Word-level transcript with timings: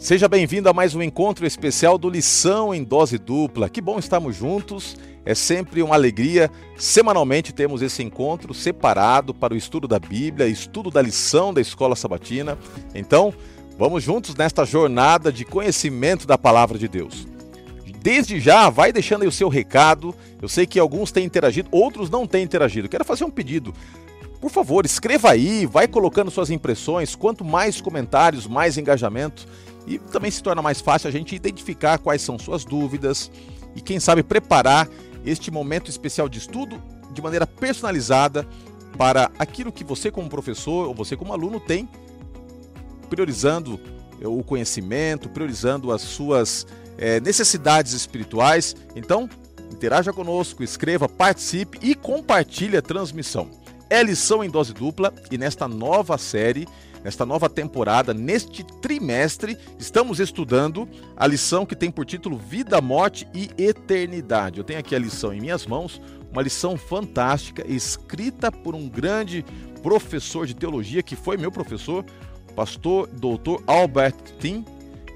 Seja 0.00 0.26
bem-vindo 0.30 0.66
a 0.66 0.72
mais 0.72 0.94
um 0.94 1.02
encontro 1.02 1.46
especial 1.46 1.98
do 1.98 2.08
Lição 2.08 2.74
em 2.74 2.82
Dose 2.82 3.18
Dupla. 3.18 3.68
Que 3.68 3.82
bom 3.82 3.98
estarmos 3.98 4.34
juntos. 4.34 4.96
É 5.26 5.34
sempre 5.34 5.82
uma 5.82 5.94
alegria. 5.94 6.50
Semanalmente 6.78 7.52
temos 7.52 7.82
esse 7.82 8.02
encontro 8.02 8.54
separado 8.54 9.34
para 9.34 9.52
o 9.52 9.56
estudo 9.58 9.86
da 9.86 9.98
Bíblia, 9.98 10.48
estudo 10.48 10.90
da 10.90 11.02
lição 11.02 11.52
da 11.52 11.60
escola 11.60 11.94
sabatina. 11.94 12.56
Então, 12.94 13.34
vamos 13.78 14.02
juntos 14.02 14.34
nesta 14.34 14.64
jornada 14.64 15.30
de 15.30 15.44
conhecimento 15.44 16.26
da 16.26 16.38
palavra 16.38 16.78
de 16.78 16.88
Deus. 16.88 17.26
Desde 18.02 18.40
já, 18.40 18.70
vai 18.70 18.94
deixando 18.94 19.22
aí 19.22 19.28
o 19.28 19.32
seu 19.32 19.50
recado. 19.50 20.14
Eu 20.40 20.48
sei 20.48 20.66
que 20.66 20.80
alguns 20.80 21.12
têm 21.12 21.26
interagido, 21.26 21.68
outros 21.70 22.08
não 22.08 22.26
têm 22.26 22.42
interagido. 22.42 22.88
Quero 22.88 23.04
fazer 23.04 23.24
um 23.24 23.30
pedido. 23.30 23.74
Por 24.40 24.50
favor, 24.50 24.86
escreva 24.86 25.30
aí, 25.30 25.66
vai 25.66 25.86
colocando 25.86 26.30
suas 26.30 26.48
impressões. 26.48 27.14
Quanto 27.14 27.44
mais 27.44 27.82
comentários, 27.82 28.46
mais 28.46 28.78
engajamento 28.78 29.46
e 29.86 29.98
também 29.98 30.30
se 30.30 30.42
torna 30.42 30.62
mais 30.62 30.80
fácil 30.80 31.08
a 31.08 31.10
gente 31.10 31.34
identificar 31.34 31.98
quais 31.98 32.22
são 32.22 32.38
suas 32.38 32.64
dúvidas 32.64 33.30
e, 33.74 33.80
quem 33.80 33.98
sabe, 34.00 34.22
preparar 34.22 34.88
este 35.24 35.50
momento 35.50 35.90
especial 35.90 36.28
de 36.28 36.38
estudo 36.38 36.80
de 37.12 37.20
maneira 37.20 37.46
personalizada 37.46 38.46
para 38.96 39.30
aquilo 39.38 39.72
que 39.72 39.84
você, 39.84 40.10
como 40.10 40.28
professor 40.28 40.88
ou 40.88 40.94
você, 40.94 41.16
como 41.16 41.32
aluno, 41.32 41.58
tem, 41.58 41.88
priorizando 43.08 43.80
o 44.22 44.42
conhecimento, 44.42 45.28
priorizando 45.28 45.92
as 45.92 46.02
suas 46.02 46.66
é, 46.98 47.20
necessidades 47.20 47.92
espirituais. 47.92 48.76
Então, 48.94 49.28
interaja 49.72 50.12
conosco, 50.12 50.62
escreva, 50.62 51.08
participe 51.08 51.78
e 51.82 51.94
compartilhe 51.94 52.76
a 52.76 52.82
transmissão. 52.82 53.48
É 53.88 54.02
lição 54.02 54.44
em 54.44 54.50
dose 54.50 54.72
dupla 54.72 55.12
e 55.30 55.38
nesta 55.38 55.66
nova 55.66 56.16
série 56.18 56.68
Nesta 57.02 57.24
nova 57.24 57.48
temporada, 57.48 58.12
neste 58.12 58.62
trimestre, 58.62 59.56
estamos 59.78 60.20
estudando 60.20 60.88
a 61.16 61.26
lição 61.26 61.64
que 61.64 61.74
tem 61.74 61.90
por 61.90 62.04
título 62.04 62.36
Vida, 62.36 62.80
Morte 62.80 63.26
e 63.34 63.50
Eternidade. 63.56 64.58
Eu 64.58 64.64
tenho 64.64 64.78
aqui 64.78 64.94
a 64.94 64.98
lição 64.98 65.32
em 65.32 65.40
minhas 65.40 65.66
mãos, 65.66 66.00
uma 66.30 66.42
lição 66.42 66.76
fantástica, 66.76 67.64
escrita 67.66 68.52
por 68.52 68.74
um 68.74 68.86
grande 68.88 69.44
professor 69.82 70.46
de 70.46 70.54
teologia 70.54 71.02
que 71.02 71.16
foi 71.16 71.38
meu 71.38 71.50
professor, 71.50 72.04
pastor 72.54 73.06
doutor 73.06 73.62
Albert 73.66 74.16
Tim 74.38 74.64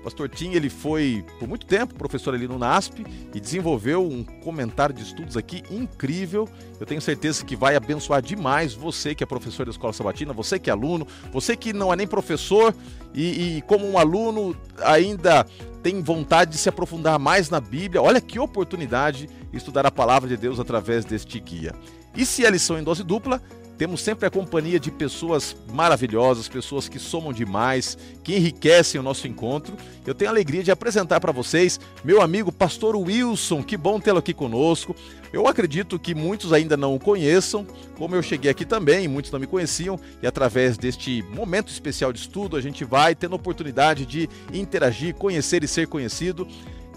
Pastor 0.05 0.28
Tim, 0.28 0.52
ele 0.52 0.69
foi 0.69 1.24
por 1.41 1.48
muito 1.48 1.64
tempo 1.64 1.94
professor 1.94 2.34
ali 2.34 2.47
no 2.47 2.58
NASP 2.58 3.06
e 3.34 3.41
desenvolveu 3.41 4.06
um 4.06 4.22
comentário 4.22 4.94
de 4.94 5.02
estudos 5.02 5.34
aqui 5.34 5.62
incrível. 5.70 6.47
Eu 6.78 6.84
tenho 6.84 7.00
certeza 7.00 7.42
que 7.42 7.56
vai 7.56 7.74
abençoar 7.74 8.20
demais 8.20 8.75
você 8.75 9.14
que 9.14 9.25
é 9.25 9.27
professor 9.27 9.64
da 9.64 9.70
Escola 9.70 9.94
Sabatina, 9.94 10.34
você 10.34 10.58
que 10.58 10.69
é 10.69 10.72
aluno, 10.75 11.06
você 11.32 11.56
que 11.56 11.72
não 11.72 11.91
é 11.91 11.97
nem 11.97 12.06
professor 12.06 12.75
e, 13.14 13.56
e 13.56 13.62
como 13.62 13.88
um 13.88 13.97
aluno 13.97 14.55
ainda 14.82 15.47
tem 15.82 16.02
vontade 16.02 16.52
de 16.52 16.58
se 16.58 16.69
aprofundar 16.69 17.19
mais 17.19 17.48
na 17.48 17.60
Bíblia. 17.60 18.02
Olha 18.02 18.20
que 18.20 18.38
oportunidade 18.38 19.27
estudar 19.55 19.86
a 19.86 19.91
palavra 19.91 20.28
de 20.28 20.36
Deus 20.36 20.60
através 20.60 21.06
deste 21.06 21.41
guia. 21.41 21.75
E 22.14 22.27
se 22.27 22.44
a 22.44 22.50
lição 22.50 22.78
em 22.78 22.82
dose 22.82 23.02
dupla, 23.02 23.41
temos 23.77 24.00
sempre 24.00 24.27
a 24.27 24.30
companhia 24.30 24.78
de 24.78 24.91
pessoas 24.91 25.56
maravilhosas, 25.72 26.48
pessoas 26.48 26.89
que 26.89 26.98
somam 26.98 27.33
demais, 27.33 27.98
que 28.22 28.36
enriquecem 28.36 29.00
o 29.00 29.05
nosso 29.05 29.27
encontro. 29.27 29.77
Eu 30.06 30.14
tenho 30.14 30.31
a 30.31 30.33
alegria 30.33 30.62
de 30.62 30.70
apresentar 30.70 31.20
para 31.20 31.33
vocês 31.33 31.81
meu 32.05 32.22
amigo 32.22 32.53
Pastor 32.53 32.94
Wilson. 32.97 33.62
Que 33.62 33.77
bom 33.77 33.98
tê-lo 33.98 34.19
aqui 34.19 34.33
conosco. 34.33 34.94
Eu 35.33 35.48
acredito 35.48 35.98
que 35.98 36.14
muitos 36.14 36.53
ainda 36.53 36.77
não 36.77 36.94
o 36.94 37.00
conheçam, 37.00 37.66
como 37.98 38.14
eu 38.14 38.22
cheguei 38.22 38.50
aqui 38.50 38.64
também, 38.64 39.08
muitos 39.08 39.33
não 39.33 39.41
me 39.41 39.48
conheciam, 39.48 39.98
e 40.22 40.27
através 40.28 40.78
deste 40.78 41.22
momento 41.25 41.72
especial 41.72 42.12
de 42.12 42.20
estudo, 42.20 42.56
a 42.56 42.61
gente 42.61 42.84
vai 42.84 43.16
tendo 43.16 43.33
a 43.33 43.36
oportunidade 43.36 44.06
de 44.06 44.28
interagir, 44.53 45.14
conhecer 45.14 45.64
e 45.64 45.69
ser 45.69 45.88
conhecido. 45.88 46.47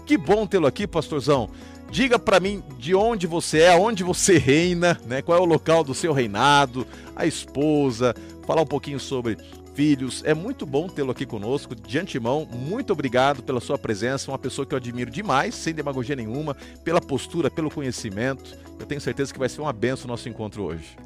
Que 0.06 0.16
bom 0.16 0.46
tê-lo 0.46 0.66
aqui, 0.66 0.86
pastorzão. 0.86 1.50
Diga 1.90 2.18
para 2.18 2.38
mim 2.38 2.62
de 2.78 2.94
onde 2.94 3.26
você 3.26 3.60
é, 3.60 3.76
onde 3.76 4.04
você 4.04 4.36
reina, 4.38 5.00
né? 5.06 5.22
Qual 5.22 5.36
é 5.36 5.40
o 5.40 5.44
local 5.44 5.82
do 5.82 5.94
seu 5.94 6.12
reinado, 6.12 6.86
a 7.16 7.26
esposa, 7.26 8.14
falar 8.46 8.62
um 8.62 8.66
pouquinho 8.66 9.00
sobre 9.00 9.38
filhos. 9.78 10.24
É 10.24 10.34
muito 10.34 10.66
bom 10.66 10.88
tê-lo 10.88 11.12
aqui 11.12 11.24
conosco. 11.24 11.72
De 11.72 11.98
antemão, 12.00 12.44
muito 12.44 12.92
obrigado 12.92 13.44
pela 13.44 13.60
sua 13.60 13.78
presença, 13.78 14.28
uma 14.28 14.36
pessoa 14.36 14.66
que 14.66 14.74
eu 14.74 14.76
admiro 14.76 15.08
demais, 15.08 15.54
sem 15.54 15.72
demagogia 15.72 16.16
nenhuma, 16.16 16.56
pela 16.82 17.00
postura, 17.00 17.48
pelo 17.48 17.70
conhecimento. 17.70 18.58
Eu 18.76 18.86
tenho 18.86 19.00
certeza 19.00 19.32
que 19.32 19.38
vai 19.38 19.48
ser 19.48 19.60
uma 19.60 19.72
benção 19.72 20.06
o 20.06 20.08
nosso 20.08 20.28
encontro 20.28 20.64
hoje. 20.64 20.96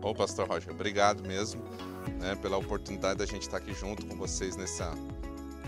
Ô, 0.00 0.14
pastor 0.14 0.46
Roger, 0.48 0.70
obrigado 0.70 1.26
mesmo, 1.26 1.60
né, 2.20 2.36
pela 2.36 2.56
oportunidade 2.56 3.18
da 3.18 3.26
gente 3.26 3.42
estar 3.42 3.56
aqui 3.56 3.74
junto 3.74 4.06
com 4.06 4.14
vocês 4.16 4.56
nessa 4.56 4.94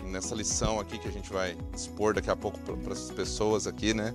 nessa 0.04 0.36
lição 0.36 0.78
aqui 0.78 0.98
que 1.00 1.08
a 1.08 1.10
gente 1.10 1.32
vai 1.32 1.56
expor 1.74 2.14
daqui 2.14 2.30
a 2.30 2.36
pouco 2.36 2.60
para 2.60 2.92
as 2.92 3.10
pessoas 3.10 3.66
aqui, 3.66 3.92
né? 3.92 4.14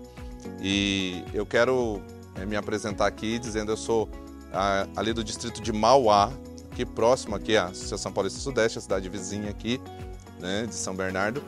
E 0.61 1.23
eu 1.33 1.45
quero 1.45 2.01
é, 2.35 2.45
me 2.45 2.55
apresentar 2.55 3.07
aqui 3.07 3.39
dizendo 3.39 3.71
eu 3.71 3.77
sou 3.77 4.09
a, 4.53 4.87
ali 4.95 5.13
do 5.13 5.23
distrito 5.23 5.61
de 5.61 5.71
Mauá, 5.71 6.31
aqui 6.71 6.85
próximo 6.85 7.35
aqui 7.35 7.57
à 7.57 7.65
Associação 7.65 8.11
Paulista 8.11 8.39
Sudeste, 8.39 8.77
a 8.77 8.81
cidade 8.81 9.09
vizinha 9.09 9.49
aqui, 9.49 9.79
né, 10.39 10.65
de 10.67 10.75
São 10.75 10.95
Bernardo, 10.95 11.43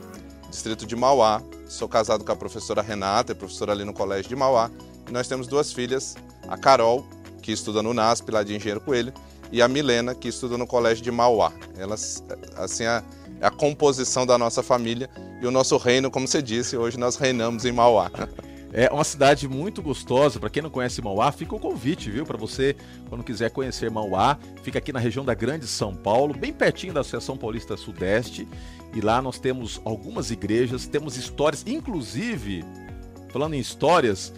distrito 0.50 0.86
de 0.86 0.96
Mauá. 0.96 1.42
Sou 1.68 1.88
casado 1.88 2.24
com 2.24 2.32
a 2.32 2.36
professora 2.36 2.82
Renata, 2.82 3.32
é 3.32 3.34
professora 3.34 3.72
ali 3.72 3.84
no 3.84 3.92
colégio 3.92 4.28
de 4.28 4.36
Mauá. 4.36 4.70
E 5.08 5.12
nós 5.12 5.26
temos 5.26 5.46
duas 5.46 5.72
filhas, 5.72 6.14
a 6.48 6.56
Carol, 6.56 7.04
que 7.42 7.52
estuda 7.52 7.82
no 7.82 7.92
NASP, 7.92 8.30
lá 8.30 8.42
de 8.42 8.54
Engenheiro 8.54 8.80
Coelho, 8.80 9.12
e 9.50 9.60
a 9.60 9.68
Milena, 9.68 10.14
que 10.14 10.28
estuda 10.28 10.56
no 10.56 10.66
colégio 10.66 11.02
de 11.02 11.10
Mauá. 11.10 11.52
Elas, 11.76 12.22
assim, 12.56 12.84
a, 12.84 13.02
a 13.40 13.50
composição 13.50 14.24
da 14.24 14.38
nossa 14.38 14.62
família 14.62 15.10
e 15.40 15.46
o 15.46 15.50
nosso 15.50 15.76
reino, 15.76 16.10
como 16.10 16.26
você 16.26 16.40
disse, 16.40 16.76
hoje 16.76 16.98
nós 16.98 17.16
reinamos 17.16 17.64
em 17.64 17.72
Mauá. 17.72 18.10
É 18.76 18.92
uma 18.92 19.04
cidade 19.04 19.46
muito 19.46 19.80
gostosa. 19.80 20.40
Para 20.40 20.50
quem 20.50 20.60
não 20.60 20.68
conhece 20.68 21.00
Mauá, 21.00 21.30
fica 21.30 21.54
o 21.54 21.60
convite, 21.60 22.10
viu? 22.10 22.26
Para 22.26 22.36
você, 22.36 22.74
quando 23.08 23.22
quiser 23.22 23.48
conhecer 23.50 23.88
Mauá, 23.88 24.36
fica 24.64 24.78
aqui 24.80 24.92
na 24.92 24.98
região 24.98 25.24
da 25.24 25.32
Grande 25.32 25.64
São 25.68 25.94
Paulo, 25.94 26.34
bem 26.34 26.52
pertinho 26.52 26.92
da 26.92 27.02
Associação 27.02 27.36
Paulista 27.36 27.76
Sudeste. 27.76 28.48
E 28.92 29.00
lá 29.00 29.22
nós 29.22 29.38
temos 29.38 29.80
algumas 29.84 30.32
igrejas, 30.32 30.88
temos 30.88 31.16
histórias, 31.16 31.62
inclusive, 31.64 32.64
falando 33.28 33.54
em 33.54 33.60
histórias, 33.60 34.32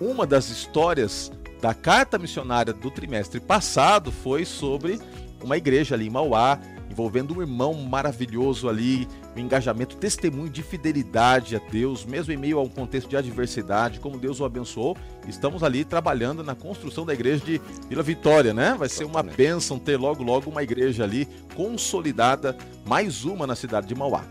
uma 0.00 0.24
das 0.24 0.50
histórias 0.50 1.32
da 1.60 1.74
carta 1.74 2.16
missionária 2.16 2.72
do 2.72 2.92
trimestre 2.92 3.40
passado 3.40 4.12
foi 4.12 4.44
sobre 4.44 5.00
uma 5.42 5.56
igreja 5.56 5.96
ali 5.96 6.06
em 6.06 6.10
Mauá, 6.10 6.60
envolvendo 7.00 7.34
um 7.34 7.40
irmão 7.40 7.72
maravilhoso 7.72 8.68
ali, 8.68 9.08
um 9.34 9.40
engajamento, 9.40 9.96
testemunho 9.96 10.50
de 10.50 10.62
fidelidade 10.62 11.56
a 11.56 11.58
Deus, 11.58 12.04
mesmo 12.04 12.30
em 12.30 12.36
meio 12.36 12.58
a 12.58 12.62
um 12.62 12.68
contexto 12.68 13.08
de 13.08 13.16
adversidade, 13.16 14.00
como 14.00 14.18
Deus 14.18 14.38
o 14.38 14.44
abençoou. 14.44 14.94
Estamos 15.26 15.62
ali 15.62 15.82
trabalhando 15.82 16.44
na 16.44 16.54
construção 16.54 17.06
da 17.06 17.14
igreja 17.14 17.42
de 17.42 17.60
Vila 17.88 18.02
Vitória, 18.02 18.52
né? 18.52 18.76
Vai 18.78 18.90
ser 18.90 19.04
uma 19.04 19.22
bênção 19.22 19.78
ter 19.78 19.96
logo 19.96 20.22
logo 20.22 20.50
uma 20.50 20.62
igreja 20.62 21.02
ali 21.04 21.26
consolidada, 21.54 22.54
mais 22.86 23.24
uma 23.24 23.46
na 23.46 23.56
cidade 23.56 23.86
de 23.86 23.94
Mauá. 23.94 24.22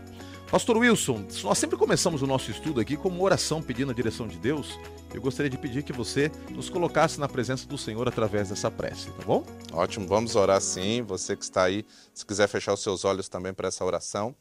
Pastor 0.50 0.76
Wilson, 0.78 1.24
nós 1.44 1.58
sempre 1.58 1.76
começamos 1.76 2.22
o 2.22 2.26
nosso 2.26 2.50
estudo 2.50 2.80
aqui 2.80 2.96
com 2.96 3.08
uma 3.08 3.22
oração 3.22 3.62
pedindo 3.62 3.92
a 3.92 3.94
direção 3.94 4.26
de 4.26 4.36
Deus. 4.36 4.76
Eu 5.14 5.22
gostaria 5.22 5.48
de 5.48 5.56
pedir 5.56 5.84
que 5.84 5.92
você 5.92 6.28
nos 6.50 6.68
colocasse 6.68 7.20
na 7.20 7.28
presença 7.28 7.68
do 7.68 7.78
Senhor 7.78 8.08
através 8.08 8.48
dessa 8.48 8.68
prece, 8.68 9.12
tá 9.12 9.22
bom? 9.24 9.46
Ótimo, 9.72 10.08
vamos 10.08 10.34
orar 10.34 10.60
sim. 10.60 11.02
Você 11.02 11.36
que 11.36 11.44
está 11.44 11.62
aí, 11.62 11.86
se 12.12 12.26
quiser 12.26 12.48
fechar 12.48 12.74
os 12.74 12.82
seus 12.82 13.04
olhos 13.04 13.28
também 13.28 13.54
para 13.54 13.68
essa 13.68 13.84
oração. 13.84 14.34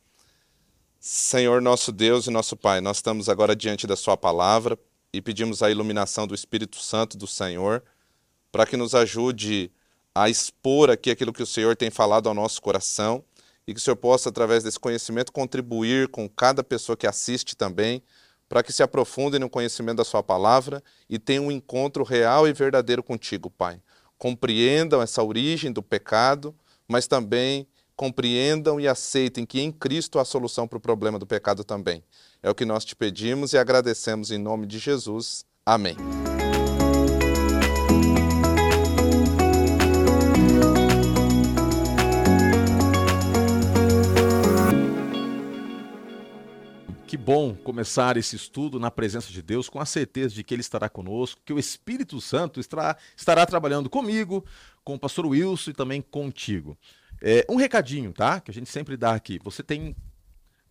Senhor 1.00 1.62
nosso 1.62 1.92
Deus 1.92 2.26
e 2.26 2.32
nosso 2.32 2.58
Pai, 2.58 2.82
nós 2.82 2.98
estamos 2.98 3.30
agora 3.30 3.56
diante 3.56 3.86
da 3.86 3.96
Sua 3.96 4.18
palavra 4.18 4.80
e 5.14 5.22
pedimos 5.22 5.62
a 5.62 5.70
iluminação 5.70 6.26
do 6.26 6.34
Espírito 6.34 6.78
Santo 6.78 7.20
do 7.20 7.28
Senhor 7.28 7.84
para 8.52 8.66
que 8.66 8.76
nos 8.76 8.96
ajude 8.96 9.72
a 10.16 10.28
expor 10.28 10.90
aqui 10.90 11.12
aquilo 11.12 11.32
que 11.32 11.44
o 11.44 11.48
Senhor 11.48 11.76
tem 11.76 11.92
falado 11.92 12.28
ao 12.28 12.34
nosso 12.34 12.60
coração 12.64 13.24
e 13.70 13.74
que 13.74 13.80
o 13.80 13.84
Senhor 13.84 13.96
possa, 13.96 14.30
através 14.30 14.64
desse 14.64 14.80
conhecimento, 14.80 15.32
contribuir 15.32 16.08
com 16.08 16.28
cada 16.28 16.64
pessoa 16.64 16.98
que 16.98 17.06
assiste 17.06 17.56
também, 17.56 18.02
para 18.48 18.64
que 18.64 18.74
se 18.74 18.82
aprofundem 18.82 19.40
no 19.40 19.48
conhecimento 19.48 19.98
da 19.98 20.04
Sua 20.04 20.24
palavra 20.24 20.84
e 21.08 21.20
tenham 21.20 21.46
um 21.46 21.52
encontro 21.52 22.04
real 22.04 22.48
e 22.48 22.52
verdadeiro 22.52 23.04
contigo, 23.04 23.48
Pai. 23.48 23.80
Compreendam 24.18 25.04
essa 25.04 25.22
origem 25.22 25.72
do 25.72 25.84
pecado, 25.84 26.56
mas 26.88 27.06
também 27.06 27.68
compreendam 27.96 28.80
e 28.80 28.88
aceitem 28.88 29.46
que 29.46 29.62
em 29.62 29.72
Cristo 29.72 30.18
há 30.18 30.26
solução 30.26 30.68
para 30.68 30.80
o 30.80 30.82
problema 30.82 31.20
do 31.20 31.28
pecado 31.28 31.64
também. 31.64 32.04
É 32.42 32.50
o 32.50 32.56
que 32.56 32.66
nós 32.66 32.84
te 32.84 32.96
pedimos 32.96 33.54
e 33.54 33.58
agradecemos 33.60 34.32
em 34.32 34.40
nome 34.40 34.66
de 34.66 34.80
Jesus. 34.80 35.46
Amém. 35.64 35.96
Que 47.10 47.18
bom 47.18 47.56
começar 47.56 48.18
esse 48.18 48.36
estudo 48.36 48.80
na 48.80 48.92
presença 48.92 49.32
de 49.32 49.42
Deus, 49.42 49.68
com 49.68 49.80
a 49.80 49.86
certeza 49.88 50.36
de 50.36 50.44
que 50.44 50.54
Ele 50.54 50.62
estará 50.62 50.88
conosco, 50.88 51.42
que 51.44 51.52
o 51.52 51.58
Espírito 51.58 52.22
Santo 52.22 52.60
estará, 52.60 52.96
estará 53.18 53.48
trabalhando 53.48 53.90
comigo, 53.90 54.46
com 54.84 54.94
o 54.94 55.00
pastor 55.00 55.26
Wilson 55.26 55.72
e 55.72 55.74
também 55.74 56.04
contigo. 56.04 56.78
É, 57.20 57.44
um 57.50 57.56
recadinho, 57.56 58.14
tá? 58.14 58.40
Que 58.40 58.52
a 58.52 58.54
gente 58.54 58.70
sempre 58.70 58.96
dá 58.96 59.16
aqui. 59.16 59.40
Você 59.44 59.64
tem 59.64 59.96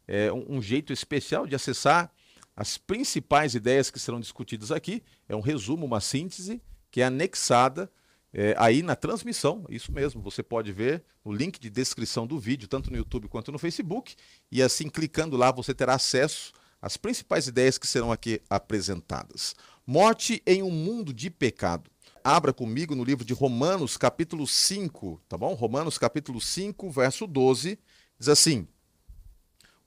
é, 0.06 0.32
um, 0.32 0.58
um 0.58 0.62
jeito 0.62 0.92
especial 0.92 1.44
de 1.44 1.56
acessar 1.56 2.08
as 2.54 2.78
principais 2.78 3.56
ideias 3.56 3.90
que 3.90 3.98
serão 3.98 4.20
discutidas 4.20 4.70
aqui. 4.70 5.02
É 5.28 5.34
um 5.34 5.40
resumo, 5.40 5.84
uma 5.84 6.00
síntese 6.00 6.62
que 6.88 7.00
é 7.00 7.06
anexada 7.06 7.90
é, 8.32 8.54
aí 8.58 8.82
na 8.82 8.94
transmissão, 8.94 9.64
isso 9.70 9.90
mesmo, 9.90 10.20
você 10.20 10.42
pode 10.42 10.70
ver 10.70 11.02
no 11.24 11.32
link 11.32 11.58
de 11.58 11.70
descrição 11.70 12.26
do 12.26 12.38
vídeo, 12.38 12.68
tanto 12.68 12.90
no 12.90 12.96
YouTube 12.96 13.28
quanto 13.28 13.50
no 13.50 13.58
Facebook, 13.58 14.14
e 14.52 14.62
assim 14.62 14.88
clicando 14.88 15.36
lá 15.36 15.50
você 15.50 15.72
terá 15.72 15.94
acesso 15.94 16.52
às 16.80 16.96
principais 16.96 17.46
ideias 17.46 17.78
que 17.78 17.86
serão 17.86 18.12
aqui 18.12 18.40
apresentadas. 18.48 19.54
Morte 19.86 20.42
em 20.46 20.62
um 20.62 20.70
mundo 20.70 21.12
de 21.12 21.30
pecado. 21.30 21.90
Abra 22.22 22.52
comigo 22.52 22.94
no 22.94 23.02
livro 23.02 23.24
de 23.24 23.32
Romanos, 23.32 23.96
capítulo 23.96 24.46
5, 24.46 25.22
tá 25.26 25.38
bom? 25.38 25.54
Romanos, 25.54 25.96
capítulo 25.96 26.40
5, 26.40 26.90
verso 26.90 27.26
12, 27.26 27.78
diz 28.18 28.28
assim: 28.28 28.68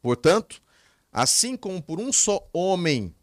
Portanto, 0.02 0.60
assim 1.12 1.56
como 1.56 1.80
por 1.82 2.00
um 2.00 2.12
só 2.12 2.50
homem 2.52 3.14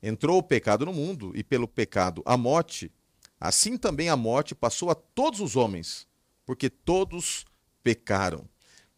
entrou 0.00 0.38
o 0.38 0.42
pecado 0.42 0.86
no 0.86 0.92
mundo, 0.92 1.32
e 1.34 1.42
pelo 1.42 1.66
pecado 1.66 2.22
a 2.24 2.36
morte, 2.36 2.92
Assim 3.40 3.76
também 3.76 4.08
a 4.08 4.16
morte 4.16 4.54
passou 4.54 4.90
a 4.90 4.94
todos 4.94 5.40
os 5.40 5.56
homens, 5.56 6.06
porque 6.44 6.68
todos 6.68 7.44
pecaram. 7.82 8.48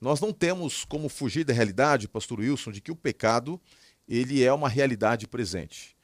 Nós 0.01 0.21
não 0.21 0.33
temos 0.33 0.85
como 0.85 1.09
fugir 1.09 1.45
da 1.45 1.53
realidade, 1.53 2.09
pastor 2.09 2.41
Wilson, 2.41 2.73
de 2.73 2.81
que 2.81 2.91
o 2.91 2.97
pecado 2.97 3.61
ele 4.09 4.43
é 4.43 4.53
uma 4.53 4.69
realidade 4.69 5.29
presente. 5.29 5.97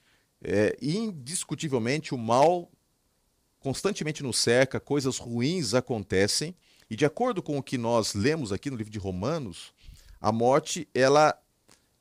É, 0.42 0.76
indiscutivelmente, 0.80 2.14
o 2.14 2.18
mal 2.18 2.70
constantemente 3.58 4.22
nos 4.22 4.38
cerca, 4.38 4.78
coisas 4.78 5.18
ruins 5.18 5.74
acontecem, 5.74 6.54
e 6.88 6.94
de 6.94 7.04
acordo 7.04 7.42
com 7.42 7.58
o 7.58 7.62
que 7.62 7.76
nós 7.76 8.14
lemos 8.14 8.52
aqui 8.52 8.70
no 8.70 8.76
livro 8.76 8.92
de 8.92 8.98
Romanos, 8.98 9.72
a 10.20 10.30
morte 10.30 10.88
ela, 10.94 11.36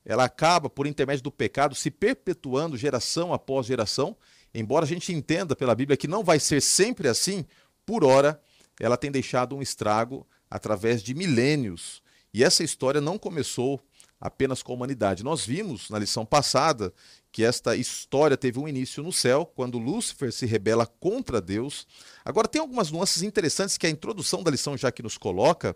ela 0.06 0.26
acaba, 0.26 0.70
por 0.70 0.86
intermédio 0.86 1.24
do 1.24 1.32
pecado, 1.32 1.74
se 1.74 1.90
perpetuando 1.90 2.78
geração 2.78 3.34
após 3.34 3.66
geração, 3.66 4.16
embora 4.56 4.86
a 4.86 4.88
gente 4.88 5.14
entenda 5.14 5.56
pela 5.56 5.76
Bíblia 5.76 5.98
que 5.98 6.08
não 6.08 6.24
vai 6.24 6.40
ser 6.40 6.62
sempre 6.62 7.08
assim, 7.08 7.46
por 7.86 8.04
hora 8.04 8.42
ela 8.80 8.98
tem 8.98 9.12
deixado 9.12 9.56
um 9.56 9.62
estrago 9.62 10.28
através 10.50 11.04
de 11.04 11.14
milênios. 11.14 12.02
E 12.34 12.44
essa 12.44 12.64
história 12.64 13.00
não 13.00 13.18
começou 13.18 13.82
apenas 14.20 14.64
com 14.64 14.72
a 14.72 14.76
humanidade. 14.76 15.24
Nós 15.24 15.46
vimos 15.46 15.90
na 15.90 16.00
lição 16.00 16.26
passada 16.26 16.94
que 17.32 17.44
esta 17.44 17.76
história 17.76 18.38
teve 18.38 18.60
um 18.60 18.68
início 18.68 19.04
no 19.04 19.12
céu, 19.12 19.46
quando 19.46 19.78
Lúcifer 19.78 20.32
se 20.32 20.46
rebela 20.46 20.86
contra 20.86 21.42
Deus. 21.42 21.86
Agora, 22.24 22.48
tem 22.48 22.62
algumas 22.62 22.90
nuances 22.92 23.24
interessantes 23.24 23.78
que 23.78 23.86
a 23.86 23.90
introdução 23.90 24.42
da 24.42 24.52
lição 24.52 24.78
já 24.78 24.92
que 24.92 25.04
nos 25.04 25.18
coloca, 25.18 25.76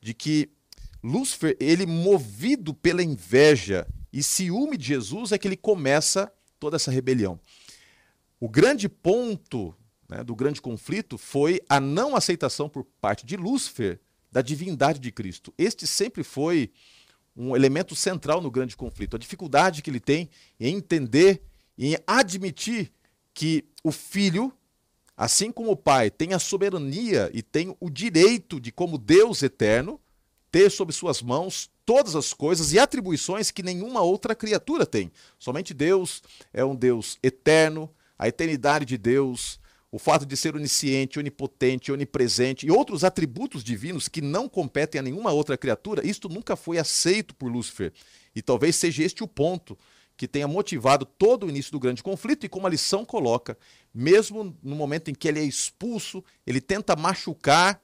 de 0.00 0.12
que 0.12 0.50
Lúcifer, 1.02 1.56
ele 1.60 1.86
movido 1.86 2.74
pela 2.74 3.02
inveja 3.02 3.86
e 4.12 4.22
ciúme 4.22 4.76
de 4.76 4.86
Jesus, 4.86 5.30
é 5.30 5.38
que 5.38 5.46
ele 5.46 5.56
começa 5.56 6.32
toda 6.58 6.76
essa 6.76 6.90
rebelião. 6.90 7.38
O 8.38 8.48
grande 8.48 8.88
ponto 8.88 9.74
né, 10.08 10.22
do 10.22 10.34
grande 10.34 10.60
conflito 10.60 11.16
foi 11.16 11.60
a 11.68 11.80
não 11.80 12.14
aceitação 12.14 12.68
por 12.68 12.84
parte 13.00 13.24
de 13.24 13.36
Lúcifer 13.36 13.98
da 14.30 14.42
divindade 14.42 14.98
de 14.98 15.10
Cristo. 15.10 15.54
Este 15.56 15.86
sempre 15.86 16.22
foi 16.22 16.70
um 17.36 17.56
elemento 17.56 17.94
central 17.94 18.40
no 18.40 18.50
grande 18.50 18.76
conflito. 18.76 19.16
A 19.16 19.18
dificuldade 19.18 19.82
que 19.82 19.90
ele 19.90 20.00
tem 20.00 20.28
em 20.60 20.76
entender 20.76 21.42
e 21.76 21.94
em 21.94 21.98
admitir 22.06 22.92
que 23.32 23.64
o 23.82 23.92
filho, 23.92 24.52
assim 25.16 25.50
como 25.50 25.70
o 25.70 25.76
pai, 25.76 26.10
tem 26.10 26.32
a 26.32 26.38
soberania 26.38 27.30
e 27.32 27.42
tem 27.42 27.76
o 27.80 27.90
direito 27.90 28.60
de, 28.60 28.72
como 28.72 28.98
Deus 28.98 29.42
eterno, 29.42 30.00
ter 30.50 30.70
sob 30.70 30.92
suas 30.92 31.20
mãos 31.22 31.70
todas 31.84 32.16
as 32.16 32.32
coisas 32.32 32.72
e 32.72 32.78
atribuições 32.78 33.50
que 33.50 33.62
nenhuma 33.62 34.00
outra 34.00 34.34
criatura 34.34 34.84
tem. 34.84 35.12
Somente 35.38 35.72
Deus 35.72 36.22
é 36.52 36.64
um 36.64 36.74
Deus 36.74 37.18
eterno, 37.22 37.90
a 38.18 38.28
eternidade 38.28 38.84
de 38.84 38.96
Deus, 38.98 39.60
o 39.90 39.98
fato 39.98 40.26
de 40.26 40.36
ser 40.36 40.54
onisciente, 40.54 41.18
onipotente, 41.18 41.92
onipresente 41.92 42.66
e 42.66 42.70
outros 42.70 43.04
atributos 43.04 43.62
divinos 43.62 44.08
que 44.08 44.20
não 44.20 44.48
competem 44.48 44.98
a 44.98 45.02
nenhuma 45.02 45.32
outra 45.32 45.56
criatura, 45.56 46.06
isto 46.06 46.28
nunca 46.28 46.56
foi 46.56 46.78
aceito 46.78 47.34
por 47.34 47.50
Lúcifer. 47.50 47.92
E 48.34 48.42
talvez 48.42 48.76
seja 48.76 49.02
este 49.02 49.22
o 49.22 49.28
ponto 49.28 49.78
que 50.16 50.26
tenha 50.26 50.48
motivado 50.48 51.04
todo 51.04 51.46
o 51.46 51.48
início 51.48 51.70
do 51.72 51.78
grande 51.78 52.02
conflito 52.02 52.44
e 52.44 52.48
como 52.48 52.66
a 52.66 52.70
lição 52.70 53.04
coloca, 53.04 53.56
mesmo 53.94 54.56
no 54.62 54.74
momento 54.74 55.10
em 55.10 55.14
que 55.14 55.28
ele 55.28 55.40
é 55.40 55.44
expulso, 55.44 56.24
ele 56.46 56.60
tenta 56.60 56.96
machucar 56.96 57.80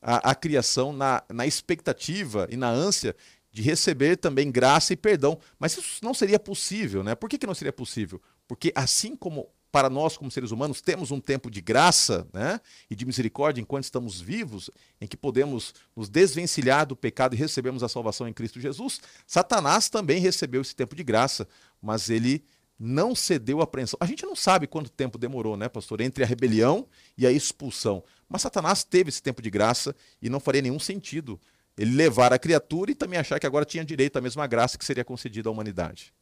a, 0.00 0.30
a 0.30 0.34
criação 0.34 0.92
na, 0.92 1.22
na 1.32 1.46
expectativa 1.46 2.46
e 2.50 2.56
na 2.56 2.70
ânsia 2.70 3.14
de 3.50 3.62
receber 3.62 4.16
também 4.16 4.50
graça 4.50 4.92
e 4.92 4.96
perdão. 4.96 5.38
Mas 5.58 5.76
isso 5.76 6.04
não 6.04 6.12
seria 6.12 6.38
possível, 6.38 7.02
né? 7.02 7.14
Por 7.14 7.28
que, 7.28 7.38
que 7.38 7.46
não 7.46 7.54
seria 7.54 7.72
possível? 7.72 8.20
Porque 8.46 8.72
assim 8.74 9.16
como 9.16 9.48
para 9.76 9.90
nós, 9.90 10.16
como 10.16 10.30
seres 10.30 10.52
humanos, 10.52 10.80
temos 10.80 11.10
um 11.10 11.20
tempo 11.20 11.50
de 11.50 11.60
graça 11.60 12.26
né, 12.32 12.58
e 12.88 12.94
de 12.94 13.04
misericórdia 13.04 13.60
enquanto 13.60 13.84
estamos 13.84 14.22
vivos, 14.22 14.70
em 14.98 15.06
que 15.06 15.18
podemos 15.18 15.74
nos 15.94 16.08
desvencilhar 16.08 16.86
do 16.86 16.96
pecado 16.96 17.34
e 17.34 17.36
recebemos 17.36 17.82
a 17.82 17.88
salvação 17.90 18.26
em 18.26 18.32
Cristo 18.32 18.58
Jesus, 18.58 19.02
Satanás 19.26 19.90
também 19.90 20.18
recebeu 20.18 20.62
esse 20.62 20.74
tempo 20.74 20.96
de 20.96 21.04
graça, 21.04 21.46
mas 21.82 22.08
ele 22.08 22.42
não 22.78 23.14
cedeu 23.14 23.60
à 23.60 23.64
apreensão. 23.64 23.98
A 24.00 24.06
gente 24.06 24.24
não 24.24 24.34
sabe 24.34 24.66
quanto 24.66 24.88
tempo 24.88 25.18
demorou, 25.18 25.58
né, 25.58 25.68
pastor, 25.68 26.00
entre 26.00 26.24
a 26.24 26.26
rebelião 26.26 26.88
e 27.18 27.26
a 27.26 27.30
expulsão. 27.30 28.02
Mas 28.26 28.40
Satanás 28.40 28.82
teve 28.82 29.10
esse 29.10 29.22
tempo 29.22 29.42
de 29.42 29.50
graça 29.50 29.94
e 30.22 30.30
não 30.30 30.40
faria 30.40 30.62
nenhum 30.62 30.78
sentido 30.78 31.38
ele 31.76 31.94
levar 31.94 32.32
a 32.32 32.38
criatura 32.38 32.92
e 32.92 32.94
também 32.94 33.18
achar 33.18 33.38
que 33.38 33.46
agora 33.46 33.66
tinha 33.66 33.84
direito 33.84 34.16
à 34.16 34.22
mesma 34.22 34.46
graça 34.46 34.78
que 34.78 34.86
seria 34.86 35.04
concedida 35.04 35.50
à 35.50 35.52
humanidade. 35.52 36.14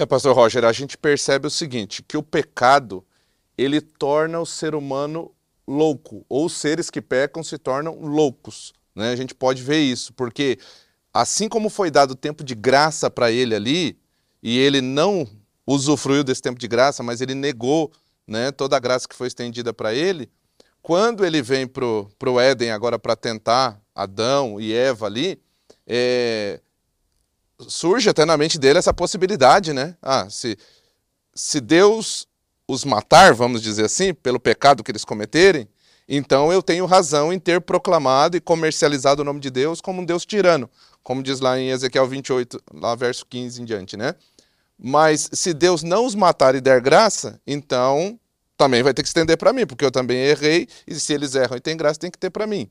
É, 0.00 0.06
pastor 0.06 0.32
Roger, 0.32 0.64
a 0.64 0.72
gente 0.72 0.96
percebe 0.96 1.48
o 1.48 1.50
seguinte, 1.50 2.04
que 2.04 2.16
o 2.16 2.22
pecado, 2.22 3.04
ele 3.56 3.80
torna 3.80 4.38
o 4.38 4.46
ser 4.46 4.76
humano 4.76 5.32
louco, 5.66 6.24
ou 6.28 6.48
seres 6.48 6.88
que 6.88 7.02
pecam 7.02 7.42
se 7.42 7.58
tornam 7.58 7.98
loucos, 8.00 8.72
né? 8.94 9.10
A 9.10 9.16
gente 9.16 9.34
pode 9.34 9.60
ver 9.60 9.80
isso, 9.80 10.12
porque 10.12 10.56
assim 11.12 11.48
como 11.48 11.68
foi 11.68 11.90
dado 11.90 12.14
tempo 12.14 12.44
de 12.44 12.54
graça 12.54 13.10
para 13.10 13.32
ele 13.32 13.56
ali, 13.56 13.98
e 14.40 14.56
ele 14.56 14.80
não 14.80 15.26
usufruiu 15.66 16.22
desse 16.22 16.42
tempo 16.42 16.60
de 16.60 16.68
graça, 16.68 17.02
mas 17.02 17.20
ele 17.20 17.34
negou 17.34 17.90
né, 18.24 18.52
toda 18.52 18.76
a 18.76 18.80
graça 18.80 19.08
que 19.08 19.16
foi 19.16 19.26
estendida 19.26 19.74
para 19.74 19.92
ele, 19.92 20.30
quando 20.80 21.26
ele 21.26 21.42
vem 21.42 21.66
para 21.66 22.30
o 22.30 22.38
Éden 22.38 22.70
agora 22.70 23.00
para 23.00 23.16
tentar 23.16 23.82
Adão 23.92 24.60
e 24.60 24.72
Eva 24.72 25.06
ali, 25.06 25.42
é, 25.84 26.60
surge 27.66 28.08
até 28.08 28.24
na 28.24 28.36
mente 28.36 28.58
dele 28.58 28.78
essa 28.78 28.94
possibilidade, 28.94 29.72
né? 29.72 29.96
Ah, 30.00 30.28
se, 30.30 30.56
se 31.34 31.60
Deus 31.60 32.26
os 32.66 32.84
matar, 32.84 33.34
vamos 33.34 33.62
dizer 33.62 33.86
assim, 33.86 34.12
pelo 34.12 34.38
pecado 34.38 34.84
que 34.84 34.90
eles 34.90 35.04
cometerem, 35.04 35.68
então 36.08 36.52
eu 36.52 36.62
tenho 36.62 36.86
razão 36.86 37.32
em 37.32 37.38
ter 37.38 37.60
proclamado 37.60 38.36
e 38.36 38.40
comercializado 38.40 39.22
o 39.22 39.24
nome 39.24 39.40
de 39.40 39.50
Deus 39.50 39.80
como 39.80 40.02
um 40.02 40.04
Deus 40.04 40.24
tirano, 40.24 40.70
como 41.02 41.22
diz 41.22 41.40
lá 41.40 41.58
em 41.58 41.70
Ezequiel 41.70 42.06
28, 42.06 42.62
lá 42.74 42.94
verso 42.94 43.26
15 43.26 43.62
em 43.62 43.64
diante, 43.64 43.96
né? 43.96 44.14
Mas 44.78 45.28
se 45.32 45.52
Deus 45.52 45.82
não 45.82 46.06
os 46.06 46.14
matar 46.14 46.54
e 46.54 46.60
der 46.60 46.80
graça, 46.80 47.40
então 47.46 48.18
também 48.56 48.82
vai 48.82 48.94
ter 48.94 49.02
que 49.02 49.08
estender 49.08 49.36
para 49.36 49.52
mim, 49.52 49.66
porque 49.66 49.84
eu 49.84 49.90
também 49.90 50.18
errei, 50.18 50.68
e 50.86 50.94
se 50.94 51.12
eles 51.12 51.34
erram 51.34 51.56
e 51.56 51.60
tem 51.60 51.76
graça, 51.76 51.98
tem 51.98 52.10
que 52.10 52.18
ter 52.18 52.30
para 52.30 52.46
mim. 52.46 52.70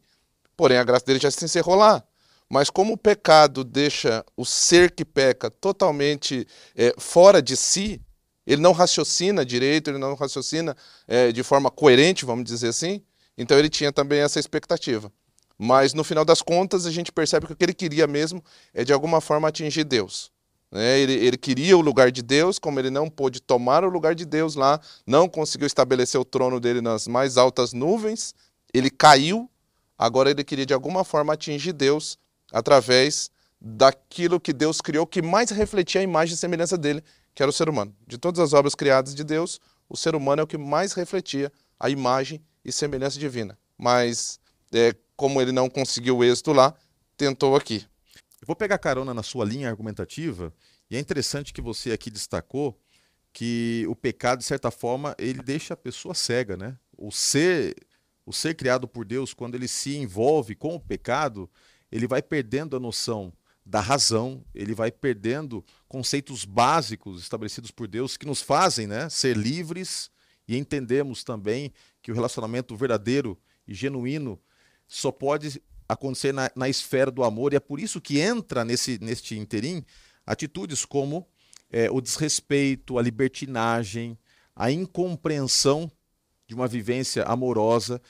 Porém, 0.56 0.78
a 0.78 0.84
graça 0.84 1.06
dele 1.06 1.20
já 1.20 1.30
se 1.30 1.44
encerrou 1.44 1.76
lá. 1.76 2.04
Mas 2.50 2.70
como 2.70 2.94
o 2.94 2.98
pecado 2.98 3.64
deixa 3.64 4.26
o 4.36 4.46
ser 4.46 4.92
que 4.92 5.04
peca 5.04 5.52
totalmente 5.52 6.48
é, 6.76 6.94
fora 6.98 7.42
de 7.42 7.58
si, 7.58 8.02
ele 8.46 8.62
não 8.62 8.72
raciocina 8.72 9.46
direito, 9.46 9.90
ele 9.90 9.98
não 9.98 10.16
raciocina 10.16 10.76
é, 11.06 11.32
de 11.34 11.44
forma 11.44 11.70
coerente, 11.70 12.24
vamos 12.24 12.46
dizer 12.46 12.70
assim, 12.70 13.02
então 13.38 13.60
ele 13.60 13.70
tinha 13.70 13.92
também 13.92 14.22
essa 14.22 14.40
expectativa. 14.40 15.12
Mas 15.58 15.94
no 15.94 16.04
final 16.04 16.24
das 16.24 16.42
contas, 16.42 16.86
a 16.86 16.92
gente 16.92 17.12
percebe 17.12 17.48
que 17.48 17.54
o 17.54 17.56
que 17.56 17.66
ele 17.66 17.74
queria 17.74 18.08
mesmo 18.08 18.42
é 18.74 18.86
de 18.86 18.94
alguma 18.94 19.20
forma 19.20 19.48
atingir 19.48 19.84
Deus. 19.84 20.32
Né? 20.72 21.00
Ele, 21.00 21.14
ele, 21.14 21.38
queria 21.38 21.78
o 21.78 21.82
lugar 21.82 22.12
de 22.12 22.22
Deus, 22.22 22.60
como 22.60 22.80
ele 22.80 22.90
não 22.90 23.10
pôde 23.10 23.42
tomar 23.42 23.84
o 23.84 23.90
lugar 23.90 24.16
de 24.16 24.26
Deus 24.26 24.56
lá, 24.56 24.80
não 25.06 25.28
conseguiu 25.28 25.68
estabelecer 25.68 26.20
o 26.20 26.26
trono 26.26 26.60
dele 26.60 26.80
nas 26.80 27.08
mais 27.08 27.38
altas 27.38 27.74
nuvens, 27.74 28.34
ele 28.74 28.90
caiu, 28.90 29.50
agora 29.98 30.30
ele 30.30 30.44
queria 30.44 30.66
de 30.66 30.74
alguma 30.74 31.04
forma 31.04 31.34
atingir 31.34 31.74
Deus 31.74 32.18
através 32.52 33.30
daquilo 33.60 34.40
que 34.40 34.54
Deus 34.54 34.82
criou 34.82 35.06
que 35.06 35.22
mais 35.22 35.50
refletia 35.50 36.02
a 36.02 36.04
imagem 36.04 36.36
e 36.36 36.38
semelhança 36.38 36.78
dele, 36.78 37.04
que 37.34 37.42
era 37.42 37.50
o 37.50 37.54
ser 37.54 37.70
humano. 37.70 37.96
De 38.06 38.18
todas 38.18 38.40
as 38.40 38.54
obras 38.54 38.76
criadas 38.76 39.14
de 39.14 39.24
Deus, 39.24 39.60
o 39.90 39.98
ser 39.98 40.16
humano 40.16 40.42
é 40.42 40.44
o 40.44 40.48
que 40.48 40.58
mais 40.58 40.94
refletia 40.94 41.52
a 41.80 41.90
imagem 41.90 42.42
e 42.64 42.72
semelhança 42.72 43.20
divina. 43.20 43.58
Mas, 43.78 44.40
é, 44.74 44.96
como 45.16 45.42
ele 45.42 45.52
não 45.52 45.70
conseguiu 45.70 46.18
o 46.18 46.24
êxito 46.24 46.52
lá, 46.52 46.74
tentou 47.16 47.56
aqui. 47.56 47.86
Eu 48.42 48.46
vou 48.46 48.56
pegar 48.56 48.78
carona 48.78 49.14
na 49.14 49.24
sua 49.24 49.46
linha 49.46 49.70
argumentativa, 49.70 50.54
e 50.90 50.96
é 50.96 51.00
interessante 51.00 51.52
que 51.52 51.62
você 51.62 51.92
aqui 51.92 52.10
destacou 52.10 52.80
que 53.34 53.86
o 53.88 53.96
pecado, 53.96 54.40
de 54.40 54.46
certa 54.46 54.72
forma, 54.72 55.16
ele 55.20 55.44
deixa 55.44 55.74
a 55.74 55.78
pessoa 55.78 56.16
cega, 56.16 56.58
né? 56.58 56.78
O 56.98 57.12
ser, 57.12 57.76
o 58.26 58.34
ser 58.34 58.56
criado 58.56 58.88
por 58.88 59.06
Deus, 59.06 59.34
quando 59.34 59.56
ele 59.56 59.68
se 59.68 59.96
envolve 59.96 60.56
com 60.56 60.76
o 60.76 60.80
pecado, 60.80 61.50
ele 61.92 62.08
vai 62.08 62.22
perdendo 62.22 62.76
a 62.76 62.80
noção 62.80 63.34
da 63.66 63.82
razão, 63.82 64.44
ele 64.56 64.74
vai 64.74 64.92
perdendo 64.92 65.64
conceitos 65.88 66.46
básicos 66.46 67.22
estabelecidos 67.22 67.70
por 67.72 67.88
Deus 67.88 68.16
que 68.16 68.26
nos 68.26 68.42
fazem 68.42 68.88
né, 68.88 69.10
ser 69.10 69.36
livres 69.36 70.10
e 70.48 70.58
entendemos 70.58 71.24
também 71.24 71.74
que 72.02 72.12
o 72.12 72.16
relacionamento 72.16 72.76
verdadeiro 72.76 73.38
e 73.68 73.74
genuíno 73.74 74.40
só 74.88 75.12
pode 75.12 75.62
acontecer 75.88 76.34
na, 76.34 76.50
na 76.56 76.70
esfera 76.70 77.12
do 77.12 77.24
amor, 77.24 77.54
e 77.54 77.58
é 77.58 77.60
por 77.60 77.80
isso 77.80 78.00
que 78.00 78.20
entra 78.20 78.64
nesse, 78.64 78.98
neste 79.00 79.38
interim 79.38 79.84
atitudes 80.26 80.86
como 80.86 81.28
é, 81.70 81.90
o 81.92 82.02
desrespeito, 82.02 82.98
a 82.98 83.02
libertinagem, 83.02 84.18
a 84.56 84.72
incompreensão 84.72 85.92
de 86.46 86.56
uma 86.56 86.68
vivência 86.68 87.24
amorosa. 87.24 88.02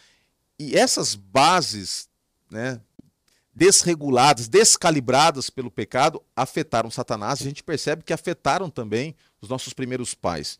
E 0.59 0.75
essas 0.75 1.15
bases 1.15 2.09
né, 2.49 2.81
desreguladas, 3.57 4.47
descalibradas 4.47 5.49
pelo 5.49 5.71
pecado, 5.71 6.21
afetaram 6.35 6.91
Satanás. 6.91 7.41
A 7.41 7.43
gente 7.43 7.63
percebe 7.63 8.03
que 8.03 8.13
afetaram 8.13 8.69
também 8.69 9.15
os 9.41 9.49
nossos 9.49 9.73
primeiros 9.73 10.13
pais. 10.13 10.59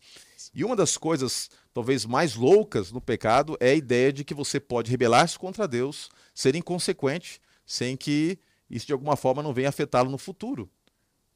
E 0.52 0.64
uma 0.64 0.74
das 0.74 0.96
coisas 0.96 1.48
talvez 1.72 2.04
mais 2.04 2.34
loucas 2.34 2.90
no 2.90 3.00
pecado 3.00 3.56
é 3.60 3.70
a 3.70 3.74
ideia 3.74 4.12
de 4.12 4.24
que 4.24 4.34
você 4.34 4.58
pode 4.58 4.90
rebelar-se 4.90 5.38
contra 5.38 5.68
Deus, 5.68 6.08
ser 6.34 6.56
inconsequente, 6.56 7.40
sem 7.64 7.96
que 7.96 8.36
isso 8.68 8.86
de 8.86 8.92
alguma 8.92 9.14
forma 9.14 9.44
não 9.44 9.54
venha 9.54 9.68
afetá-lo 9.68 10.10
no 10.10 10.18
futuro. 10.18 10.68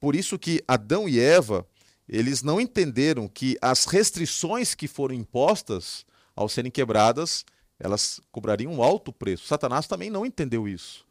Por 0.01 0.17
isso 0.17 0.37
que 0.41 0.65
Adão 0.67 1.09
e 1.09 1.21
Eva, 1.21 1.65
eles 2.09 2.43
não 2.43 2.61
entenderam 2.61 3.29
que 3.29 3.57
as 3.63 3.85
restrições 3.85 4.75
que 4.75 4.89
foram 4.89 5.15
impostas 5.15 6.05
ao 6.35 6.49
serem 6.49 6.73
quebradas, 6.73 7.45
elas 7.79 8.21
cobrariam 8.33 8.73
um 8.73 8.83
alto 8.83 9.13
preço. 9.13 9.47
Satanás 9.47 9.87
também 9.87 10.11
não 10.11 10.27
entendeu 10.27 10.67
isso. 10.67 11.07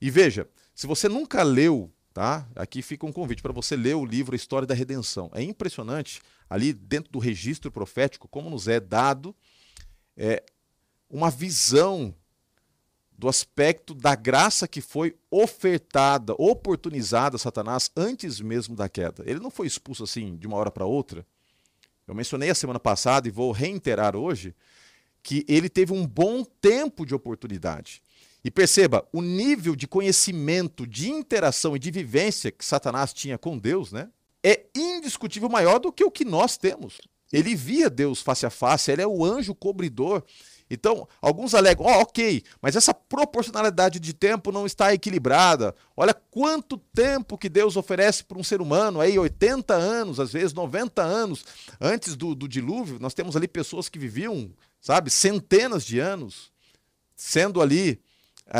E 0.00 0.10
veja, 0.10 0.48
se 0.74 0.86
você 0.86 1.08
nunca 1.08 1.42
leu, 1.42 1.92
tá? 2.12 2.48
Aqui 2.54 2.82
fica 2.82 3.06
um 3.06 3.12
convite 3.12 3.42
para 3.42 3.52
você 3.52 3.76
ler 3.76 3.94
o 3.94 4.04
livro 4.04 4.34
A 4.34 4.36
História 4.36 4.66
da 4.66 4.74
Redenção. 4.74 5.30
É 5.34 5.42
impressionante, 5.42 6.20
ali 6.48 6.72
dentro 6.72 7.12
do 7.12 7.18
registro 7.18 7.70
profético, 7.70 8.28
como 8.28 8.50
nos 8.50 8.68
é 8.68 8.78
dado 8.80 9.34
é, 10.16 10.42
uma 11.08 11.30
visão 11.30 12.14
do 13.16 13.28
aspecto 13.28 13.94
da 13.94 14.14
graça 14.14 14.66
que 14.66 14.80
foi 14.80 15.16
ofertada, 15.30 16.34
oportunizada 16.36 17.36
a 17.36 17.38
Satanás 17.38 17.90
antes 17.96 18.40
mesmo 18.40 18.74
da 18.74 18.88
queda. 18.88 19.22
Ele 19.26 19.38
não 19.38 19.50
foi 19.50 19.66
expulso 19.66 20.02
assim 20.02 20.36
de 20.36 20.46
uma 20.46 20.56
hora 20.56 20.70
para 20.70 20.84
outra. 20.84 21.24
Eu 22.06 22.14
mencionei 22.14 22.50
a 22.50 22.54
semana 22.54 22.80
passada 22.80 23.28
e 23.28 23.30
vou 23.30 23.52
reiterar 23.52 24.16
hoje 24.16 24.54
que 25.22 25.44
ele 25.48 25.68
teve 25.68 25.92
um 25.92 26.06
bom 26.06 26.44
tempo 26.44 27.06
de 27.06 27.14
oportunidade. 27.14 28.02
E 28.44 28.50
perceba, 28.50 29.08
o 29.10 29.22
nível 29.22 29.74
de 29.74 29.88
conhecimento, 29.88 30.86
de 30.86 31.10
interação 31.10 31.74
e 31.74 31.78
de 31.78 31.90
vivência 31.90 32.52
que 32.52 32.64
Satanás 32.64 33.12
tinha 33.14 33.38
com 33.38 33.56
Deus, 33.56 33.90
né, 33.90 34.10
é 34.42 34.66
indiscutível 34.74 35.48
maior 35.48 35.78
do 35.78 35.90
que 35.90 36.04
o 36.04 36.10
que 36.10 36.26
nós 36.26 36.58
temos. 36.58 37.00
Ele 37.32 37.54
via 37.56 37.88
Deus 37.88 38.20
face 38.20 38.44
a 38.44 38.50
face, 38.50 38.92
ele 38.92 39.00
é 39.00 39.06
o 39.06 39.24
anjo 39.24 39.54
cobridor. 39.54 40.22
Então, 40.70 41.08
alguns 41.20 41.54
alegam, 41.54 41.86
oh, 41.86 42.02
ok, 42.02 42.42
mas 42.60 42.76
essa 42.76 42.92
proporcionalidade 42.92 43.98
de 43.98 44.12
tempo 44.12 44.52
não 44.52 44.66
está 44.66 44.92
equilibrada. 44.92 45.74
Olha 45.96 46.12
quanto 46.12 46.76
tempo 46.76 47.38
que 47.38 47.48
Deus 47.48 47.76
oferece 47.76 48.24
para 48.24 48.38
um 48.38 48.44
ser 48.44 48.60
humano, 48.60 49.00
aí 49.00 49.18
80 49.18 49.74
anos, 49.74 50.20
às 50.20 50.32
vezes 50.32 50.52
90 50.52 51.02
anos 51.02 51.44
antes 51.80 52.14
do, 52.14 52.34
do 52.34 52.46
dilúvio. 52.46 52.98
Nós 53.00 53.14
temos 53.14 53.36
ali 53.36 53.48
pessoas 53.48 53.88
que 53.88 53.98
viviam, 53.98 54.50
sabe, 54.80 55.10
centenas 55.10 55.84
de 55.84 55.98
anos, 55.98 56.52
sendo 57.16 57.62
ali 57.62 58.00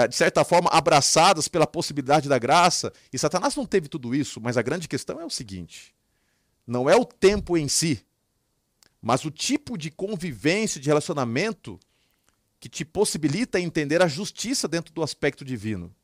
de 0.08 0.16
certa 0.16 0.44
forma, 0.44 0.70
abraçadas 0.70 1.46
pela 1.46 1.66
possibilidade 1.66 2.28
da 2.28 2.38
graça. 2.38 2.92
E 3.12 3.18
Satanás 3.18 3.54
não 3.54 3.66
teve 3.66 3.88
tudo 3.88 4.14
isso, 4.14 4.40
mas 4.40 4.56
a 4.56 4.62
grande 4.62 4.88
questão 4.88 5.20
é 5.20 5.24
o 5.24 5.30
seguinte: 5.30 5.94
não 6.66 6.88
é 6.88 6.96
o 6.96 7.04
tempo 7.04 7.56
em 7.56 7.68
si, 7.68 8.04
mas 9.00 9.24
o 9.24 9.30
tipo 9.30 9.76
de 9.76 9.90
convivência, 9.90 10.80
de 10.80 10.88
relacionamento 10.88 11.78
que 12.58 12.68
te 12.68 12.84
possibilita 12.84 13.60
entender 13.60 14.00
a 14.00 14.08
justiça 14.08 14.66
dentro 14.66 14.94
do 14.94 15.02
aspecto 15.02 15.44
divino. 15.44 15.94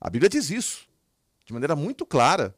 A 0.00 0.08
Bíblia 0.08 0.30
diz 0.30 0.50
isso 0.50 0.88
de 1.44 1.52
maneira 1.52 1.76
muito 1.76 2.06
clara 2.06 2.54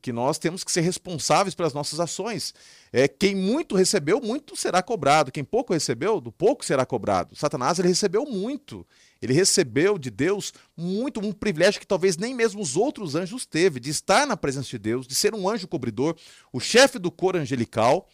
que 0.00 0.12
nós 0.12 0.38
temos 0.38 0.64
que 0.64 0.72
ser 0.72 0.80
responsáveis 0.80 1.54
pelas 1.54 1.74
nossas 1.74 2.00
ações. 2.00 2.54
É, 2.92 3.06
quem 3.06 3.34
muito 3.34 3.76
recebeu, 3.76 4.20
muito 4.20 4.56
será 4.56 4.82
cobrado. 4.82 5.30
Quem 5.30 5.44
pouco 5.44 5.72
recebeu, 5.72 6.20
do 6.20 6.32
pouco 6.32 6.64
será 6.64 6.86
cobrado. 6.86 7.36
Satanás 7.36 7.78
ele 7.78 7.88
recebeu 7.88 8.24
muito. 8.24 8.86
Ele 9.20 9.32
recebeu 9.32 9.98
de 9.98 10.10
Deus 10.10 10.52
muito 10.76 11.20
um 11.20 11.32
privilégio 11.32 11.80
que 11.80 11.86
talvez 11.86 12.16
nem 12.16 12.34
mesmo 12.34 12.60
os 12.60 12.76
outros 12.76 13.14
anjos 13.14 13.44
teve, 13.44 13.78
de 13.78 13.90
estar 13.90 14.26
na 14.26 14.36
presença 14.36 14.70
de 14.70 14.78
Deus, 14.78 15.06
de 15.06 15.14
ser 15.14 15.34
um 15.34 15.48
anjo 15.48 15.68
cobridor, 15.68 16.16
o 16.52 16.58
chefe 16.58 16.98
do 16.98 17.10
coro 17.10 17.38
angelical. 17.38 18.08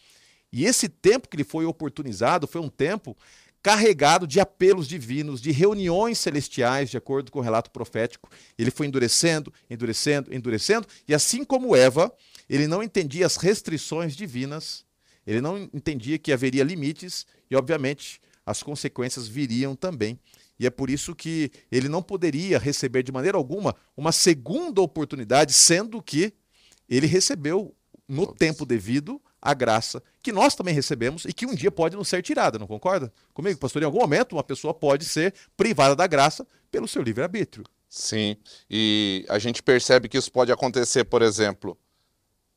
E 0.51 0.65
esse 0.65 0.87
tempo 0.87 1.27
que 1.27 1.37
lhe 1.37 1.43
foi 1.43 1.65
oportunizado 1.65 2.47
foi 2.47 2.61
um 2.61 2.69
tempo 2.69 3.17
carregado 3.67 4.25
de 4.25 4.39
apelos 4.39 4.87
divinos, 4.87 5.41
de 5.41 5.51
reuniões 5.51 6.17
celestiais, 6.19 6.89
de 6.89 6.95
acordo 6.95 7.29
com 7.29 7.39
o 7.39 7.41
relato 7.41 7.69
profético. 7.69 8.29
Ele 8.57 8.71
foi 8.71 8.87
endurecendo, 8.87 9.51
endurecendo, 9.69 10.33
endurecendo, 10.33 10.87
e 11.05 11.13
assim 11.13 11.43
como 11.43 11.75
Eva, 11.75 12.09
ele 12.47 12.65
não 12.65 12.81
entendia 12.81 13.25
as 13.25 13.35
restrições 13.35 14.15
divinas, 14.15 14.85
ele 15.25 15.41
não 15.41 15.57
entendia 15.73 16.17
que 16.17 16.31
haveria 16.31 16.63
limites, 16.63 17.25
e 17.51 17.57
obviamente 17.57 18.21
as 18.45 18.63
consequências 18.63 19.27
viriam 19.27 19.75
também. 19.75 20.17
E 20.57 20.65
é 20.65 20.69
por 20.69 20.89
isso 20.89 21.13
que 21.13 21.51
ele 21.69 21.89
não 21.89 22.01
poderia 22.01 22.57
receber 22.57 23.03
de 23.03 23.11
maneira 23.11 23.37
alguma 23.37 23.75
uma 23.97 24.13
segunda 24.13 24.79
oportunidade, 24.81 25.51
sendo 25.51 26.01
que 26.01 26.31
ele 26.87 27.05
recebeu 27.05 27.75
no 28.07 28.27
tempo 28.27 28.65
devido 28.65 29.21
a 29.41 29.53
graça 29.53 30.01
que 30.21 30.31
nós 30.31 30.55
também 30.55 30.73
recebemos 30.73 31.25
e 31.25 31.33
que 31.33 31.45
um 31.45 31.53
dia 31.53 31.71
pode 31.71 31.95
nos 31.95 32.07
ser 32.07 32.21
tirada, 32.21 32.57
não 32.59 32.67
concorda? 32.67 33.11
Comigo, 33.33 33.59
pastor, 33.59 33.81
em 33.81 33.85
algum 33.85 33.99
momento 33.99 34.33
uma 34.33 34.43
pessoa 34.43 34.73
pode 34.73 35.05
ser 35.05 35.33
privada 35.55 35.95
da 35.95 36.07
graça 36.07 36.45
pelo 36.71 36.87
seu 36.87 37.01
livre-arbítrio. 37.01 37.63
Sim, 37.89 38.35
e 38.69 39.25
a 39.29 39.39
gente 39.39 39.63
percebe 39.63 40.09
que 40.09 40.17
isso 40.17 40.31
pode 40.31 40.51
acontecer, 40.51 41.05
por 41.05 41.21
exemplo, 41.21 41.77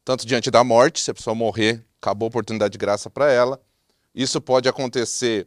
tanto 0.05 0.27
diante 0.27 0.51
da 0.51 0.65
morte, 0.65 1.01
se 1.01 1.11
a 1.11 1.15
pessoa 1.15 1.35
morrer, 1.35 1.85
acabou 2.01 2.27
a 2.27 2.29
oportunidade 2.29 2.73
de 2.73 2.79
graça 2.79 3.09
para 3.09 3.31
ela. 3.31 3.61
Isso 4.15 4.41
pode 4.41 4.69
acontecer 4.69 5.47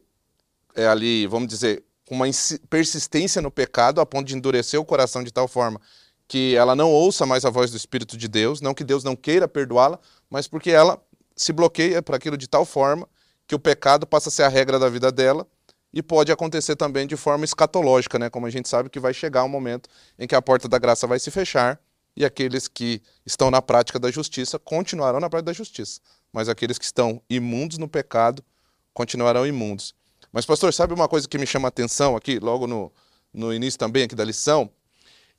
é, 0.75 0.87
ali, 0.87 1.27
vamos 1.27 1.49
dizer, 1.49 1.83
com 2.07 2.15
uma 2.15 2.25
persistência 2.69 3.41
no 3.41 3.51
pecado 3.51 3.99
a 3.99 4.05
ponto 4.05 4.27
de 4.27 4.35
endurecer 4.35 4.79
o 4.79 4.85
coração 4.85 5.23
de 5.23 5.31
tal 5.31 5.47
forma 5.47 5.81
que 6.27 6.55
ela 6.55 6.75
não 6.75 6.89
ouça 6.89 7.25
mais 7.25 7.45
a 7.45 7.49
voz 7.49 7.69
do 7.69 7.77
Espírito 7.77 8.17
de 8.17 8.27
Deus, 8.27 8.61
não 8.61 8.73
que 8.73 8.83
Deus 8.83 9.03
não 9.03 9.15
queira 9.15 9.47
perdoá-la, 9.47 9.99
mas 10.29 10.47
porque 10.47 10.71
ela 10.71 11.01
se 11.35 11.51
bloqueia 11.53 12.01
para 12.01 12.17
aquilo 12.17 12.37
de 12.37 12.47
tal 12.47 12.65
forma 12.65 13.07
que 13.47 13.55
o 13.55 13.59
pecado 13.59 14.07
passa 14.07 14.29
a 14.29 14.31
ser 14.31 14.43
a 14.43 14.47
regra 14.47 14.79
da 14.79 14.89
vida 14.89 15.11
dela 15.11 15.47
e 15.93 16.01
pode 16.01 16.31
acontecer 16.31 16.75
também 16.75 17.05
de 17.05 17.15
forma 17.15 17.45
escatológica, 17.45 18.17
né? 18.17 18.29
Como 18.29 18.45
a 18.45 18.49
gente 18.49 18.67
sabe 18.67 18.89
que 18.89 18.99
vai 18.99 19.13
chegar 19.13 19.43
um 19.43 19.49
momento 19.49 19.89
em 20.17 20.27
que 20.27 20.35
a 20.35 20.41
porta 20.41 20.67
da 20.67 20.79
graça 20.79 21.05
vai 21.05 21.19
se 21.19 21.29
fechar 21.29 21.79
e 22.15 22.25
aqueles 22.25 22.67
que 22.67 23.01
estão 23.25 23.51
na 23.51 23.61
prática 23.61 23.99
da 23.99 24.09
justiça 24.09 24.57
continuarão 24.57 25.19
na 25.19 25.29
prática 25.29 25.47
da 25.47 25.53
justiça, 25.53 25.99
mas 26.31 26.49
aqueles 26.49 26.77
que 26.77 26.85
estão 26.85 27.21
imundos 27.29 27.77
no 27.77 27.87
pecado 27.87 28.43
continuarão 28.93 29.45
imundos. 29.45 29.93
Mas 30.31 30.45
pastor, 30.45 30.73
sabe 30.73 30.93
uma 30.93 31.07
coisa 31.07 31.27
que 31.27 31.37
me 31.37 31.45
chama 31.45 31.67
a 31.67 31.69
atenção 31.69 32.15
aqui, 32.15 32.39
logo 32.39 32.65
no, 32.65 32.91
no 33.31 33.53
início 33.53 33.79
também 33.79 34.03
aqui 34.03 34.15
da 34.15 34.23
lição? 34.23 34.69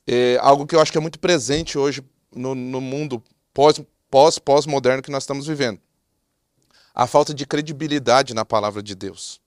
É 0.07 0.37
algo 0.41 0.65
que 0.65 0.75
eu 0.75 0.79
acho 0.79 0.91
que 0.91 0.97
é 0.97 1.01
muito 1.01 1.19
presente 1.19 1.77
hoje 1.77 2.03
no, 2.33 2.55
no 2.55 2.79
mundo 2.79 3.21
pós 3.53 3.81
pós-pós-moderno 4.09 5.01
que 5.01 5.11
nós 5.11 5.23
estamos 5.23 5.47
vivendo. 5.47 5.79
A 6.95 7.05
falta 7.05 7.33
de 7.33 7.45
credibilidade 7.45 8.33
na 8.33 8.45
palavra 8.45 8.81
de 8.81 8.95
Deus. 8.95 9.41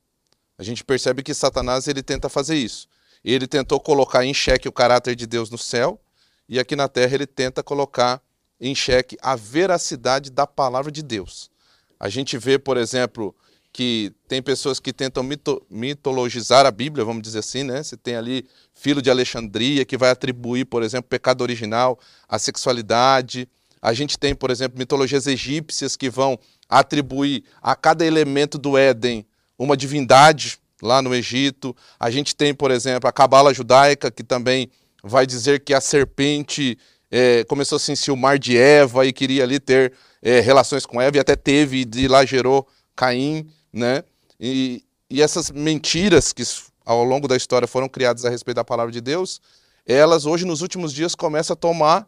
A 0.59 0.63
gente 0.63 0.85
percebe 0.85 1.23
que 1.23 1.33
Satanás 1.33 1.89
ele 1.89 2.03
tenta 2.03 2.29
fazer 2.29 2.57
isso. 2.57 2.87
Ele 3.25 3.47
tentou 3.47 3.81
colocar 3.81 4.23
em 4.23 4.35
xeque 4.35 4.69
o 4.69 4.73
caráter 4.73 5.17
de 5.17 5.27
Deus 5.27 5.49
no 5.49 5.57
céu 5.57 5.99
e 6.47 6.59
aqui 6.59 6.77
na 6.77 6.89
terra 6.89 7.15
ele 7.15 7.27
tenta 7.27 7.63
colocar 7.63 8.21
em 8.61 8.75
xeque 8.75 9.17
a 9.23 9.35
veracidade 9.35 10.31
da 10.31 10.47
palavra 10.47 10.93
de 10.93 11.03
Deus. 11.03 11.51
A 11.99 12.11
gente 12.11 12.37
vê, 12.37 12.59
por 12.59 12.77
exemplo, 12.77 13.35
que 13.73 14.13
tem 14.27 14.43
pessoas 14.43 14.79
que 14.79 14.93
tentam 14.93 15.23
mito, 15.23 15.65
mitologizar 15.71 16.67
a 16.67 16.71
Bíblia, 16.71 17.05
vamos 17.05 17.23
dizer 17.23 17.39
assim, 17.39 17.63
né? 17.63 17.83
Você 17.83 17.97
tem 17.97 18.17
ali 18.17 18.47
filho 18.75 19.01
de 19.01 19.11
Alexandria 19.11 19.85
que 19.85 19.97
vai 19.97 20.11
atribuir, 20.11 20.65
por 20.67 20.83
exemplo, 20.83 21.09
pecado 21.09 21.41
original 21.41 21.99
à 22.29 22.39
sexualidade, 22.39 23.49
a 23.81 23.93
gente 23.93 24.19
tem, 24.19 24.35
por 24.35 24.51
exemplo, 24.51 24.79
mitologias 24.79 25.27
egípcias 25.27 25.97
que 25.97 26.11
vão 26.11 26.39
atribuir 26.69 27.45
a 27.63 27.75
cada 27.75 28.05
elemento 28.05 28.59
do 28.59 28.77
Éden 28.77 29.27
uma 29.59 29.77
divindade 29.77 30.59
lá 30.83 31.03
no 31.03 31.15
Egito. 31.15 31.75
A 31.99 32.11
gente 32.11 32.35
tem, 32.35 32.55
por 32.55 32.71
exemplo, 32.71 33.09
a 33.09 33.13
cabala 33.13 33.53
judaica, 33.53 34.11
que 34.11 34.23
também 34.23 34.71
vai 35.03 35.27
dizer 35.27 35.61
que 35.61 35.75
a 35.75 35.81
serpente 35.81 36.79
é, 37.11 37.45
começou 37.45 37.77
a 37.77 37.79
se 37.79 37.93
enciumar 37.93 38.39
de 38.39 38.57
Eva 38.57 39.07
e 39.07 39.13
queria 39.13 39.43
ali 39.43 39.59
ter 39.59 39.93
é, 40.23 40.41
relações 40.41 40.85
com 40.85 41.01
Eva, 41.01 41.17
e 41.17 41.21
até 41.21 41.37
teve, 41.37 41.79
e 41.79 41.85
de 41.85 42.09
lá 42.09 42.25
gerou 42.25 42.67
Caim, 42.95 43.49
né? 43.73 44.03
E, 44.39 44.85
e 45.11 45.23
essas 45.23 45.51
mentiras 45.51 46.33
que 46.33 46.43
ao 46.85 47.05
longo 47.05 47.27
da 47.27 47.37
história 47.37 47.67
foram 47.67 47.89
criadas 47.89 48.25
a 48.25 48.31
respeito 48.31 48.57
da 48.57 48.65
palavra 48.65 48.93
de 48.93 49.01
Deus, 49.01 49.41
elas 49.87 50.27
hoje, 50.27 50.45
nos 50.45 50.61
últimos 50.61 50.93
dias, 50.93 51.15
começam 51.15 51.55
a 51.55 51.57
tomar 51.57 52.07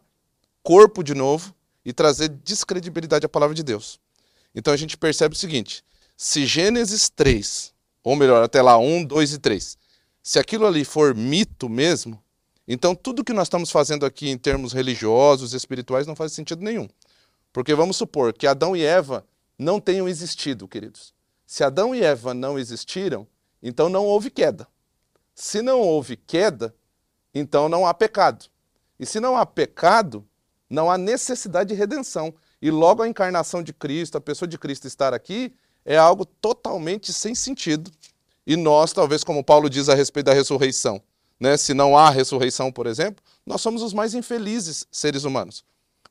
corpo 0.63 1.03
de 1.03 1.15
novo 1.15 1.53
e 1.83 1.93
trazer 1.93 2.29
descredibilidade 2.29 3.25
à 3.25 3.29
palavra 3.29 3.55
de 3.55 3.63
Deus. 3.63 3.99
Então 4.53 4.73
a 4.73 4.77
gente 4.77 4.97
percebe 4.97 5.35
o 5.35 5.37
seguinte: 5.37 5.83
se 6.15 6.45
Gênesis 6.45 7.09
3, 7.09 7.73
ou 8.03 8.15
melhor, 8.15 8.43
até 8.43 8.61
lá 8.61 8.77
1, 8.77 9.05
2 9.05 9.33
e 9.33 9.39
3, 9.39 9.77
se 10.23 10.39
aquilo 10.39 10.67
ali 10.67 10.85
for 10.85 11.15
mito 11.15 11.67
mesmo, 11.67 12.21
então 12.67 12.93
tudo 12.93 13.23
que 13.23 13.33
nós 13.33 13.47
estamos 13.47 13.71
fazendo 13.71 14.05
aqui 14.05 14.29
em 14.29 14.37
termos 14.37 14.71
religiosos, 14.71 15.53
espirituais, 15.53 16.05
não 16.05 16.15
faz 16.15 16.33
sentido 16.33 16.63
nenhum. 16.63 16.87
Porque 17.51 17.73
vamos 17.73 17.97
supor 17.97 18.33
que 18.33 18.47
Adão 18.47 18.75
e 18.75 18.83
Eva 18.83 19.25
não 19.57 19.79
tenham 19.79 20.07
existido, 20.07 20.67
queridos. 20.67 21.13
Se 21.45 21.63
Adão 21.63 21.93
e 21.93 22.01
Eva 22.01 22.33
não 22.33 22.57
existiram, 22.57 23.27
então 23.61 23.89
não 23.89 24.05
houve 24.05 24.29
queda. 24.29 24.67
Se 25.35 25.61
não 25.61 25.79
houve 25.79 26.15
queda, 26.15 26.73
então 27.33 27.67
não 27.67 27.85
há 27.85 27.93
pecado. 27.93 28.45
E 28.99 29.05
se 29.05 29.19
não 29.19 29.35
há 29.35 29.45
pecado, 29.45 30.25
não 30.71 30.89
há 30.89 30.97
necessidade 30.97 31.69
de 31.69 31.75
redenção. 31.75 32.33
E 32.61 32.71
logo 32.71 33.03
a 33.03 33.07
encarnação 33.07 33.61
de 33.61 33.73
Cristo, 33.73 34.17
a 34.17 34.21
pessoa 34.21 34.47
de 34.47 34.57
Cristo 34.57 34.87
estar 34.87 35.13
aqui, 35.13 35.53
é 35.83 35.97
algo 35.97 36.25
totalmente 36.25 37.11
sem 37.11 37.35
sentido. 37.35 37.91
E 38.47 38.55
nós, 38.55 38.93
talvez, 38.93 39.23
como 39.23 39.43
Paulo 39.43 39.69
diz 39.69 39.89
a 39.89 39.95
respeito 39.95 40.27
da 40.27 40.33
ressurreição, 40.33 41.01
né? 41.39 41.57
se 41.57 41.73
não 41.73 41.97
há 41.97 42.09
ressurreição, 42.09 42.71
por 42.71 42.87
exemplo, 42.87 43.23
nós 43.45 43.61
somos 43.61 43.81
os 43.81 43.93
mais 43.93 44.13
infelizes 44.13 44.87
seres 44.91 45.25
humanos. 45.25 45.63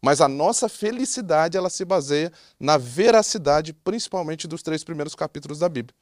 Mas 0.02 0.20
a 0.20 0.28
nossa 0.28 0.68
felicidade 0.68 1.56
ela 1.56 1.70
se 1.70 1.84
baseia 1.84 2.32
na 2.58 2.76
veracidade, 2.76 3.72
principalmente 3.72 4.46
dos 4.46 4.62
três 4.62 4.84
primeiros 4.84 5.14
capítulos 5.14 5.58
da 5.58 5.68
Bíblia. 5.68 5.94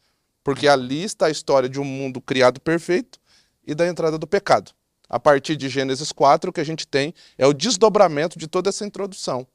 Porque 0.42 0.66
ali 0.66 1.02
está 1.02 1.26
a 1.26 1.30
história 1.30 1.68
de 1.68 1.80
um 1.80 1.84
mundo 1.84 2.20
criado 2.20 2.60
perfeito 2.60 3.18
e 3.66 3.74
da 3.74 3.86
entrada 3.86 4.16
do 4.16 4.26
pecado. 4.26 4.72
A 5.08 5.18
partir 5.18 5.56
de 5.56 5.68
Gênesis 5.68 6.12
4, 6.12 6.50
o 6.50 6.52
que 6.52 6.60
a 6.60 6.64
gente 6.64 6.86
tem 6.86 7.14
é 7.36 7.46
o 7.46 7.52
desdobramento 7.52 8.38
de 8.38 8.46
toda 8.46 8.68
essa 8.68 8.84
introdução. 8.84 9.46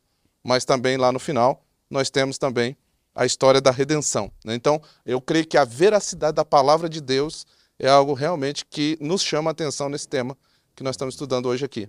Mas 0.43 0.65
também 0.65 0.97
lá 0.97 1.11
no 1.11 1.19
final, 1.19 1.63
nós 1.89 2.09
temos 2.09 2.37
também 2.37 2.75
a 3.15 3.25
história 3.25 3.61
da 3.61 3.71
redenção. 3.71 4.31
Né? 4.43 4.55
Então, 4.55 4.81
eu 5.05 5.21
creio 5.21 5.45
que 5.45 5.57
a 5.57 5.63
veracidade 5.63 6.35
da 6.35 6.43
palavra 6.43 6.89
de 6.89 6.99
Deus 6.99 7.45
é 7.77 7.87
algo 7.87 8.13
realmente 8.13 8.65
que 8.65 8.97
nos 8.99 9.21
chama 9.21 9.51
a 9.51 9.53
atenção 9.53 9.89
nesse 9.89 10.07
tema 10.07 10.35
que 10.75 10.83
nós 10.83 10.95
estamos 10.95 11.13
estudando 11.13 11.47
hoje 11.47 11.63
aqui. 11.63 11.87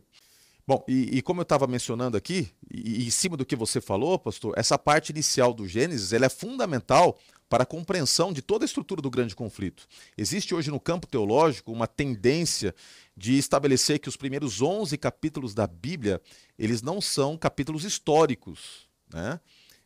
Bom, 0.66 0.82
e, 0.88 1.18
e 1.18 1.22
como 1.22 1.40
eu 1.40 1.42
estava 1.42 1.66
mencionando 1.66 2.16
aqui, 2.16 2.50
e, 2.70 3.02
e, 3.02 3.06
em 3.06 3.10
cima 3.10 3.36
do 3.36 3.44
que 3.44 3.54
você 3.54 3.80
falou, 3.80 4.18
pastor, 4.18 4.54
essa 4.56 4.78
parte 4.78 5.10
inicial 5.10 5.52
do 5.52 5.68
Gênesis 5.68 6.12
ela 6.12 6.26
é 6.26 6.30
fundamental 6.30 7.18
para 7.54 7.62
a 7.62 7.66
compreensão 7.66 8.32
de 8.32 8.42
toda 8.42 8.64
a 8.64 8.66
estrutura 8.66 9.00
do 9.00 9.08
grande 9.08 9.36
conflito. 9.36 9.86
Existe 10.18 10.52
hoje 10.52 10.72
no 10.72 10.80
campo 10.80 11.06
teológico 11.06 11.70
uma 11.70 11.86
tendência 11.86 12.74
de 13.16 13.38
estabelecer 13.38 14.00
que 14.00 14.08
os 14.08 14.16
primeiros 14.16 14.60
11 14.60 14.98
capítulos 14.98 15.54
da 15.54 15.64
Bíblia, 15.64 16.20
eles 16.58 16.82
não 16.82 17.00
são 17.00 17.38
capítulos 17.38 17.84
históricos, 17.84 18.88
né? 19.08 19.38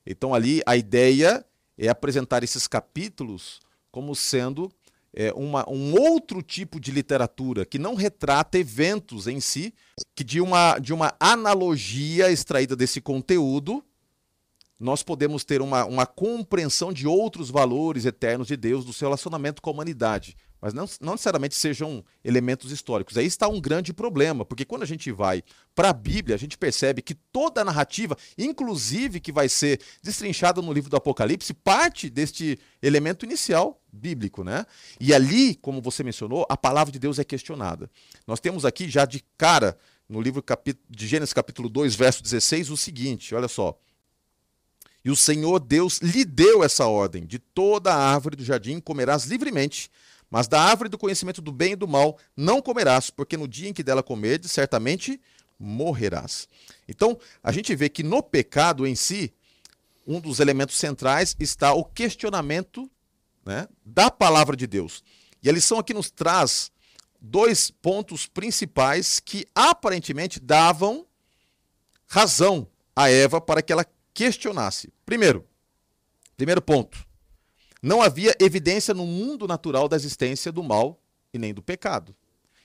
Então 0.07 0.33
ali 0.33 0.63
a 0.65 0.79
ideia 0.79 1.45
é 1.77 1.89
apresentar 1.91 2.43
esses 2.43 2.67
capítulos 2.67 3.61
como 3.91 4.15
sendo 4.15 4.73
é, 5.13 5.31
uma, 5.35 5.69
um 5.69 5.93
outro 5.93 6.41
tipo 6.41 6.81
de 6.81 6.91
literatura 6.91 7.67
que 7.67 7.79
não 7.79 7.95
retrata 7.95 8.59
eventos 8.59 9.27
em 9.27 9.41
si, 9.41 9.75
que 10.17 10.25
de 10.25 10.41
uma, 10.41 10.79
de 10.79 10.95
uma 10.95 11.15
analogia 11.21 12.33
extraída 12.33 12.75
desse 12.75 13.03
conteúdo, 13.03 13.85
nós 14.79 15.03
podemos 15.03 15.45
ter 15.45 15.61
uma, 15.61 15.85
uma 15.85 16.07
compreensão 16.07 16.93
de 16.93 17.07
outros 17.07 17.51
valores 17.51 18.05
eternos 18.05 18.47
de 18.47 18.57
Deus, 18.57 18.85
do 18.85 18.93
seu 18.93 19.09
relacionamento 19.09 19.61
com 19.61 19.71
a 19.71 19.73
humanidade 19.73 20.37
mas 20.61 20.75
não, 20.75 20.89
não, 21.01 21.13
necessariamente 21.13 21.55
sejam 21.55 22.05
elementos 22.25 22.73
históricos. 22.73 23.17
Aí 23.17 23.27
está 23.27 23.49
um 23.49 23.61
grande 23.61 23.93
problema, 23.93 24.45
porque 24.45 24.65
quando 24.65 24.83
a 24.83 24.87
gente 24.87 25.11
vai 25.13 25.43
para 25.75 25.91
a 25.91 25.93
Bíblia, 25.93 26.35
a 26.35 26.39
gente 26.39 26.59
percebe 26.59 27.01
que 27.01 27.15
toda 27.15 27.61
a 27.61 27.65
narrativa, 27.65 28.17
inclusive 28.37 29.21
que 29.21 29.31
vai 29.31 29.49
ser 29.49 29.81
destrinchada 30.03 30.61
no 30.61 30.73
livro 30.73 30.91
do 30.91 30.97
Apocalipse, 30.97 31.55
parte 31.55 32.11
deste 32.11 32.59
elemento 32.83 33.25
inicial 33.25 33.81
bíblico, 33.93 34.43
né? 34.45 34.67
E 35.01 35.15
ali, 35.15 35.55
como 35.55 35.81
você 35.81 36.03
mencionou, 36.03 36.45
a 36.49 36.57
palavra 36.57 36.93
de 36.93 36.99
Deus 36.99 37.19
é 37.19 37.25
questionada. 37.25 37.91
Nós 38.27 38.41
temos 38.41 38.65
aqui 38.65 38.89
já 38.89 39.05
de 39.05 39.25
cara, 39.37 39.79
no 40.09 40.21
livro 40.21 40.43
de 40.91 41.07
Gênesis 41.07 41.33
capítulo 41.33 41.69
2, 41.69 41.95
verso 41.95 42.23
16, 42.23 42.71
o 42.71 42.77
seguinte, 42.77 43.35
olha 43.35 43.49
só. 43.49 43.79
E 45.09 45.11
o 45.11 45.17
Senhor 45.17 45.59
Deus 45.59 46.01
lhe 46.01 46.23
deu 46.23 46.63
essa 46.63 46.87
ordem: 46.87 47.25
de 47.25 47.39
toda 47.39 47.95
a 47.95 48.13
árvore 48.13 48.37
do 48.37 48.45
jardim 48.45 48.79
comerás 48.79 49.25
livremente, 49.25 49.91
mas 50.31 50.47
da 50.47 50.61
árvore 50.61 50.91
do 50.91 50.99
conhecimento 50.99 51.41
do 51.41 51.51
bem 51.51 51.73
e 51.73 51.77
do 51.77 51.89
mal 51.89 52.19
não 52.37 52.61
comerás, 52.61 53.09
porque 53.09 53.35
no 53.35 53.49
dia 53.49 53.71
em 53.71 53.73
que 53.73 53.83
dela 53.83 54.03
comerdes, 54.03 54.53
certamente 54.53 55.19
morrerás. 55.59 56.47
Então, 56.87 57.19
a 57.43 57.51
gente 57.51 57.75
vê 57.75 57.89
que 57.89 58.03
no 58.03 58.23
pecado 58.23 58.87
em 58.87 58.95
si, 58.95 59.33
um 60.07 60.21
dos 60.21 60.41
elementos 60.41 60.77
centrais 60.77 61.35
está 61.41 61.73
o 61.73 61.87
questionamento 61.87 62.87
né, 63.47 63.67
da 63.83 64.11
palavra 64.11 64.55
de 64.55 64.67
Deus. 64.67 65.03
E 65.43 65.49
a 65.49 65.53
lição 65.53 65.79
aqui 65.79 65.95
nos 65.95 66.11
traz 66.11 66.71
dois 67.19 67.71
pontos 67.71 68.27
principais 68.27 69.21
que 69.21 69.47
aparentemente 69.55 70.39
davam 70.39 71.07
razão 72.07 72.69
a 72.95 73.09
Eva 73.09 73.41
para 73.41 73.63
que 73.63 73.73
ela 73.73 73.87
questionasse. 74.19 74.93
Primeiro, 75.07 75.47
primeiro 76.37 76.61
ponto, 76.61 77.07
não 77.81 78.03
havia 78.03 78.35
evidência 78.41 78.93
no 78.93 79.07
mundo 79.07 79.47
natural 79.47 79.89
da 79.89 79.95
existência 79.95 80.51
do 80.51 80.61
mal 80.61 81.01
e 81.33 81.39
nem 81.39 81.55
do 81.55 81.63
pecado. 81.63 82.13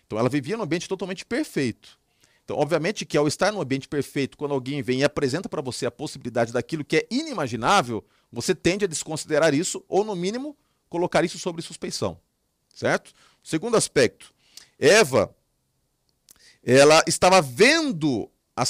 Então 0.04 0.18
ela 0.18 0.30
vivia 0.30 0.58
num 0.58 0.64
ambiente 0.64 0.90
totalmente 0.90 1.24
perfeito. 1.24 2.00
Então, 2.44 2.58
obviamente 2.58 3.06
que 3.06 3.16
ao 3.16 3.28
estar 3.28 3.52
num 3.52 3.62
ambiente 3.62 3.88
perfeito, 3.88 4.36
quando 4.36 4.56
alguém 4.56 4.82
vem 4.82 5.02
e 5.02 5.04
apresenta 5.04 5.48
para 5.48 5.62
você 5.62 5.86
a 5.86 5.92
possibilidade 5.92 6.52
daquilo 6.52 6.84
que 6.84 6.98
é 6.98 7.08
inimaginável, 7.12 8.04
você 8.32 8.56
tende 8.56 8.86
a 8.86 8.88
desconsiderar 8.88 9.54
isso 9.54 9.86
ou, 9.88 10.04
no 10.04 10.16
mínimo, 10.16 10.58
colocar 10.90 11.24
isso 11.24 11.38
sobre 11.38 11.62
suspeição. 11.62 12.20
Certo? 12.74 13.14
Segundo 13.44 13.78
aspecto, 13.78 14.34
Eva, 14.80 15.34
ela 16.64 17.04
estava 17.06 17.44
vendo 17.44 18.28
a, 18.56 18.64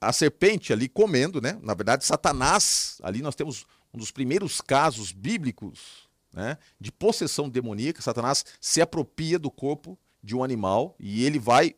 a 0.00 0.12
serpente 0.12 0.72
ali 0.72 0.88
comendo, 0.88 1.40
né? 1.40 1.58
Na 1.62 1.74
verdade, 1.74 2.04
Satanás, 2.04 2.98
ali 3.02 3.22
nós 3.22 3.34
temos 3.34 3.66
um 3.92 3.98
dos 3.98 4.10
primeiros 4.10 4.60
casos 4.60 5.12
bíblicos 5.12 6.08
né, 6.32 6.58
de 6.80 6.92
possessão 6.92 7.48
demoníaca. 7.48 8.02
Satanás 8.02 8.44
se 8.60 8.80
apropria 8.80 9.38
do 9.38 9.50
corpo 9.50 9.98
de 10.22 10.34
um 10.36 10.42
animal 10.42 10.94
e 10.98 11.24
ele 11.24 11.38
vai 11.38 11.74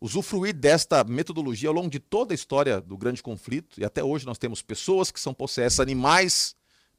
usufruir 0.00 0.54
desta 0.54 1.02
metodologia 1.02 1.68
ao 1.68 1.74
longo 1.74 1.88
de 1.88 1.98
toda 1.98 2.34
a 2.34 2.36
história 2.36 2.80
do 2.80 2.96
grande 2.96 3.22
conflito. 3.22 3.80
E 3.80 3.84
até 3.84 4.04
hoje 4.04 4.26
nós 4.26 4.38
temos 4.38 4.60
pessoas 4.60 5.10
que 5.10 5.18
são 5.18 5.32
possessas, 5.32 5.80
animais 5.80 6.54